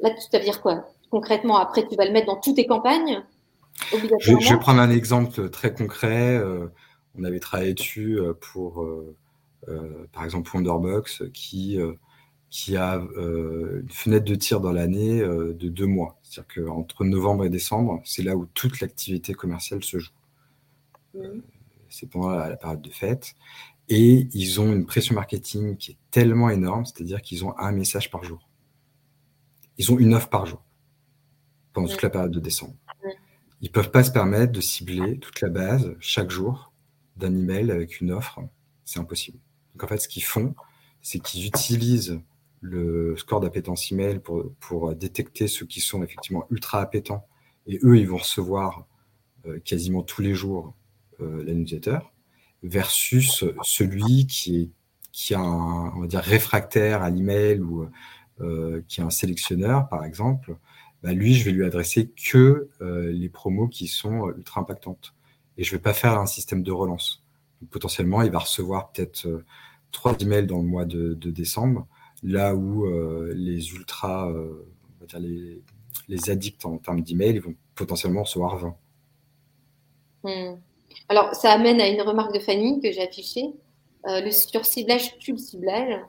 là, 0.00 0.10
tu 0.10 0.36
vas 0.36 0.42
dire 0.42 0.60
quoi? 0.60 0.88
Concrètement, 1.10 1.58
après, 1.58 1.86
tu 1.86 1.94
vas 1.94 2.04
le 2.04 2.12
mettre 2.12 2.26
dans 2.26 2.40
toutes 2.40 2.56
tes 2.56 2.66
campagnes? 2.66 3.22
Je, 3.92 3.98
je, 4.18 4.52
vais 4.52 4.58
prendre 4.58 4.80
un 4.80 4.90
exemple 4.90 5.48
très 5.50 5.72
concret. 5.72 6.42
on 7.18 7.24
avait 7.24 7.40
travaillé 7.40 7.74
dessus 7.74 8.18
pour 8.40 8.84
euh, 9.68 10.08
par 10.12 10.24
exemple 10.24 10.50
Wonderbox, 10.52 11.22
qui, 11.32 11.80
euh, 11.80 11.92
qui 12.50 12.76
a 12.76 12.96
euh, 12.96 13.80
une 13.82 13.90
fenêtre 13.90 14.24
de 14.24 14.34
tir 14.34 14.60
dans 14.60 14.72
l'année 14.72 15.20
de 15.20 15.68
deux 15.68 15.86
mois. 15.86 16.18
C'est-à-dire 16.22 16.64
qu'entre 16.66 17.04
novembre 17.04 17.44
et 17.44 17.50
décembre, 17.50 18.00
c'est 18.04 18.22
là 18.22 18.36
où 18.36 18.46
toute 18.54 18.80
l'activité 18.80 19.34
commerciale 19.34 19.84
se 19.84 19.98
joue. 19.98 20.12
C'est 21.92 22.06
pendant 22.06 22.30
la, 22.30 22.56
période 22.56 22.80
de 22.80 22.90
fête. 22.90 23.34
Et 23.88 24.28
ils 24.32 24.60
ont 24.60 24.72
une 24.72 24.86
pression 24.86 25.14
marketing 25.14 25.76
qui 25.76 25.92
est 25.92 25.98
tellement 26.10 26.48
énorme, 26.48 26.84
c'est-à-dire 26.86 27.20
qu'ils 27.20 27.44
ont 27.44 27.56
un 27.58 27.72
message 27.72 28.10
par 28.10 28.24
jour. 28.24 28.48
Ils 29.78 29.92
ont 29.92 29.98
une 29.98 30.14
offre 30.14 30.28
par 30.28 30.46
jour 30.46 30.62
pendant 31.72 31.88
toute 31.88 32.02
la 32.02 32.10
période 32.10 32.30
de 32.30 32.40
décembre. 32.40 32.74
Ils 33.60 33.66
ne 33.66 33.72
peuvent 33.72 33.90
pas 33.90 34.02
se 34.02 34.10
permettre 34.10 34.52
de 34.52 34.60
cibler 34.60 35.18
toute 35.18 35.40
la 35.40 35.48
base 35.48 35.94
chaque 36.00 36.30
jour 36.30 36.72
d'un 37.16 37.34
email 37.34 37.70
avec 37.70 38.00
une 38.00 38.10
offre. 38.12 38.40
C'est 38.84 38.98
impossible. 38.98 39.38
Donc 39.74 39.84
en 39.84 39.86
fait, 39.86 39.98
ce 39.98 40.08
qu'ils 40.08 40.24
font, 40.24 40.54
c'est 41.00 41.18
qu'ils 41.18 41.46
utilisent 41.46 42.20
le 42.60 43.16
score 43.16 43.40
d'appétence 43.40 43.90
email 43.90 44.20
pour, 44.20 44.52
pour 44.60 44.94
détecter 44.94 45.48
ceux 45.48 45.66
qui 45.66 45.80
sont 45.80 46.02
effectivement 46.02 46.46
ultra 46.50 46.80
appétents. 46.80 47.26
Et 47.66 47.78
eux, 47.82 47.98
ils 47.98 48.08
vont 48.08 48.16
recevoir 48.16 48.86
euh, 49.46 49.58
quasiment 49.60 50.02
tous 50.02 50.22
les 50.22 50.34
jours 50.34 50.74
la 51.22 51.52
newsletter, 51.54 51.98
versus 52.62 53.44
celui 53.62 54.26
qui 54.26 54.60
est 54.60 54.70
qui 55.12 55.34
a 55.34 55.42
on 55.42 56.00
va 56.00 56.06
dire 56.06 56.20
réfractaire 56.20 57.02
à 57.02 57.10
l'email 57.10 57.60
ou 57.60 57.86
euh, 58.40 58.82
qui 58.88 59.00
est 59.00 59.04
un 59.04 59.10
sélectionneur, 59.10 59.88
par 59.88 60.04
exemple, 60.04 60.56
bah 61.02 61.12
lui, 61.12 61.34
je 61.34 61.44
vais 61.44 61.50
lui 61.50 61.64
adresser 61.64 62.08
que 62.08 62.70
euh, 62.80 63.12
les 63.12 63.28
promos 63.28 63.68
qui 63.68 63.88
sont 63.88 64.30
ultra 64.30 64.60
impactantes. 64.60 65.14
Et 65.58 65.64
je 65.64 65.72
vais 65.72 65.82
pas 65.82 65.92
faire 65.92 66.18
un 66.18 66.26
système 66.26 66.62
de 66.62 66.72
relance. 66.72 67.22
Potentiellement, 67.70 68.22
il 68.22 68.30
va 68.30 68.38
recevoir 68.38 68.90
peut-être 68.90 69.44
trois 69.92 70.16
emails 70.18 70.46
dans 70.46 70.58
le 70.58 70.64
mois 70.64 70.84
de, 70.84 71.14
décembre, 71.14 71.86
là 72.22 72.54
où 72.54 72.86
euh, 72.86 73.32
les 73.36 73.72
ultra, 73.72 74.28
euh, 74.30 74.66
on 74.96 75.00
va 75.00 75.06
dire 75.06 75.20
les, 75.20 75.62
les, 76.08 76.30
addicts 76.30 76.64
en 76.64 76.78
termes 76.78 77.02
d'emails, 77.02 77.38
vont 77.38 77.54
potentiellement 77.74 78.22
recevoir 78.22 78.56
20. 78.56 78.76
Hmm. 80.24 80.56
Alors, 81.08 81.34
ça 81.34 81.52
amène 81.52 81.80
à 81.80 81.88
une 81.88 82.00
remarque 82.02 82.34
de 82.34 82.40
Fanny 82.40 82.80
que 82.80 82.90
j'ai 82.92 83.02
affichée. 83.02 83.52
Euh, 84.06 84.20
le 84.20 84.30
surciblage 84.30 85.18
tue 85.18 85.32
le 85.32 85.38
ciblage. 85.38 86.00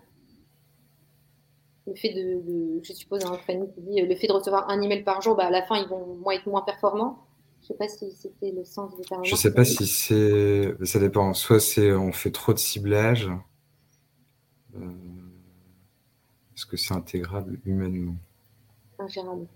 Le 1.86 1.96
fait 1.96 2.14
de, 2.14 2.80
je 2.82 2.94
suppose, 2.94 3.26
hein, 3.26 3.38
Fanny 3.46 3.68
qui 3.74 3.82
dit, 3.82 4.02
le 4.02 4.16
fait 4.16 4.28
de 4.28 4.34
recevoir 4.34 4.70
un 4.70 4.82
email 4.82 5.04
par 5.04 5.22
jour, 5.22 5.36
bah, 5.36 5.48
à 5.48 5.50
la 5.50 5.64
fin, 5.64 5.76
ils 5.76 5.88
vont 5.88 6.16
moins 6.16 6.34
être 6.34 6.48
moins 6.48 6.62
performants. 6.62 7.20
Je 7.62 7.66
ne 7.66 7.68
sais 7.68 7.74
pas 7.76 7.88
si 7.88 8.12
c'était 8.12 8.52
le 8.52 8.66
sens 8.66 8.96
de 8.98 9.04
ta 9.04 9.16
remarque. 9.16 9.28
Je 9.28 9.36
ne 9.36 9.38
sais 9.38 9.54
pas 9.54 9.64
si 9.64 9.88
c'est. 9.88 10.86
Ça 10.86 11.00
dépend. 11.00 11.34
Soit 11.34 11.62
c'est 11.62 11.94
on 11.94 12.12
fait 12.12 12.32
trop 12.32 12.54
de 12.54 12.60
ciblage, 12.60 13.30
euh, 14.76 14.92
est-ce 16.54 16.66
que 16.66 16.76
c'est 16.76 16.94
intégrable 16.94 17.60
humainement? 17.66 18.16
Ingérable. 19.00 19.48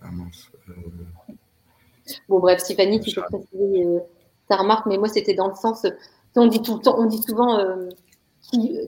Ah 0.00 0.10
mince. 0.12 0.50
Euh. 0.68 0.72
Bon, 2.28 2.40
bref, 2.40 2.60
Stéphanie, 2.60 3.00
tu 3.00 3.14
peux 3.14 3.22
préciser 3.22 3.84
euh, 3.84 4.00
ta 4.48 4.56
remarque, 4.56 4.86
mais 4.86 4.98
moi, 4.98 5.08
c'était 5.08 5.34
dans 5.34 5.48
le 5.48 5.54
sens. 5.54 5.86
On 6.36 6.46
dit 6.46 6.62
tout 6.62 6.76
le 6.76 6.82
temps, 6.82 6.96
on 6.98 7.06
dit 7.06 7.22
souvent 7.22 7.58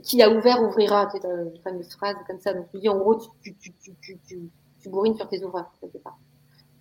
qui, 0.02 0.22
a 0.22 0.30
ouvert 0.30 0.62
ouvrira. 0.62 1.08
C'est 1.12 1.24
une 1.24 1.52
fameuse 1.62 1.90
phrase 1.90 2.16
comme 2.26 2.40
ça. 2.40 2.54
Donc, 2.54 2.66
tu 2.72 2.80
dis 2.80 2.88
en 2.88 2.98
gros, 2.98 3.20
tu, 3.42 3.54
tu, 3.54 3.72
tu, 4.00 4.18
tu 4.84 4.88
bourrines 4.88 5.16
sur 5.16 5.28
tes 5.28 5.42
ouvreurs, 5.44 5.70
quelque 5.80 5.98
part. 5.98 6.18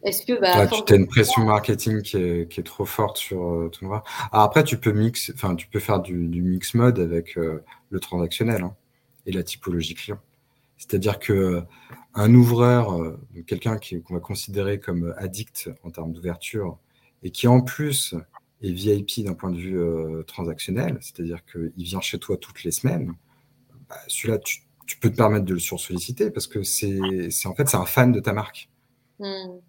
Est-ce 0.04 0.26
que 0.26 0.40
bah, 0.40 0.68
tu 0.68 0.94
as 0.94 0.98
une 0.98 1.08
pression 1.08 1.46
marketing 1.46 2.02
qui 2.02 2.18
est, 2.18 2.52
qui 2.52 2.60
est, 2.60 2.64
trop 2.64 2.86
forte 2.86 3.18
sur 3.18 3.42
euh, 3.42 3.70
ton 3.70 3.86
ouvrage. 3.86 4.02
après, 4.34 4.64
tu 4.66 4.78
peux 4.78 4.92
mix, 4.92 5.32
enfin, 5.34 5.56
tu 5.56 5.68
peux 5.68 5.80
faire 5.80 6.02
du, 6.02 6.28
du 6.28 6.42
mix 6.42 6.74
mode 6.74 7.00
avec 7.00 7.38
euh, 7.38 7.64
le 7.90 8.00
transactionnel 8.02 8.64
hein, 8.64 8.76
et 9.26 9.32
la 9.32 9.44
typologie 9.44 9.96
client. 9.96 10.20
C'est-à-dire 10.78 11.20
que 11.20 11.34
euh, 11.34 11.62
un 12.16 12.34
ouvreur, 12.34 13.18
quelqu'un 13.48 13.78
qu'on 13.78 14.14
va 14.14 14.20
considérer 14.20 14.80
comme 14.80 15.14
addict 15.18 15.72
en 15.84 15.90
termes 15.90 16.14
d'ouverture 16.14 16.78
et 17.24 17.32
qui 17.32 17.48
en 17.48 17.62
plus 17.62 18.14
est 18.62 18.72
VIP 18.72 19.26
d'un 19.26 19.34
point 19.34 19.50
de 19.50 19.58
vue 19.58 19.80
transactionnel, 20.26 21.00
c'est-à-dire 21.02 21.44
qu'il 21.44 21.72
vient 21.76 22.02
chez 22.02 22.20
toi 22.20 22.38
toutes 22.38 22.64
les 22.64 22.72
semaines, 22.72 23.14
bah, 23.90 23.96
celui-là, 24.08 24.38
tu, 24.38 24.62
tu, 24.86 25.00
peux 25.00 25.10
te 25.10 25.16
permettre 25.16 25.46
de 25.46 25.56
le 25.56 25.60
sursolliciter 25.60 26.30
parce 26.30 26.46
que 26.46 26.62
c'est 26.62 27.00
en 27.46 27.56
fait 27.56 27.68
c'est 27.68 27.78
un 27.78 27.86
fan 27.86 28.12
de 28.12 28.20
ta 28.20 28.34
marque. 28.34 28.70
Mmh. 29.20 29.60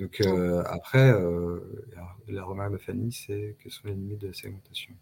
Donc 0.00 0.20
euh, 0.22 0.62
après, 0.66 1.12
euh, 1.12 1.60
la 2.26 2.42
remarque 2.44 2.72
de 2.72 2.78
Fanny, 2.78 3.12
c'est 3.12 3.56
que 3.62 3.68
sont 3.68 3.86
les 3.86 3.94
limites 3.94 4.20
de 4.20 4.28
la 4.28 4.32
segmentation? 4.32 4.94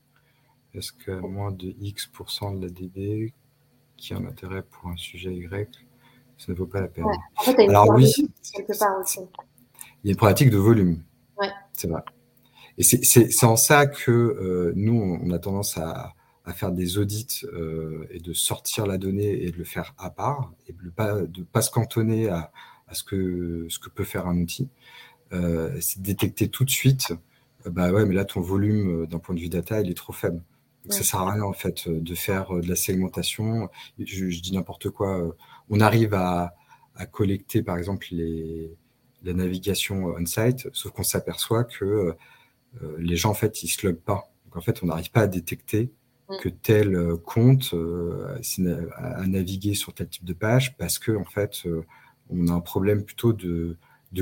Est-ce 0.74 0.92
que 0.92 1.12
moins 1.12 1.52
de 1.52 1.74
X% 1.80 2.58
de 2.58 2.66
la 2.66 2.68
DB 2.68 3.32
qui 3.98 4.14
a 4.14 4.16
un 4.16 4.24
intérêt 4.24 4.62
pour 4.62 4.88
un 4.88 4.96
sujet 4.96 5.34
Y, 5.34 5.68
ça 6.38 6.52
ne 6.52 6.56
vaut 6.56 6.66
pas 6.66 6.80
la 6.80 6.88
peine 6.88 7.04
Alors 7.68 7.90
oui, 7.90 8.11
il 8.16 8.24
y 10.04 10.08
a 10.08 10.12
une 10.12 10.16
pratique 10.16 10.50
de 10.50 10.56
volume. 10.56 11.02
C'est 11.74 11.88
vrai. 11.88 12.00
Et 12.78 12.84
c'est 12.84 13.44
en 13.44 13.56
ça 13.56 13.87
que 13.87 14.11
euh, 14.11 14.72
nous, 14.76 15.20
on 15.22 15.30
a 15.30 15.38
tendance 15.38 15.76
à, 15.76 16.14
faire 16.54 16.72
des 16.72 16.96
audits 16.96 17.44
et 18.11 18.20
de 18.20 18.32
sortir 18.32 18.87
la 18.87 18.96
donnée 18.96 19.44
et 19.44 19.50
de 19.50 19.58
le 19.58 19.64
faire 19.64 19.94
à 19.98 20.08
part 20.08 20.54
et 20.66 20.72
de 20.72 20.82
ne 20.82 20.88
pas, 20.88 21.20
de 21.20 21.42
pas 21.42 21.61
se 21.61 21.70
cantonner 21.70 22.30
à, 22.30 22.50
à 22.88 22.94
ce 22.94 23.04
que, 23.04 23.66
ce 23.68 23.78
que 23.78 23.88
peut 23.88 24.04
faire 24.04 24.26
un 24.26 24.38
outil, 24.38 24.68
euh, 25.32 25.76
c'est 25.80 26.00
de 26.00 26.06
détecter 26.06 26.48
tout 26.48 26.64
de 26.64 26.70
suite, 26.70 27.12
euh, 27.66 27.70
bah 27.70 27.92
ouais, 27.92 28.06
mais 28.06 28.14
là, 28.14 28.24
ton 28.24 28.40
volume 28.40 29.02
euh, 29.02 29.06
d'un 29.06 29.18
point 29.18 29.34
de 29.34 29.40
vue 29.40 29.48
data, 29.48 29.80
il 29.80 29.90
est 29.90 29.96
trop 29.96 30.12
faible. 30.12 30.42
Donc, 30.88 30.96
ça 30.96 31.05
sert 31.05 31.20
à 31.20 31.33
rien, 31.33 31.42
en 31.42 31.53
fait, 31.53 31.88
de 31.88 32.14
faire 32.14 32.53
de 32.53 32.68
la 32.68 32.77
segmentation. 32.77 33.68
Je, 33.98 34.40
dis 34.40 34.53
n'importe 34.53 34.90
quoi. 34.90 35.37
On 35.68 35.81
arrive 35.81 36.14
à, 36.14 36.55
à, 36.94 37.07
collecter, 37.07 37.62
par 37.62 37.77
exemple, 37.77 38.07
les, 38.11 38.74
la 39.22 39.33
navigation 39.35 40.14
on-site, 40.18 40.68
sauf 40.72 40.92
qu'on 40.92 41.03
s'aperçoit 41.03 41.64
que 41.64 42.14
les 42.98 43.16
gens, 43.16 43.31
en 43.31 43.35
fait, 43.35 43.62
ils 43.62 43.68
se 43.68 43.87
loguent 43.87 43.96
pas. 43.96 44.31
Donc, 44.46 44.57
en 44.57 44.61
fait, 44.61 44.83
on 44.83 44.87
n'arrive 44.87 45.11
pas 45.11 45.22
à 45.22 45.27
détecter 45.27 45.92
que 46.42 46.48
tel 46.48 47.16
compte 47.24 47.74
a 47.74 49.27
navigué 49.27 49.74
sur 49.74 49.92
tel 49.94 50.09
type 50.09 50.24
de 50.24 50.35
page 50.35 50.77
parce 50.77 50.98
que, 50.98 51.12
en 51.12 51.24
fait, 51.24 51.66
on 52.31 52.48
a 52.48 52.53
un 52.53 52.61
problème 52.61 53.05
plutôt 53.05 53.33
de, 53.33 53.77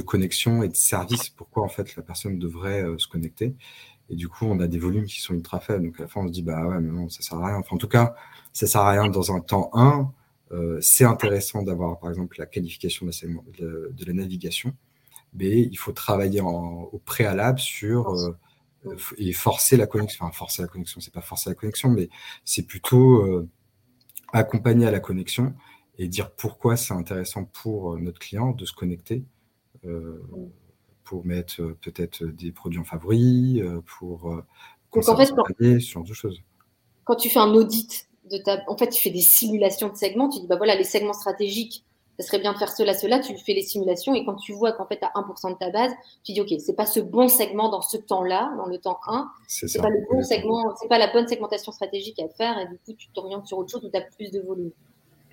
connexion 0.05 0.63
et 0.63 0.69
de 0.69 0.77
service. 0.77 1.29
Pourquoi 1.31 1.63
en 1.63 1.69
fait 1.69 1.97
la 1.97 2.03
personne 2.03 2.39
devrait 2.39 2.83
euh, 2.83 2.99
se 2.99 3.09
connecter? 3.09 3.55
Et 4.11 4.17
du 4.17 4.29
coup, 4.29 4.47
on 4.47 4.61
a 4.61 4.67
des 4.67 4.79
volumes 4.79 5.07
qui 5.07 5.21
sont 5.21 5.35
ultra 5.35 5.61
faibles. 5.61 5.87
Donc 5.87 5.99
à 5.99 6.03
la 6.03 6.09
fin, 6.09 6.21
on 6.21 6.29
se 6.29 6.33
dit 6.33 6.43
bah 6.43 6.67
ouais, 6.67 6.81
mais 6.81 6.91
non, 6.91 7.09
ça 7.09 7.23
sert 7.23 7.39
à 7.39 7.47
rien. 7.47 7.57
Enfin, 7.57 7.77
en 7.77 7.79
tout 7.79 7.89
cas, 7.89 8.15
ça 8.53 8.67
sert 8.67 8.81
à 8.81 8.91
rien 8.91 9.09
dans 9.09 9.33
un 9.33 9.41
temps 9.41 9.71
1. 9.75 10.13
Euh, 10.53 10.79
c'est 10.81 11.05
intéressant 11.05 11.63
d'avoir 11.63 11.99
par 11.99 12.11
exemple 12.11 12.37
la 12.39 12.47
qualification 12.47 13.07
de 13.07 14.07
la, 14.07 14.13
navigation, 14.13 14.75
mais 15.35 15.61
il 15.61 15.77
faut 15.77 15.93
travailler 15.93 16.41
au 16.41 17.01
préalable 17.05 17.59
sur 17.59 18.11
euh, 18.11 18.37
et 19.19 19.33
forcer 19.33 19.77
la 19.77 19.87
connexion. 19.87 20.25
Enfin, 20.25 20.33
forcer 20.33 20.63
la 20.63 20.69
connexion, 20.69 21.01
c'est 21.01 21.13
pas 21.13 21.21
forcer 21.21 21.51
la 21.51 21.57
connexion, 21.57 21.91
mais 21.91 22.09
c'est 22.45 22.63
plutôt 22.63 23.47
accompagner 24.33 24.87
à 24.87 24.91
la 24.91 25.01
connexion 25.01 25.55
et 25.99 26.09
dire 26.09 26.31
pourquoi 26.31 26.77
c'est 26.77 26.95
intéressant 26.95 27.45
pour 27.45 27.95
euh, 27.95 27.99
notre 27.99 28.19
client 28.19 28.53
de 28.53 28.65
se 28.65 28.73
connecter 28.73 29.25
euh, 29.85 30.23
pour 31.07 31.25
mettre 31.25 31.63
euh, 31.63 31.79
peut-être 31.81 32.25
des 32.25 32.53
produits 32.53 32.79
en 32.79 32.85
favoris, 32.85 33.63
pour 33.87 34.31
Donc 34.93 35.09
en 35.09 35.17
fait, 35.17 35.33
ce 35.81 35.91
genre 35.91 36.05
de 36.05 36.13
choses. 36.13 36.43
Quand 37.05 37.17
tu 37.17 37.31
fais 37.31 37.39
un 37.39 37.55
audit 37.55 38.09
de 38.31 38.39
ta, 38.39 38.63
en 38.69 38.77
fait, 38.77 38.89
tu 38.89 39.01
fais 39.01 39.11
des 39.11 39.21
simulations 39.21 39.89
de 39.89 39.97
segments. 39.97 40.29
Tu 40.29 40.41
dis 40.41 40.47
bah 40.47 40.57
voilà 40.57 40.75
les 40.75 40.85
segments 40.85 41.13
stratégiques, 41.13 41.85
ça 42.19 42.27
serait 42.27 42.39
bien 42.39 42.53
de 42.53 42.59
faire 42.59 42.75
cela, 42.75 42.95
cela. 42.95 43.21
Tu 43.21 43.37
fais 43.39 43.55
les 43.55 43.63
simulations 43.63 44.15
et 44.15 44.25
quand 44.25 44.37
tu 44.37 44.53
vois 44.53 44.73
qu'en 44.73 44.87
fait 44.87 44.99
tu 44.99 45.05
as 45.05 45.13
1% 45.15 45.53
de 45.53 45.59
ta 45.59 45.71
base, 45.71 45.93
tu 46.25 46.33
dis 46.33 46.41
ok 46.41 46.53
c'est 46.59 46.75
pas 46.75 46.87
ce 46.87 47.01
bon 47.01 47.29
segment 47.29 47.69
dans 47.71 47.83
ce 47.83 47.97
temps-là, 47.97 48.53
dans 48.57 48.67
le 48.67 48.79
temps 48.79 48.99
1. 49.07 49.31
C'est 49.47 49.81
pas 49.81 49.91
le 49.91 50.05
bon 50.11 50.23
segment, 50.23 50.75
c'est 50.81 50.89
pas 50.89 50.99
la 50.99 51.13
bonne 51.13 51.29
segmentation 51.29 51.73
stratégique 51.73 52.21
à 52.21 52.29
faire 52.29 52.59
et 52.59 52.67
du 52.67 52.79
coup 52.79 52.95
tu 52.95 53.09
t'orientes 53.11 53.47
sur 53.47 53.59
autre 53.59 53.71
chose 53.71 53.85
où 53.85 53.91
tu 53.91 53.97
as 53.97 54.03
plus 54.03 54.31
de 54.31 54.41
volume. 54.41 54.73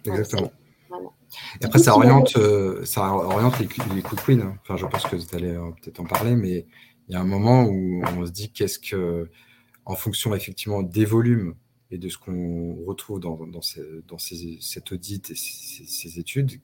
Exactement. 0.05 0.51
Et 1.61 1.65
après, 1.65 1.79
ça 1.79 1.95
oriente, 1.95 2.35
euh, 2.37 2.83
ça 2.85 3.13
oriente 3.13 3.59
les, 3.59 3.67
les 3.95 4.01
quick 4.01 4.27
wins. 4.27 4.41
Hein. 4.41 4.57
Enfin, 4.61 4.77
je 4.77 4.85
pense 4.85 5.03
que 5.03 5.15
vous 5.15 5.35
allez 5.35 5.51
euh, 5.51 5.71
peut-être 5.81 5.99
en 5.99 6.05
parler, 6.05 6.35
mais 6.35 6.65
il 7.07 7.13
y 7.13 7.15
a 7.15 7.21
un 7.21 7.25
moment 7.25 7.63
où 7.63 8.03
on 8.03 8.25
se 8.25 8.31
dit 8.31 8.51
qu'est-ce 8.51 8.79
que, 8.79 9.29
en 9.85 9.95
fonction 9.95 10.33
effectivement 10.35 10.81
des 10.83 11.05
volumes 11.05 11.55
et 11.91 11.97
de 11.97 12.09
ce 12.09 12.17
qu'on 12.17 12.83
retrouve 12.85 13.19
dans, 13.19 13.35
dans, 13.45 13.61
ces, 13.61 13.83
dans 14.07 14.17
ces, 14.17 14.57
cet 14.61 14.91
audit 14.91 15.29
et 15.29 15.35
ces, 15.35 16.19
études, 16.19 16.59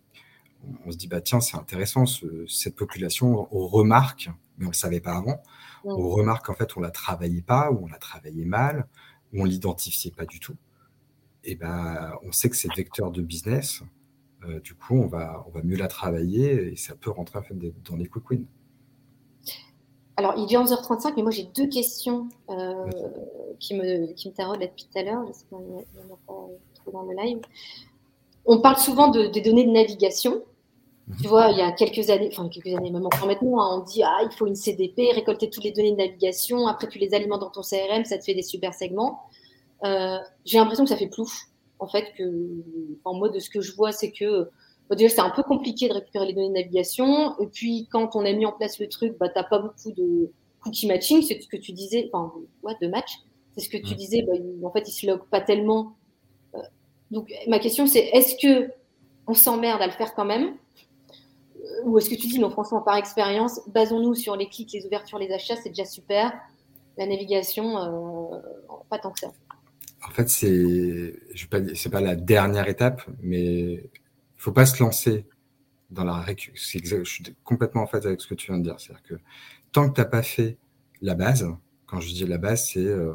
on 0.85 0.91
se 0.91 0.97
dit, 0.97 1.07
bah, 1.07 1.21
tiens, 1.21 1.39
c'est 1.39 1.55
intéressant, 1.55 2.05
cette 2.47 2.75
population, 2.75 3.47
on 3.51 3.67
remarque, 3.67 4.29
mais 4.57 4.65
on 4.65 4.69
ne 4.69 4.73
le 4.73 4.77
savait 4.77 4.99
pas 4.99 5.15
avant, 5.15 5.41
on 5.83 6.09
remarque 6.09 6.47
qu'en 6.47 6.55
fait, 6.55 6.75
on 6.75 6.79
ne 6.79 6.85
la 6.85 6.91
travaillait 6.91 7.43
pas, 7.43 7.71
ou 7.71 7.85
on 7.85 7.87
la 7.87 7.97
travaillait 7.97 8.45
mal, 8.45 8.87
ou 9.31 9.41
on 9.41 9.45
ne 9.45 9.49
l'identifiait 9.49 10.11
pas 10.11 10.25
du 10.25 10.39
tout. 10.39 10.55
Et 11.43 11.55
ben, 11.55 12.13
on 12.23 12.31
sait 12.31 12.49
que 12.49 12.55
c'est 12.55 12.73
vecteur 12.75 13.11
de 13.11 13.21
business. 13.21 13.83
Euh, 14.45 14.59
du 14.61 14.73
coup, 14.73 14.95
on 14.95 15.07
va, 15.07 15.45
on 15.47 15.51
va 15.51 15.61
mieux 15.63 15.75
la 15.75 15.87
travailler 15.87 16.71
et 16.71 16.75
ça 16.75 16.95
peut 16.95 17.09
rentrer 17.09 17.39
en 17.39 17.43
fait, 17.43 17.55
dans 17.89 17.95
les 17.95 18.07
quick 18.07 18.29
wins. 18.29 18.45
Alors, 20.15 20.33
il 20.37 20.53
est 20.53 20.57
11h35, 20.57 21.13
mais 21.15 21.21
moi 21.21 21.31
j'ai 21.31 21.47
deux 21.55 21.67
questions 21.67 22.27
euh, 22.49 22.85
qui 23.59 23.73
me, 23.73 24.11
qui 24.13 24.29
me 24.29 24.33
taraudent 24.33 24.61
depuis 24.61 24.85
tout 24.91 24.99
à 24.99 25.03
l'heure. 25.03 25.25
Je 25.27 25.33
sais 25.33 25.45
pas, 25.49 25.57
il 25.61 25.67
n'y 25.67 25.75
en 25.75 26.13
a 26.13 26.17
pas 26.27 26.49
trop 26.75 26.91
dans 26.91 27.03
le 27.03 27.15
live. 27.15 27.39
On 28.45 28.59
parle 28.59 28.77
souvent 28.77 29.09
de, 29.09 29.27
des 29.27 29.41
données 29.41 29.65
de 29.65 29.71
navigation. 29.71 30.43
Tu 31.21 31.27
vois, 31.27 31.49
il 31.49 31.57
y 31.57 31.61
a 31.61 31.71
quelques 31.71 32.09
années, 32.11 32.29
enfin 32.31 32.49
quelques 32.49 32.75
années, 32.77 32.91
même 32.91 33.05
encore 33.05 33.25
maintenant, 33.25 33.59
hein, 33.61 33.79
on 33.79 33.83
dit 33.83 34.03
ah 34.03 34.19
il 34.23 34.31
faut 34.31 34.45
une 34.45 34.55
CDP, 34.55 35.11
récolter 35.13 35.49
toutes 35.49 35.63
les 35.63 35.71
données 35.71 35.93
de 35.93 35.97
navigation, 35.97 36.67
après 36.67 36.87
tu 36.87 36.99
les 36.99 37.15
alimentes 37.15 37.41
dans 37.41 37.49
ton 37.49 37.61
CRM, 37.61 38.05
ça 38.05 38.19
te 38.19 38.23
fait 38.23 38.35
des 38.35 38.43
super 38.43 38.75
segments. 38.75 39.23
Euh, 39.85 40.17
j'ai 40.45 40.59
l'impression 40.59 40.83
que 40.83 40.89
ça 40.89 40.97
fait 40.97 41.07
plouf. 41.07 41.48
En 41.79 41.87
fait, 41.87 42.13
que 42.17 42.23
en 43.05 43.13
mode 43.15 43.33
de 43.33 43.39
ce 43.39 43.49
que 43.49 43.61
je 43.61 43.73
vois, 43.75 43.91
c'est 43.91 44.11
que 44.11 44.49
déjà 44.95 45.15
c'est 45.15 45.21
un 45.21 45.29
peu 45.29 45.43
compliqué 45.43 45.87
de 45.87 45.93
récupérer 45.93 46.27
les 46.27 46.33
données 46.33 46.49
de 46.49 46.53
navigation. 46.53 47.39
Et 47.39 47.47
puis 47.47 47.87
quand 47.91 48.15
on 48.15 48.25
a 48.25 48.33
mis 48.33 48.45
en 48.45 48.51
place 48.51 48.79
le 48.79 48.87
truc, 48.87 49.17
bah 49.19 49.29
t'as 49.29 49.43
pas 49.43 49.59
beaucoup 49.59 49.91
de 49.91 50.31
cookie 50.61 50.87
matching, 50.87 51.21
c'est 51.21 51.41
ce 51.41 51.47
que 51.47 51.57
tu 51.57 51.71
disais, 51.71 52.09
enfin 52.11 52.33
ouais, 52.63 52.73
de 52.81 52.87
match. 52.87 53.19
C'est 53.55 53.61
ce 53.61 53.69
que 53.69 53.77
tu 53.77 53.95
disais. 53.95 54.23
Bah, 54.23 54.33
en 54.67 54.71
fait, 54.71 54.87
ils 54.87 54.91
se 54.91 55.07
logent 55.07 55.27
pas 55.31 55.41
tellement. 55.41 55.95
Euh, 56.55 56.59
donc 57.11 57.31
ma 57.47 57.59
question 57.59 57.87
c'est 57.87 58.09
est-ce 58.13 58.35
que 58.35 58.71
on 59.27 59.33
s'emmerde 59.33 59.81
à 59.81 59.85
le 59.85 59.93
faire 59.93 60.13
quand 60.15 60.25
même? 60.25 60.55
Ou 61.85 61.97
est-ce 61.97 62.09
que 62.09 62.15
tu 62.15 62.27
dis, 62.27 62.39
non, 62.39 62.49
franchement, 62.49 62.81
par 62.81 62.95
expérience, 62.95 63.61
basons-nous 63.67 64.15
sur 64.15 64.35
les 64.35 64.47
clics, 64.47 64.71
les 64.73 64.85
ouvertures, 64.85 65.19
les 65.19 65.31
achats, 65.31 65.55
c'est 65.55 65.69
déjà 65.69 65.85
super. 65.85 66.33
La 66.97 67.05
navigation, 67.05 67.77
euh, 67.77 68.39
pas 68.89 68.97
tant 68.97 69.11
que 69.11 69.19
ça. 69.19 69.31
En 70.07 70.11
fait, 70.11 70.29
c'est, 70.29 71.19
je 71.33 71.47
pas, 71.47 71.59
c'est 71.75 71.89
pas 71.89 72.01
la 72.01 72.15
dernière 72.15 72.67
étape, 72.67 73.01
mais 73.21 73.73
il 73.73 73.89
faut 74.37 74.51
pas 74.51 74.65
se 74.65 74.81
lancer 74.81 75.25
dans 75.91 76.03
la 76.03 76.19
récup. 76.19 76.53
Je 76.55 77.03
suis 77.03 77.23
complètement 77.43 77.83
en 77.83 77.87
fait 77.87 78.05
avec 78.05 78.21
ce 78.21 78.27
que 78.27 78.35
tu 78.35 78.51
viens 78.51 78.59
de 78.59 78.63
dire. 78.63 78.79
C'est-à-dire 78.79 79.03
que 79.03 79.15
tant 79.71 79.89
que 79.89 79.95
tu 79.95 80.01
n'as 80.01 80.07
pas 80.07 80.23
fait 80.23 80.57
la 81.01 81.15
base, 81.15 81.47
quand 81.85 81.99
je 81.99 82.09
dis 82.09 82.25
la 82.25 82.37
base, 82.37 82.69
c'est 82.69 82.85
euh, 82.85 83.13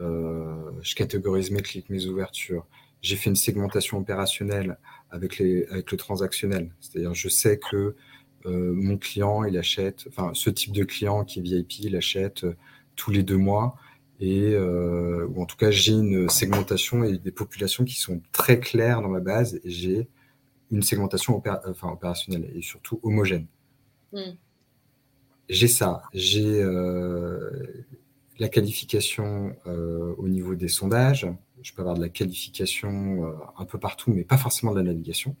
euh, 0.00 0.70
je 0.82 0.94
catégorise 0.94 1.50
mes 1.50 1.62
clics, 1.62 1.88
mes 1.90 2.06
ouvertures, 2.06 2.66
j'ai 3.02 3.16
fait 3.16 3.30
une 3.30 3.36
segmentation 3.36 3.98
opérationnelle 3.98 4.78
avec, 5.10 5.38
les, 5.38 5.66
avec 5.66 5.90
le 5.90 5.96
transactionnel. 5.96 6.70
C'est-à-dire, 6.80 7.14
je 7.14 7.28
sais 7.28 7.58
que 7.58 7.94
euh, 8.46 8.72
mon 8.72 8.96
client, 8.96 9.44
il 9.44 9.56
achète, 9.56 10.06
enfin, 10.08 10.30
ce 10.34 10.50
type 10.50 10.72
de 10.72 10.84
client 10.84 11.24
qui 11.24 11.40
est 11.40 11.42
VIP, 11.42 11.80
il 11.80 11.96
achète 11.96 12.44
euh, 12.44 12.56
tous 12.96 13.10
les 13.10 13.22
deux 13.22 13.36
mois. 13.36 13.76
Et, 14.20 14.54
euh, 14.54 15.26
ou 15.28 15.42
en 15.42 15.46
tout 15.46 15.56
cas, 15.56 15.70
j'ai 15.70 15.92
une 15.92 16.28
segmentation 16.28 17.04
et 17.04 17.18
des 17.18 17.30
populations 17.30 17.84
qui 17.84 17.94
sont 17.94 18.20
très 18.32 18.58
claires 18.58 19.00
dans 19.00 19.08
ma 19.08 19.20
base 19.20 19.60
et 19.62 19.70
j'ai 19.70 20.08
une 20.70 20.82
segmentation 20.82 21.42
enfin, 21.66 21.88
opérationnelle 21.88 22.50
et 22.54 22.62
surtout 22.62 23.00
homogène. 23.02 23.46
Hmm. 24.12 24.32
J'ai 25.48 25.68
ça. 25.68 26.02
J'ai 26.12 26.62
la 28.38 28.48
qualification 28.48 29.56
au 29.64 30.28
niveau 30.28 30.54
des 30.54 30.68
sondages 30.68 31.26
je 31.62 31.72
peux 31.72 31.82
avoir 31.82 31.96
de 31.96 32.00
la 32.00 32.08
qualification 32.08 33.24
euh, 33.24 33.32
un 33.58 33.64
peu 33.64 33.78
partout, 33.78 34.12
mais 34.12 34.24
pas 34.24 34.36
forcément 34.38 34.72
de 34.72 34.78
la 34.78 34.84
navigation. 34.84 35.36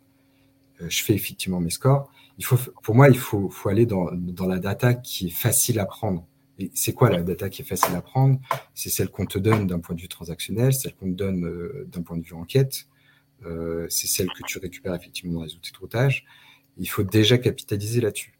Euh, 0.80 0.86
je 0.88 1.02
fais 1.02 1.14
effectivement 1.14 1.60
mes 1.60 1.70
scores. 1.70 2.10
Il 2.38 2.44
faut, 2.44 2.56
pour 2.82 2.94
moi, 2.94 3.08
il 3.08 3.18
faut, 3.18 3.50
faut 3.50 3.68
aller 3.68 3.86
dans, 3.86 4.10
dans, 4.12 4.46
la 4.46 4.58
data 4.58 4.94
qui 4.94 5.28
est 5.28 5.30
facile 5.30 5.78
à 5.80 5.86
prendre. 5.86 6.26
Et 6.58 6.70
c'est 6.74 6.92
quoi 6.92 7.10
la 7.10 7.22
data 7.22 7.48
qui 7.48 7.62
est 7.62 7.64
facile 7.64 7.94
à 7.94 8.02
prendre? 8.02 8.40
C'est 8.74 8.90
celle 8.90 9.10
qu'on 9.10 9.26
te 9.26 9.38
donne 9.38 9.66
d'un 9.66 9.78
point 9.78 9.94
de 9.94 10.00
vue 10.00 10.08
transactionnel, 10.08 10.72
celle 10.72 10.94
qu'on 10.94 11.06
te 11.06 11.16
donne 11.16 11.44
euh, 11.44 11.86
d'un 11.90 12.02
point 12.02 12.16
de 12.16 12.22
vue 12.22 12.34
enquête, 12.34 12.86
euh, 13.44 13.86
c'est 13.88 14.08
celle 14.08 14.28
que 14.28 14.42
tu 14.46 14.58
récupères 14.58 14.94
effectivement 14.94 15.38
dans 15.38 15.44
les 15.44 15.54
outils 15.54 15.72
de 15.72 15.78
routage. 15.78 16.24
Il 16.76 16.88
faut 16.88 17.04
déjà 17.04 17.38
capitaliser 17.38 18.00
là-dessus. 18.00 18.38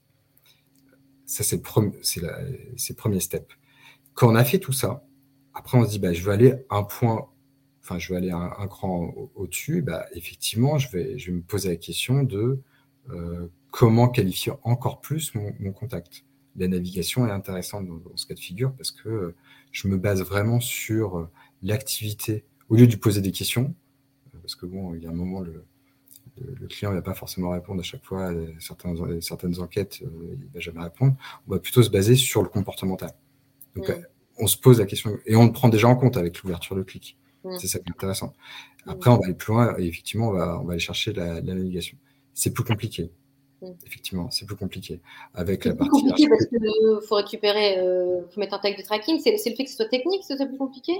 Ça, 1.26 1.44
c'est 1.44 1.56
le, 1.56 1.62
premier 2.94 3.20
step. 3.20 3.52
Quand 4.14 4.28
on 4.30 4.34
a 4.34 4.44
fait 4.44 4.58
tout 4.58 4.72
ça, 4.72 5.04
après, 5.54 5.78
on 5.78 5.84
se 5.84 5.90
dit, 5.90 5.98
bah, 5.98 6.12
je 6.12 6.22
veux 6.22 6.32
aller 6.32 6.54
un 6.70 6.82
point 6.82 7.28
enfin, 7.88 7.98
je 7.98 8.12
vais 8.12 8.18
aller 8.18 8.30
un, 8.30 8.66
cran 8.68 9.14
au-dessus, 9.34 9.80
bah, 9.80 10.04
effectivement, 10.12 10.76
je 10.76 10.90
vais, 10.90 11.18
je 11.18 11.30
vais 11.30 11.38
me 11.38 11.42
poser 11.42 11.70
la 11.70 11.76
question 11.76 12.22
de 12.22 12.60
euh, 13.10 13.48
comment 13.70 14.08
qualifier 14.08 14.52
encore 14.62 15.00
plus 15.00 15.34
mon, 15.34 15.72
contact. 15.72 16.24
La 16.58 16.68
navigation 16.68 17.26
est 17.26 17.30
intéressante 17.30 17.86
dans, 17.86 18.16
ce 18.16 18.26
cas 18.26 18.34
de 18.34 18.40
figure 18.40 18.72
parce 18.72 18.90
que 18.90 19.08
euh, 19.08 19.34
je 19.72 19.88
me 19.88 19.96
base 19.96 20.22
vraiment 20.22 20.60
sur 20.60 21.18
euh, 21.18 21.30
l'activité 21.62 22.44
au 22.68 22.76
lieu 22.76 22.86
de 22.86 22.96
poser 22.96 23.22
des 23.22 23.32
questions, 23.32 23.74
parce 24.42 24.54
que 24.54 24.66
bon, 24.66 24.94
il 24.94 25.02
y 25.02 25.06
a 25.06 25.10
un 25.10 25.14
moment, 25.14 25.40
le, 25.40 25.64
le, 26.36 26.66
client 26.66 26.90
ne 26.90 26.96
va 26.96 27.02
pas 27.02 27.14
forcément 27.14 27.50
répondre 27.50 27.80
à 27.80 27.82
chaque 27.82 28.04
fois 28.04 28.26
à 28.26 28.32
certaines, 28.60 29.20
certaines 29.22 29.58
enquêtes, 29.60 30.00
il 30.00 30.38
ne 30.38 30.52
va 30.52 30.60
jamais 30.60 30.82
répondre. 30.82 31.16
On 31.46 31.52
va 31.52 31.60
plutôt 31.60 31.82
se 31.82 31.88
baser 31.88 32.14
sur 32.14 32.42
le 32.42 32.48
comportemental. 32.50 33.12
Donc, 33.74 33.90
on 34.38 34.46
se 34.46 34.56
pose 34.56 34.78
la 34.78 34.86
question 34.86 35.18
et 35.26 35.36
on 35.36 35.46
le 35.46 35.52
prend 35.52 35.68
déjà 35.68 35.88
en 35.88 35.96
compte 35.96 36.16
avec 36.16 36.42
l'ouverture 36.42 36.76
de 36.76 36.82
clic. 36.82 37.18
Mm. 37.44 37.56
C'est 37.58 37.66
ça 37.66 37.78
qui 37.78 37.88
est 37.88 37.92
intéressant. 37.92 38.34
Mm. 38.86 38.90
Après, 38.90 39.10
on 39.10 39.16
va 39.16 39.24
aller 39.24 39.34
plus 39.34 39.52
loin 39.52 39.74
et 39.78 39.86
effectivement, 39.86 40.28
on 40.28 40.32
va, 40.32 40.60
on 40.60 40.64
va 40.64 40.72
aller 40.72 40.80
chercher 40.80 41.12
la, 41.12 41.40
navigation. 41.40 41.98
C'est 42.34 42.52
plus 42.52 42.64
compliqué. 42.64 43.10
Mm. 43.62 43.72
Effectivement, 43.86 44.30
c'est 44.30 44.46
plus 44.46 44.56
compliqué. 44.56 45.00
Avec 45.34 45.64
la 45.64 45.74
plus 45.74 45.88
compliqué 45.88 46.28
parce 46.28 46.46
qu'il 46.46 46.60
faut 47.08 47.16
récupérer, 47.16 47.74
il 47.74 47.78
euh, 47.78 48.28
faut 48.28 48.40
mettre 48.40 48.54
un 48.54 48.58
tag 48.58 48.76
de 48.76 48.82
tracking. 48.82 49.20
C'est 49.20 49.32
le 49.32 49.56
fait 49.56 49.64
que 49.64 49.70
ce 49.70 49.76
soit 49.76 49.88
technique, 49.88 50.22
c'est 50.26 50.36
plus 50.36 50.58
compliqué? 50.58 50.92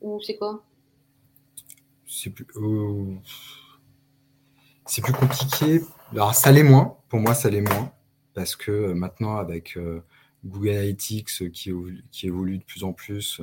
Ou 0.00 0.20
c'est 0.20 0.36
quoi? 0.36 0.64
C'est 2.06 2.30
plus. 2.30 2.46
Euh, 2.56 3.14
c'est 4.86 5.02
plus 5.02 5.12
compliqué. 5.12 5.82
Alors, 6.12 6.34
ça 6.34 6.52
l'est 6.52 6.62
moins. 6.62 6.96
Pour 7.08 7.20
moi, 7.20 7.34
ça 7.34 7.50
l'est 7.50 7.60
moins. 7.60 7.92
Parce 8.34 8.56
que 8.56 8.70
euh, 8.70 8.94
maintenant, 8.94 9.36
avec 9.36 9.78
Google 10.44 10.70
Analytics 10.70 11.50
qui, 11.52 11.72
qui 12.10 12.26
évolue 12.26 12.58
de 12.58 12.64
plus 12.64 12.84
en 12.84 12.92
plus, 12.92 13.42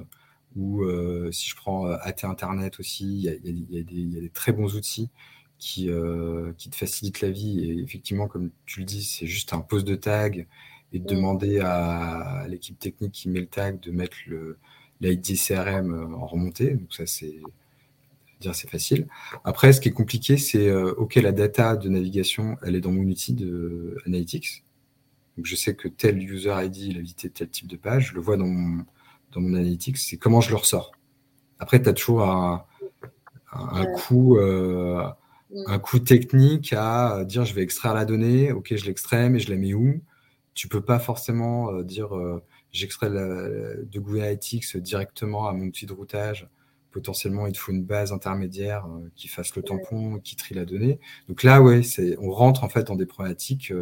ou 0.55 0.83
euh, 0.83 1.31
si 1.31 1.49
je 1.49 1.55
prends 1.55 1.85
AT 1.85 2.23
euh, 2.23 2.29
Internet 2.29 2.79
aussi, 2.79 3.05
il 3.05 3.21
y, 3.21 3.29
a, 3.29 3.83
des, 3.83 4.29
très 4.33 4.51
bons 4.51 4.75
outils 4.75 5.09
qui, 5.57 5.89
euh, 5.89 6.51
qui 6.57 6.69
te 6.69 6.75
facilitent 6.75 7.21
la 7.21 7.31
vie. 7.31 7.59
Et 7.63 7.81
effectivement, 7.81 8.27
comme 8.27 8.51
tu 8.65 8.79
le 8.79 8.85
dis, 8.85 9.03
c'est 9.03 9.27
juste 9.27 9.53
un 9.53 9.59
post 9.59 9.85
de 9.85 9.95
tag 9.95 10.47
et 10.93 10.99
de 10.99 11.05
demander 11.05 11.59
à, 11.59 12.45
l'équipe 12.47 12.77
technique 12.79 13.11
qui 13.11 13.29
met 13.29 13.41
le 13.41 13.47
tag 13.47 13.79
de 13.79 13.91
mettre 13.91 14.17
l'ID 15.01 15.37
CRM 15.37 16.13
en 16.13 16.25
remontée. 16.25 16.75
Donc 16.75 16.93
ça, 16.93 17.05
c'est 17.05 17.39
dire 18.41 18.53
c'est 18.53 18.69
facile. 18.69 19.07
Après, 19.43 19.73
ce 19.73 19.81
qui 19.81 19.89
est 19.89 19.93
compliqué, 19.93 20.37
c'est 20.37 20.71
OK, 20.73 21.15
la 21.15 21.31
data 21.31 21.75
de 21.75 21.89
navigation, 21.89 22.57
elle 22.61 22.75
est 22.75 22.81
dans 22.81 22.91
mon 22.91 23.03
outil 23.03 23.33
de 23.33 23.97
Analytics. 24.05 24.63
Donc 25.37 25.45
je 25.45 25.55
sais 25.55 25.75
que 25.75 25.87
tel 25.87 26.21
user 26.21 26.53
ID, 26.53 26.77
il 26.77 26.97
a 26.97 27.01
visité 27.01 27.29
tel 27.29 27.49
type 27.49 27.67
de 27.67 27.75
page, 27.75 28.09
je 28.09 28.15
le 28.15 28.21
vois 28.21 28.37
dans 28.37 28.47
mon, 28.47 28.85
dans 29.33 29.41
mon 29.41 29.53
analytics, 29.53 29.97
c'est 29.97 30.17
comment 30.17 30.41
je 30.41 30.49
le 30.49 30.55
ressors. 30.55 30.91
Après, 31.59 31.81
tu 31.81 31.89
as 31.89 31.93
toujours 31.93 32.23
un, 32.23 32.65
un, 33.51 33.85
coût, 33.85 34.37
euh, 34.37 35.03
un 35.67 35.79
coût 35.79 35.99
technique 35.99 36.73
à 36.73 37.23
dire 37.25 37.45
je 37.45 37.53
vais 37.53 37.61
extraire 37.61 37.93
la 37.93 38.05
donnée, 38.05 38.51
ok, 38.51 38.75
je 38.75 38.85
l'extrais, 38.85 39.29
mais 39.29 39.39
je 39.39 39.49
la 39.49 39.57
mets 39.57 39.73
où? 39.73 40.01
Tu 40.53 40.67
peux 40.67 40.81
pas 40.81 40.99
forcément 40.99 41.71
euh, 41.71 41.83
dire 41.83 42.15
euh, 42.15 42.43
j'extrais 42.71 43.09
de 43.09 43.99
Google 43.99 44.21
Analytics 44.21 44.77
directement 44.77 45.47
à 45.47 45.53
mon 45.53 45.65
outil 45.65 45.85
de 45.85 45.93
routage. 45.93 46.49
Potentiellement, 46.91 47.45
il 47.47 47.53
te 47.53 47.57
faut 47.57 47.73
une 47.73 47.83
base 47.83 48.13
intermédiaire 48.13 48.87
qui 49.15 49.27
fasse 49.27 49.55
le 49.55 49.63
tampon, 49.63 50.19
qui 50.19 50.37
trie 50.37 50.55
la 50.55 50.63
donnée. 50.63 50.99
Donc 51.27 51.43
là, 51.43 51.61
ouais, 51.61 51.81
on 52.19 52.31
rentre 52.31 52.63
en 52.63 52.69
fait 52.69 52.85
dans 52.85 52.95
des 52.95 53.05
problématiques 53.05 53.73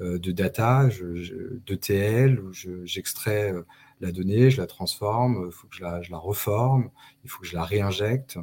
de 0.00 0.32
data, 0.32 0.88
de 0.88 1.74
TL, 1.76 2.40
où 2.40 2.52
j'extrais 2.84 3.54
la 4.00 4.10
donnée, 4.10 4.50
je 4.50 4.60
la 4.60 4.66
transforme, 4.66 5.44
il 5.46 5.52
faut 5.52 5.68
que 5.68 5.76
je 5.76 5.82
la, 5.82 6.02
je 6.02 6.10
la, 6.10 6.18
reforme, 6.18 6.90
il 7.22 7.30
faut 7.30 7.40
que 7.42 7.46
je 7.46 7.54
la 7.54 7.64
réinjecte. 7.64 8.38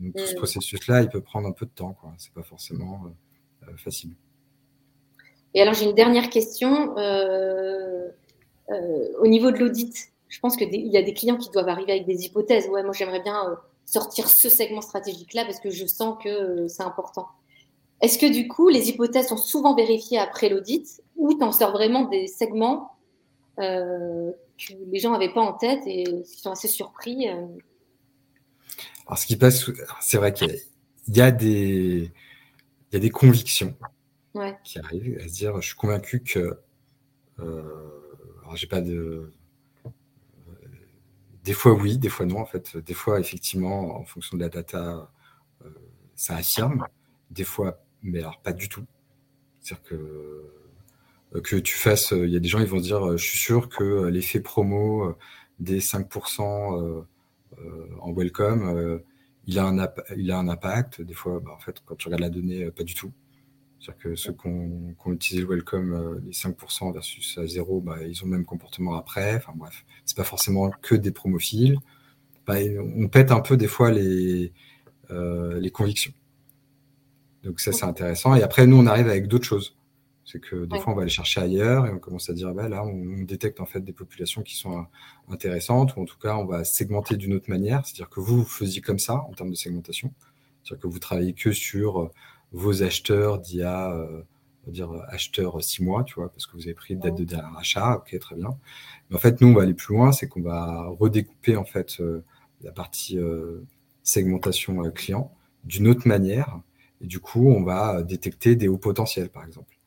Donc, 0.00 0.14
tout 0.14 0.26
ce 0.26 0.32
mmh. 0.32 0.36
processus-là, 0.36 1.02
il 1.02 1.08
peut 1.08 1.20
prendre 1.20 1.46
un 1.46 1.52
peu 1.52 1.66
de 1.66 1.70
temps. 1.70 1.96
Ce 2.18 2.28
n'est 2.28 2.34
pas 2.34 2.42
forcément 2.42 3.02
euh, 3.04 3.68
euh, 3.68 3.76
facile. 3.76 4.12
Et 5.54 5.60
alors, 5.60 5.74
j'ai 5.74 5.84
une 5.84 5.94
dernière 5.94 6.30
question. 6.30 6.96
Euh, 6.96 8.08
au 9.18 9.26
niveau 9.26 9.50
de 9.50 9.58
l'audit, 9.58 10.12
je 10.28 10.38
pense 10.40 10.56
qu'il 10.56 10.74
y 10.74 10.96
a 10.96 11.02
des 11.02 11.12
clients 11.12 11.36
qui 11.36 11.50
doivent 11.50 11.68
arriver 11.68 11.92
avec 11.92 12.06
des 12.06 12.24
hypothèses. 12.24 12.68
Ouais, 12.68 12.82
moi, 12.82 12.92
j'aimerais 12.92 13.20
bien 13.20 13.58
sortir 13.84 14.28
ce 14.28 14.48
segment 14.48 14.80
stratégique-là 14.80 15.44
parce 15.44 15.58
que 15.58 15.70
je 15.70 15.84
sens 15.86 16.16
que 16.22 16.68
c'est 16.68 16.84
important. 16.84 17.26
Est-ce 18.00 18.18
que 18.18 18.32
du 18.32 18.48
coup, 18.48 18.68
les 18.68 18.88
hypothèses 18.88 19.26
sont 19.26 19.36
souvent 19.36 19.74
vérifiées 19.74 20.18
après 20.18 20.48
l'audit 20.48 21.02
ou 21.16 21.34
tu 21.34 21.42
en 21.42 21.52
sors 21.52 21.72
vraiment 21.72 22.04
des 22.04 22.28
segments 22.28 22.92
que 23.58 24.32
les 24.90 24.98
gens 25.00 25.10
n'avaient 25.10 25.34
pas 25.34 25.42
en 25.42 25.52
tête 25.52 25.82
et 25.86 26.04
ils 26.08 26.24
sont 26.24 26.52
assez 26.52 26.68
surpris. 26.68 27.28
Euh. 29.10 29.14
Alors, 29.14 29.18
ce 29.18 29.26
qui 29.26 29.36
passe, 29.36 29.70
c'est 30.00 30.16
vrai 30.16 30.32
qu'il 30.32 30.56
y, 31.08 31.20
a 31.20 31.30
des, 31.30 32.12
il 32.90 32.94
y 32.94 32.96
a 32.96 33.00
des 33.00 33.10
convictions 33.10 33.76
qui 34.64 34.78
arrive 34.78 35.18
à 35.18 35.28
se 35.28 35.32
dire, 35.32 35.60
je 35.60 35.66
suis 35.66 35.76
convaincu 35.76 36.22
que, 36.22 36.58
euh, 37.40 37.62
alors 38.42 38.56
j'ai 38.56 38.68
pas 38.68 38.80
de, 38.80 39.32
des 41.42 41.52
fois 41.52 41.72
oui, 41.72 41.98
des 41.98 42.08
fois 42.08 42.26
non 42.26 42.38
en 42.40 42.46
fait, 42.46 42.76
des 42.76 42.94
fois 42.94 43.18
effectivement 43.18 43.98
en 43.98 44.04
fonction 44.04 44.36
de 44.36 44.42
la 44.42 44.48
data, 44.48 45.10
euh, 45.64 45.70
ça 46.14 46.36
affirme, 46.36 46.86
des 47.30 47.44
fois, 47.44 47.82
mais 48.02 48.20
alors 48.20 48.40
pas 48.40 48.52
du 48.52 48.68
tout. 48.68 48.86
C'est-à-dire 49.60 49.82
que 49.84 50.44
que 51.44 51.56
tu 51.56 51.76
fasses, 51.76 52.10
il 52.10 52.28
y 52.28 52.36
a 52.36 52.40
des 52.40 52.48
gens 52.48 52.58
ils 52.58 52.66
vont 52.66 52.80
dire, 52.80 53.16
je 53.16 53.24
suis 53.24 53.38
sûr 53.38 53.68
que 53.68 54.06
l'effet 54.06 54.40
promo 54.40 55.16
des 55.60 55.80
5% 55.80 57.04
en 58.00 58.12
welcome 58.12 59.00
il 59.46 59.58
a 59.58 59.66
un, 59.66 59.88
il 60.16 60.30
a 60.30 60.38
un 60.38 60.48
impact. 60.48 61.02
Des 61.02 61.14
fois, 61.14 61.40
bah, 61.40 61.52
en 61.54 61.58
fait, 61.58 61.82
quand 61.84 61.96
tu 61.96 62.06
regardes 62.06 62.22
la 62.22 62.30
donnée, 62.30 62.64
euh, 62.64 62.70
pas 62.70 62.84
du 62.84 62.94
tout. 62.94 63.12
C'est-à-dire 63.78 64.02
que 64.02 64.14
ceux 64.14 64.32
qui 64.32 64.46
ont, 64.46 64.94
utilisé 65.06 65.42
le 65.42 65.48
welcome, 65.48 65.92
euh, 65.92 66.20
les 66.24 66.32
5% 66.32 66.92
versus 66.92 67.38
à 67.38 67.46
0, 67.46 67.80
bah, 67.80 67.96
ils 68.06 68.22
ont 68.22 68.26
le 68.26 68.32
même 68.32 68.44
comportement 68.44 68.94
après. 68.94 69.36
Enfin 69.36 69.52
bref, 69.56 69.84
c'est 70.04 70.16
pas 70.16 70.24
forcément 70.24 70.70
que 70.82 70.94
des 70.94 71.10
promophiles. 71.10 71.78
Bah, 72.46 72.56
on 72.78 73.08
pète 73.08 73.32
un 73.32 73.40
peu 73.40 73.56
des 73.56 73.68
fois 73.68 73.90
les, 73.90 74.52
euh, 75.10 75.58
les 75.58 75.70
convictions. 75.70 76.12
Donc 77.42 77.60
ça, 77.60 77.72
c'est 77.72 77.86
intéressant. 77.86 78.34
Et 78.34 78.42
après, 78.42 78.66
nous, 78.66 78.76
on 78.76 78.86
arrive 78.86 79.08
avec 79.08 79.26
d'autres 79.26 79.46
choses. 79.46 79.76
C'est 80.30 80.38
que 80.38 80.64
des 80.64 80.78
fois, 80.78 80.92
on 80.92 80.96
va 80.96 81.02
aller 81.02 81.10
chercher 81.10 81.40
ailleurs 81.40 81.86
et 81.86 81.90
on 81.90 81.98
commence 81.98 82.30
à 82.30 82.32
dire, 82.32 82.54
bah, 82.54 82.68
là, 82.68 82.84
on, 82.84 83.22
détecte 83.24 83.58
en 83.60 83.66
fait 83.66 83.80
des 83.80 83.92
populations 83.92 84.42
qui 84.42 84.54
sont 84.56 84.78
euh, 84.78 84.82
intéressantes, 85.28 85.96
ou 85.96 86.02
en 86.02 86.04
tout 86.04 86.18
cas, 86.18 86.36
on 86.36 86.44
va 86.44 86.62
segmenter 86.62 87.16
d'une 87.16 87.32
autre 87.34 87.50
manière. 87.50 87.84
C'est-à-dire 87.84 88.08
que 88.08 88.20
vous, 88.20 88.38
vous 88.38 88.44
faisiez 88.44 88.80
comme 88.80 89.00
ça 89.00 89.24
en 89.28 89.32
termes 89.32 89.50
de 89.50 89.56
segmentation. 89.56 90.12
C'est-à-dire 90.62 90.82
que 90.82 90.86
vous 90.86 91.00
travaillez 91.00 91.32
que 91.32 91.50
sur 91.50 92.00
euh, 92.00 92.10
vos 92.52 92.84
acheteurs 92.84 93.40
d'il 93.40 93.58
y 93.58 93.62
a, 93.64 93.90
euh, 93.90 94.22
on 94.62 94.66
va 94.66 94.72
dire, 94.72 94.92
acheteurs 95.08 95.60
six 95.64 95.82
mois, 95.82 96.04
tu 96.04 96.14
vois, 96.14 96.30
parce 96.30 96.46
que 96.46 96.52
vous 96.52 96.62
avez 96.62 96.74
pris 96.74 96.94
date 96.94 97.16
de 97.16 97.24
dernier 97.24 97.58
achat, 97.58 97.96
ok, 97.96 98.16
très 98.20 98.36
bien. 98.36 98.56
Mais 99.08 99.16
en 99.16 99.20
fait, 99.20 99.40
nous, 99.40 99.48
on 99.48 99.54
va 99.54 99.62
aller 99.62 99.74
plus 99.74 99.94
loin, 99.94 100.12
c'est 100.12 100.28
qu'on 100.28 100.42
va 100.42 100.86
redécouper 101.00 101.56
en 101.56 101.64
fait 101.64 102.00
la 102.62 102.70
partie 102.70 103.18
segmentation 104.04 104.80
client 104.92 105.34
d'une 105.64 105.88
autre 105.88 106.06
manière. 106.06 106.60
Et 107.00 107.06
du 107.06 107.18
coup, 107.18 107.48
on 107.48 107.64
va 107.64 108.02
détecter 108.04 108.54
des 108.54 108.68
hauts 108.68 108.78
potentiels, 108.78 109.30
par 109.30 109.44
exemple 109.44 109.79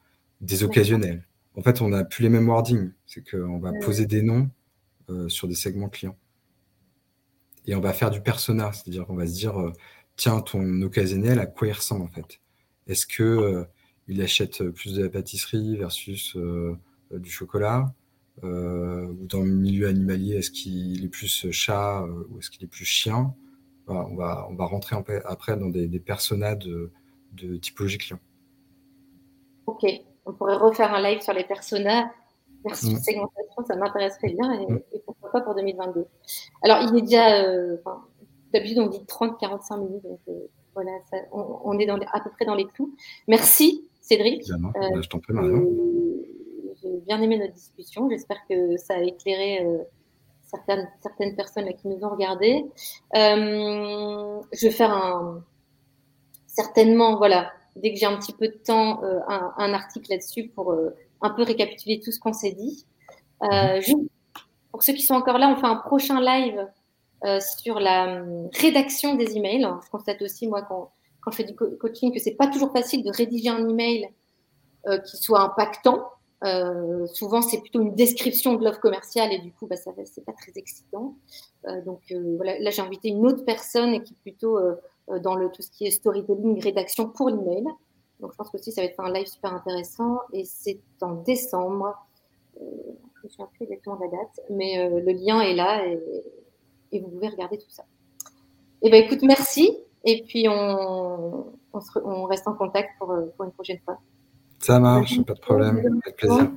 des 0.43 0.63
occasionnels. 0.63 1.27
En 1.55 1.61
fait, 1.61 1.81
on 1.81 1.89
n'a 1.89 2.03
plus 2.03 2.23
les 2.23 2.29
mêmes 2.29 2.47
wordings. 2.47 2.91
C'est 3.05 3.27
qu'on 3.27 3.59
va 3.59 3.71
poser 3.81 4.05
des 4.05 4.21
noms 4.21 4.49
euh, 5.09 5.29
sur 5.29 5.47
des 5.47 5.55
segments 5.55 5.89
clients. 5.89 6.17
Et 7.65 7.75
on 7.75 7.81
va 7.81 7.93
faire 7.93 8.11
du 8.11 8.21
persona, 8.21 8.73
c'est-à-dire 8.73 9.05
qu'on 9.05 9.15
va 9.15 9.25
se 9.25 9.33
dire, 9.33 9.59
euh, 9.59 9.71
tiens, 10.15 10.41
ton 10.41 10.81
occasionnel, 10.81 11.39
à 11.39 11.45
quoi 11.45 11.67
il 11.67 11.73
ressemble 11.73 12.03
en 12.03 12.09
fait? 12.09 12.41
Est-ce 12.87 13.07
que 13.07 13.23
euh, 13.23 13.63
il 14.07 14.21
achète 14.21 14.63
plus 14.69 14.93
de 14.95 15.03
la 15.03 15.09
pâtisserie 15.09 15.77
versus 15.77 16.37
du 17.11 17.29
chocolat? 17.29 17.93
Ou 18.41 19.27
dans 19.27 19.41
le 19.41 19.51
milieu 19.51 19.87
animalier, 19.87 20.35
est-ce 20.35 20.51
qu'il 20.51 21.05
est 21.05 21.07
plus 21.07 21.49
chat 21.51 22.03
ou 22.29 22.39
est-ce 22.39 22.49
qu'il 22.49 22.63
est 22.63 22.67
plus 22.67 22.83
chien? 22.83 23.33
On, 23.87 24.15
va, 24.15 24.47
on 24.49 24.55
va 24.55 24.65
rentrer 24.65 24.97
après 25.23 25.55
dans 25.55 25.69
des, 25.69 25.87
des 25.87 25.99
personas 25.99 26.55
de, 26.55 26.91
de 27.33 27.55
typologie 27.57 27.97
client. 27.97 28.19
Ok, 29.67 29.85
on 30.25 30.33
pourrait 30.33 30.55
refaire 30.55 30.93
un 30.93 31.01
live 31.01 31.21
sur 31.21 31.33
les 31.33 31.43
personas 31.43 32.09
versus 32.63 32.93
mm. 32.93 32.99
segmentation, 32.99 33.65
ça 33.67 33.75
m'intéresserait 33.75 34.33
bien 34.33 34.65
mm. 34.67 34.79
et, 34.93 34.99
pourquoi 35.05 35.31
pas 35.31 35.41
pour 35.41 35.55
2022. 35.55 36.05
Alors, 36.63 36.79
il 36.81 36.97
est 36.97 37.01
déjà, 37.01 37.43
euh, 37.43 37.77
d'habitude, 38.53 38.79
on 38.79 38.87
dit 38.87 38.99
30-45 38.99 39.79
minutes, 39.79 40.03
donc 40.03 40.19
euh, 40.29 40.47
voilà, 40.73 40.91
on, 41.31 41.77
est 41.77 41.85
dans 41.85 41.99
à 42.11 42.19
peu 42.19 42.29
près 42.31 42.45
dans 42.45 42.55
les 42.55 42.65
clous. 42.65 42.95
Merci, 43.27 43.87
Cédric. 44.01 44.49
Euh, 44.49 44.57
bah, 44.73 45.01
je 45.01 45.07
t'en 45.07 45.19
prie, 45.19 45.33
Marion. 45.33 45.69
J'ai 46.81 46.97
bien 47.05 47.21
aimé 47.21 47.37
notre 47.37 47.53
discussion. 47.53 48.09
J'espère 48.09 48.45
que 48.49 48.75
ça 48.77 48.95
a 48.95 49.01
éclairé 49.01 49.65
certaines, 50.41 50.89
certaines 51.01 51.35
personnes 51.35 51.71
qui 51.75 51.87
nous 51.87 52.03
ont 52.03 52.09
regardé. 52.09 52.65
je 53.13 54.61
vais 54.61 54.71
faire 54.71 54.91
un. 54.91 55.43
Certainement, 56.47 57.17
voilà, 57.17 57.51
dès 57.75 57.93
que 57.93 57.99
j'ai 57.99 58.05
un 58.05 58.17
petit 58.17 58.33
peu 58.33 58.47
de 58.47 58.57
temps, 58.57 59.03
euh, 59.03 59.19
un, 59.27 59.73
article 59.73 60.11
là-dessus 60.11 60.49
pour 60.49 60.71
euh, 60.71 60.95
un 61.21 61.29
peu 61.31 61.43
récapituler 61.43 61.99
tout 61.99 62.11
ce 62.11 62.19
qu'on 62.19 62.33
s'est 62.33 62.51
dit. 62.51 62.85
Euh, 63.43 63.81
mhm. 63.87 64.07
pour 64.71 64.83
ceux 64.83 64.93
qui 64.93 65.01
sont 65.01 65.15
encore 65.15 65.37
là, 65.37 65.49
on 65.49 65.59
fait 65.59 65.67
un 65.67 65.75
prochain 65.77 66.21
live 66.21 66.67
sur 67.39 67.79
la 67.79 68.21
rédaction 68.59 69.15
des 69.15 69.37
emails. 69.37 69.65
Je 69.85 69.89
constate 69.89 70.21
aussi, 70.21 70.45
moi, 70.45 70.61
quand, 70.63 70.91
quand 71.21 71.31
je 71.31 71.37
fais 71.37 71.43
du 71.45 71.55
coaching, 71.55 72.11
que 72.11 72.19
c'est 72.19 72.35
pas 72.35 72.47
toujours 72.47 72.73
facile 72.73 73.01
de 73.01 73.11
rédiger 73.15 73.47
un 73.47 73.69
email 73.69 74.09
qui 75.05 75.15
soit 75.15 75.39
impactant. 75.39 76.09
souvent, 77.13 77.41
c'est 77.41 77.61
plutôt 77.61 77.81
une 77.81 77.95
description 77.95 78.55
de 78.55 78.65
l'offre 78.65 78.81
commerciale 78.81 79.31
et 79.31 79.39
du 79.39 79.53
coup, 79.53 79.67
bah, 79.67 79.77
ça 79.77 79.91
c'est 80.03 80.25
pas 80.25 80.33
très 80.33 80.51
excitant. 80.57 81.15
donc 81.85 82.01
voilà, 82.35 82.59
là, 82.59 82.69
j'ai 82.71 82.81
invité 82.81 83.07
une 83.07 83.25
autre 83.25 83.45
personne 83.45 84.03
qui 84.03 84.11
est 84.11 84.21
plutôt 84.21 84.57
euh, 84.57 84.75
dans 85.21 85.35
le, 85.35 85.49
tout 85.49 85.61
ce 85.61 85.69
qui 85.69 85.85
est 85.85 85.91
storytelling, 85.91 86.61
rédaction 86.61 87.09
pour 87.09 87.29
l'email. 87.29 87.65
Donc, 88.19 88.31
je 88.31 88.37
pense 88.37 88.49
que 88.49 88.57
aussi, 88.57 88.71
ça 88.71 88.81
va 88.81 88.87
être 88.87 88.99
un 88.99 89.11
live 89.11 89.27
super 89.27 89.53
intéressant. 89.53 90.19
Et 90.31 90.45
c'est 90.45 90.79
en 91.01 91.15
décembre. 91.15 91.93
Euh, 92.61 92.65
je 93.21 93.27
ne 93.27 93.31
souviens 93.31 93.49
plus 93.53 93.63
exactement 93.63 93.97
la 93.99 94.07
date, 94.07 94.39
mais 94.49 94.79
euh, 94.79 95.01
le 95.01 95.11
lien 95.13 95.41
est 95.41 95.55
là 95.55 95.85
et, 95.85 95.99
et, 96.91 96.99
vous 96.99 97.09
pouvez 97.09 97.29
regarder 97.29 97.57
tout 97.57 97.69
ça. 97.69 97.83
Eh 98.81 98.89
ben, 98.89 99.03
écoute, 99.03 99.23
merci. 99.23 99.77
Et 100.03 100.23
puis, 100.23 100.47
on, 100.49 101.53
on, 101.73 101.81
se, 101.81 101.99
on 101.99 102.23
reste 102.25 102.47
en 102.47 102.53
contact 102.53 102.91
pour, 102.99 103.13
pour, 103.35 103.45
une 103.45 103.51
prochaine 103.51 103.79
fois. 103.83 103.97
Ça 104.59 104.79
marche, 104.79 105.21
pas 105.23 105.33
de 105.33 105.39
problème. 105.39 105.77
Avec 106.05 106.17
plaisir. 106.17 106.51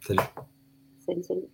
Salut. 0.00 0.20
Salut, 1.06 1.22
salut. 1.22 1.53